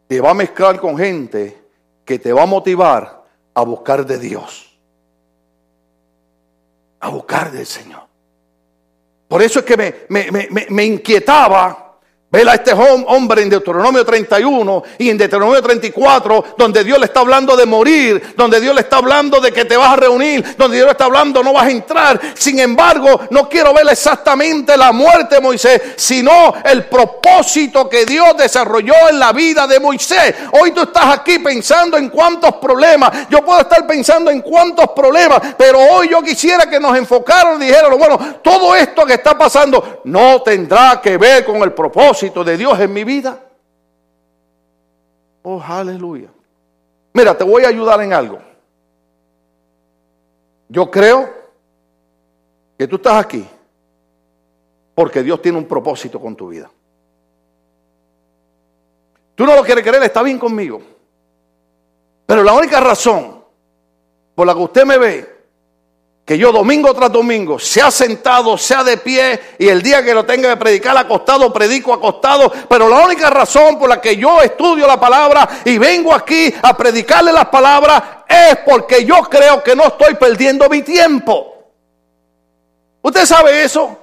te 0.07 0.19
va 0.19 0.31
a 0.31 0.33
mezclar 0.33 0.79
con 0.79 0.97
gente 0.97 1.61
que 2.03 2.17
te 2.17 2.33
va 2.33 2.43
a 2.43 2.47
motivar 2.47 3.25
a 3.53 3.61
buscar 3.63 4.05
de 4.05 4.17
Dios. 4.17 4.79
A 6.99 7.09
buscar 7.09 7.51
del 7.51 7.65
Señor. 7.65 8.03
Por 9.27 9.41
eso 9.41 9.59
es 9.59 9.65
que 9.65 9.75
me, 9.75 9.93
me, 10.07 10.31
me, 10.31 10.67
me 10.69 10.85
inquietaba 10.85 11.86
Vela 12.29 12.55
este 12.55 12.73
hombre 12.73 13.41
en 13.41 13.49
Deuteronomio 13.49 14.05
31 14.05 14.83
y 14.97 15.09
en 15.09 15.17
Deuteronomio 15.17 15.61
34, 15.61 16.55
donde 16.57 16.83
Dios 16.83 16.99
le 16.99 17.05
está 17.05 17.21
hablando 17.21 17.55
de 17.55 17.65
morir, 17.65 18.33
donde 18.35 18.59
Dios 18.59 18.75
le 18.75 18.81
está 18.81 18.97
hablando 18.97 19.39
de 19.39 19.53
que 19.53 19.63
te 19.63 19.77
vas 19.77 19.93
a 19.93 19.95
reunir, 19.95 20.43
donde 20.57 20.75
Dios 20.75 20.87
le 20.87 20.91
está 20.91 21.05
hablando 21.05 21.41
no 21.41 21.53
vas 21.53 21.67
a 21.67 21.71
entrar. 21.71 22.19
Sin 22.33 22.59
embargo, 22.59 23.21
no 23.29 23.47
quiero 23.47 23.73
ver 23.73 23.87
exactamente 23.89 24.75
la 24.75 24.91
muerte 24.91 25.35
de 25.35 25.41
Moisés, 25.41 25.81
sino 25.95 26.53
el 26.65 26.83
propósito 26.87 27.87
que 27.87 28.05
Dios 28.05 28.35
desarrolló 28.35 29.07
en 29.09 29.19
la 29.19 29.31
vida 29.31 29.65
de 29.65 29.79
Moisés. 29.79 30.35
Hoy 30.51 30.71
tú 30.71 30.81
estás 30.81 31.19
aquí 31.19 31.39
pensando 31.39 31.95
en 31.95 32.09
cuántos 32.09 32.55
problemas. 32.55 33.29
Yo 33.29 33.41
puedo 33.41 33.61
estar 33.61 33.87
pensando 33.87 34.29
en 34.29 34.41
cuántos 34.41 34.89
problemas, 34.89 35.55
pero 35.57 35.79
hoy 35.79 36.09
yo 36.09 36.21
quisiera 36.21 36.69
que 36.69 36.77
nos 36.77 36.97
enfocaran 36.97 37.61
y 37.61 37.67
dijeran, 37.67 37.97
bueno, 37.97 38.19
todo 38.43 38.75
esto 38.75 39.05
que 39.05 39.13
está 39.13 39.37
pasando 39.37 40.01
no 40.03 40.41
tendrá 40.41 40.99
que 41.01 41.15
ver 41.15 41.45
con 41.45 41.63
el 41.63 41.71
propósito 41.71 42.16
de 42.21 42.57
Dios 42.57 42.79
en 42.79 42.93
mi 42.93 43.03
vida. 43.03 43.43
Oh, 45.43 45.61
aleluya. 45.61 46.29
Mira, 47.13 47.37
te 47.37 47.43
voy 47.43 47.63
a 47.63 47.69
ayudar 47.69 48.01
en 48.01 48.13
algo. 48.13 48.39
Yo 50.69 50.91
creo 50.91 51.29
que 52.77 52.87
tú 52.87 52.97
estás 52.97 53.23
aquí 53.23 53.47
porque 54.93 55.23
Dios 55.23 55.41
tiene 55.41 55.57
un 55.57 55.65
propósito 55.65 56.19
con 56.19 56.35
tu 56.35 56.49
vida. 56.49 56.69
Tú 59.35 59.45
no 59.45 59.55
lo 59.55 59.63
quieres 59.63 59.83
creer, 59.83 60.03
está 60.03 60.23
bien 60.23 60.39
conmigo. 60.39 60.81
Pero 62.25 62.43
la 62.43 62.53
única 62.53 62.79
razón 62.79 63.43
por 64.35 64.45
la 64.45 64.53
que 64.53 64.59
usted 64.59 64.85
me 64.85 64.97
ve 64.97 65.36
que 66.27 66.37
yo 66.37 66.51
domingo 66.51 66.93
tras 66.93 67.09
domingo, 67.09 67.57
sea 67.57 67.89
sentado, 67.89 68.57
sea 68.57 68.83
de 68.83 68.97
pie, 68.97 69.39
y 69.57 69.69
el 69.69 69.81
día 69.81 70.03
que 70.03 70.13
lo 70.13 70.25
tenga 70.25 70.49
que 70.49 70.57
predicar 70.57 70.97
acostado, 70.97 71.53
predico 71.53 71.93
acostado, 71.93 72.51
pero 72.67 72.89
la 72.89 72.99
única 72.99 73.29
razón 73.29 73.79
por 73.79 73.87
la 73.87 74.01
que 74.01 74.17
yo 74.17 74.41
estudio 74.41 74.85
la 74.85 74.99
palabra 74.99 75.47
y 75.63 75.77
vengo 75.77 76.13
aquí 76.13 76.53
a 76.61 76.75
predicarle 76.75 77.31
las 77.31 77.45
palabras 77.45 78.03
es 78.27 78.57
porque 78.65 79.05
yo 79.05 79.21
creo 79.21 79.63
que 79.63 79.73
no 79.73 79.85
estoy 79.85 80.15
perdiendo 80.15 80.67
mi 80.67 80.81
tiempo. 80.81 81.71
¿Usted 83.01 83.25
sabe 83.25 83.63
eso? 83.63 83.97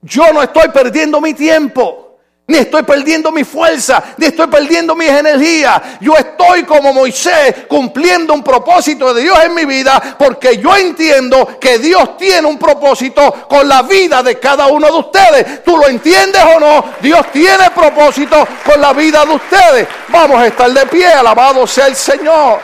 Yo 0.00 0.32
no 0.32 0.42
estoy 0.42 0.68
perdiendo 0.70 1.20
mi 1.20 1.32
tiempo. 1.32 2.11
Ni 2.44 2.58
estoy 2.58 2.82
perdiendo 2.82 3.30
mi 3.30 3.44
fuerza, 3.44 4.02
ni 4.16 4.26
estoy 4.26 4.48
perdiendo 4.48 4.96
mis 4.96 5.08
energías. 5.08 5.80
Yo 6.00 6.14
estoy 6.16 6.64
como 6.64 6.92
Moisés 6.92 7.54
cumpliendo 7.68 8.34
un 8.34 8.42
propósito 8.42 9.14
de 9.14 9.22
Dios 9.22 9.38
en 9.44 9.54
mi 9.54 9.64
vida 9.64 10.16
porque 10.18 10.58
yo 10.58 10.76
entiendo 10.76 11.58
que 11.60 11.78
Dios 11.78 12.16
tiene 12.16 12.48
un 12.48 12.58
propósito 12.58 13.46
con 13.48 13.68
la 13.68 13.82
vida 13.82 14.24
de 14.24 14.40
cada 14.40 14.66
uno 14.66 14.88
de 14.88 14.98
ustedes. 14.98 15.64
¿Tú 15.64 15.76
lo 15.76 15.88
entiendes 15.88 16.42
o 16.56 16.58
no? 16.58 16.84
Dios 17.00 17.30
tiene 17.32 17.70
propósito 17.70 18.46
con 18.64 18.80
la 18.80 18.92
vida 18.92 19.24
de 19.24 19.34
ustedes. 19.34 19.88
Vamos 20.08 20.40
a 20.40 20.46
estar 20.48 20.70
de 20.70 20.86
pie, 20.86 21.06
alabado 21.06 21.64
sea 21.66 21.86
el 21.86 21.94
Señor. 21.94 22.60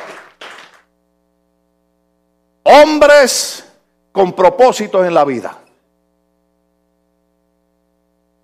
Hombres 2.64 3.64
con 4.10 4.32
propósitos 4.32 5.06
en 5.06 5.14
la 5.14 5.24
vida. 5.24 5.56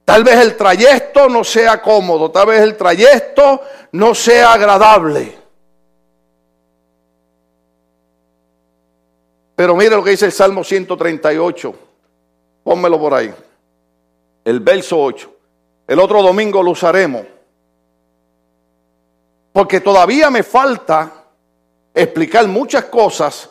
Tal 0.04 0.22
vez 0.22 0.38
el 0.38 0.56
trayecto 0.56 1.28
no 1.28 1.42
sea 1.44 1.80
cómodo, 1.80 2.30
tal 2.30 2.48
vez 2.48 2.60
el 2.60 2.76
trayecto 2.76 3.62
no 3.92 4.14
sea 4.14 4.52
agradable. 4.52 5.38
Pero 9.56 9.76
mire 9.76 9.96
lo 9.96 10.02
que 10.02 10.10
dice 10.10 10.26
el 10.26 10.32
Salmo 10.32 10.64
138. 10.64 11.74
Pónmelo 12.64 12.98
por 12.98 13.14
ahí. 13.14 13.32
El 14.44 14.60
verso 14.60 15.00
8. 15.00 15.32
El 15.86 16.00
otro 16.00 16.22
domingo 16.22 16.62
lo 16.62 16.72
usaremos. 16.72 17.24
Porque 19.52 19.80
todavía 19.80 20.30
me 20.30 20.42
falta 20.42 21.12
explicar 21.94 22.48
muchas 22.48 22.86
cosas 22.86 23.50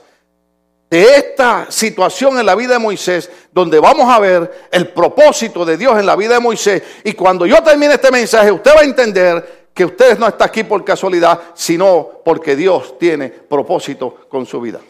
de 0.93 1.15
esta 1.15 1.71
situación 1.71 2.37
en 2.37 2.45
la 2.45 2.53
vida 2.53 2.73
de 2.73 2.79
Moisés, 2.79 3.27
donde 3.51 3.79
vamos 3.79 4.07
a 4.07 4.19
ver 4.19 4.67
el 4.71 4.89
propósito 4.89 5.65
de 5.65 5.75
Dios 5.75 5.97
en 5.97 6.05
la 6.05 6.15
vida 6.15 6.35
de 6.35 6.39
Moisés. 6.39 6.83
Y 7.03 7.13
cuando 7.13 7.47
yo 7.47 7.63
termine 7.63 7.95
este 7.95 8.11
mensaje, 8.11 8.51
usted 8.51 8.75
va 8.75 8.81
a 8.81 8.83
entender 8.83 9.69
que 9.73 9.85
usted 9.85 10.19
no 10.19 10.27
está 10.27 10.45
aquí 10.45 10.63
por 10.63 10.85
casualidad, 10.85 11.41
sino 11.55 12.21
porque 12.23 12.55
Dios 12.55 12.99
tiene 12.99 13.29
propósito 13.29 14.27
con 14.29 14.45
su 14.45 14.61
vida. 14.61 14.81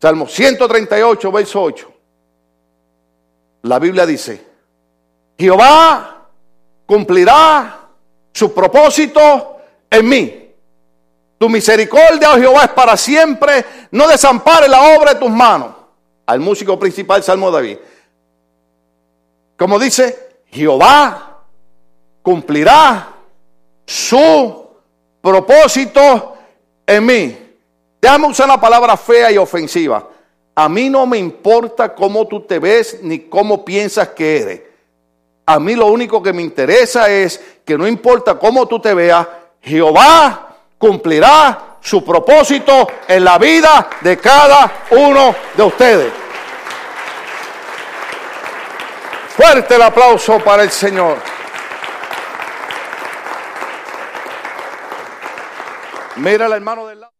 Salmo 0.00 0.26
138, 0.26 1.30
verso 1.30 1.62
8. 1.62 1.92
La 3.64 3.78
Biblia 3.78 4.06
dice, 4.06 4.46
Jehová 5.38 6.26
cumplirá 6.86 7.86
su 8.32 8.54
propósito 8.54 9.58
en 9.90 10.08
mí 10.08 10.45
tu 11.38 11.48
misericordia, 11.48 12.32
oh 12.32 12.38
Jehová, 12.38 12.64
es 12.64 12.70
para 12.70 12.96
siempre. 12.96 13.64
No 13.90 14.08
desampare 14.08 14.68
la 14.68 14.96
obra 14.96 15.14
de 15.14 15.20
tus 15.20 15.30
manos. 15.30 15.74
Al 16.24 16.40
músico 16.40 16.78
principal, 16.78 17.22
Salmo 17.22 17.50
David. 17.50 17.78
Como 19.56 19.78
dice, 19.78 20.40
Jehová 20.46 21.42
cumplirá 22.22 23.14
su 23.86 24.66
propósito 25.20 26.36
en 26.86 27.06
mí. 27.06 27.38
Déjame 28.00 28.28
usar 28.28 28.48
la 28.48 28.60
palabra 28.60 28.96
fea 28.96 29.30
y 29.30 29.38
ofensiva. 29.38 30.08
A 30.54 30.68
mí 30.68 30.88
no 30.88 31.06
me 31.06 31.18
importa 31.18 31.94
cómo 31.94 32.26
tú 32.26 32.40
te 32.40 32.58
ves 32.58 33.00
ni 33.02 33.20
cómo 33.20 33.64
piensas 33.64 34.08
que 34.08 34.40
eres. 34.40 34.62
A 35.44 35.60
mí 35.60 35.74
lo 35.74 35.86
único 35.86 36.22
que 36.22 36.32
me 36.32 36.42
interesa 36.42 37.10
es 37.10 37.40
que 37.64 37.76
no 37.76 37.86
importa 37.86 38.38
cómo 38.38 38.66
tú 38.66 38.80
te 38.80 38.94
veas, 38.94 39.26
Jehová 39.60 40.45
cumplirá 40.78 41.76
su 41.80 42.04
propósito 42.04 42.88
en 43.06 43.24
la 43.24 43.38
vida 43.38 43.88
de 44.00 44.18
cada 44.18 44.84
uno 44.90 45.34
de 45.54 45.62
ustedes. 45.62 46.12
Fuerte 49.36 49.74
el 49.74 49.82
aplauso 49.82 50.38
para 50.40 50.62
el 50.62 50.70
Señor. 50.70 51.18
Mira 56.16 56.46
al 56.46 56.52
hermano 56.54 56.86
del 56.86 57.00
lado. 57.00 57.15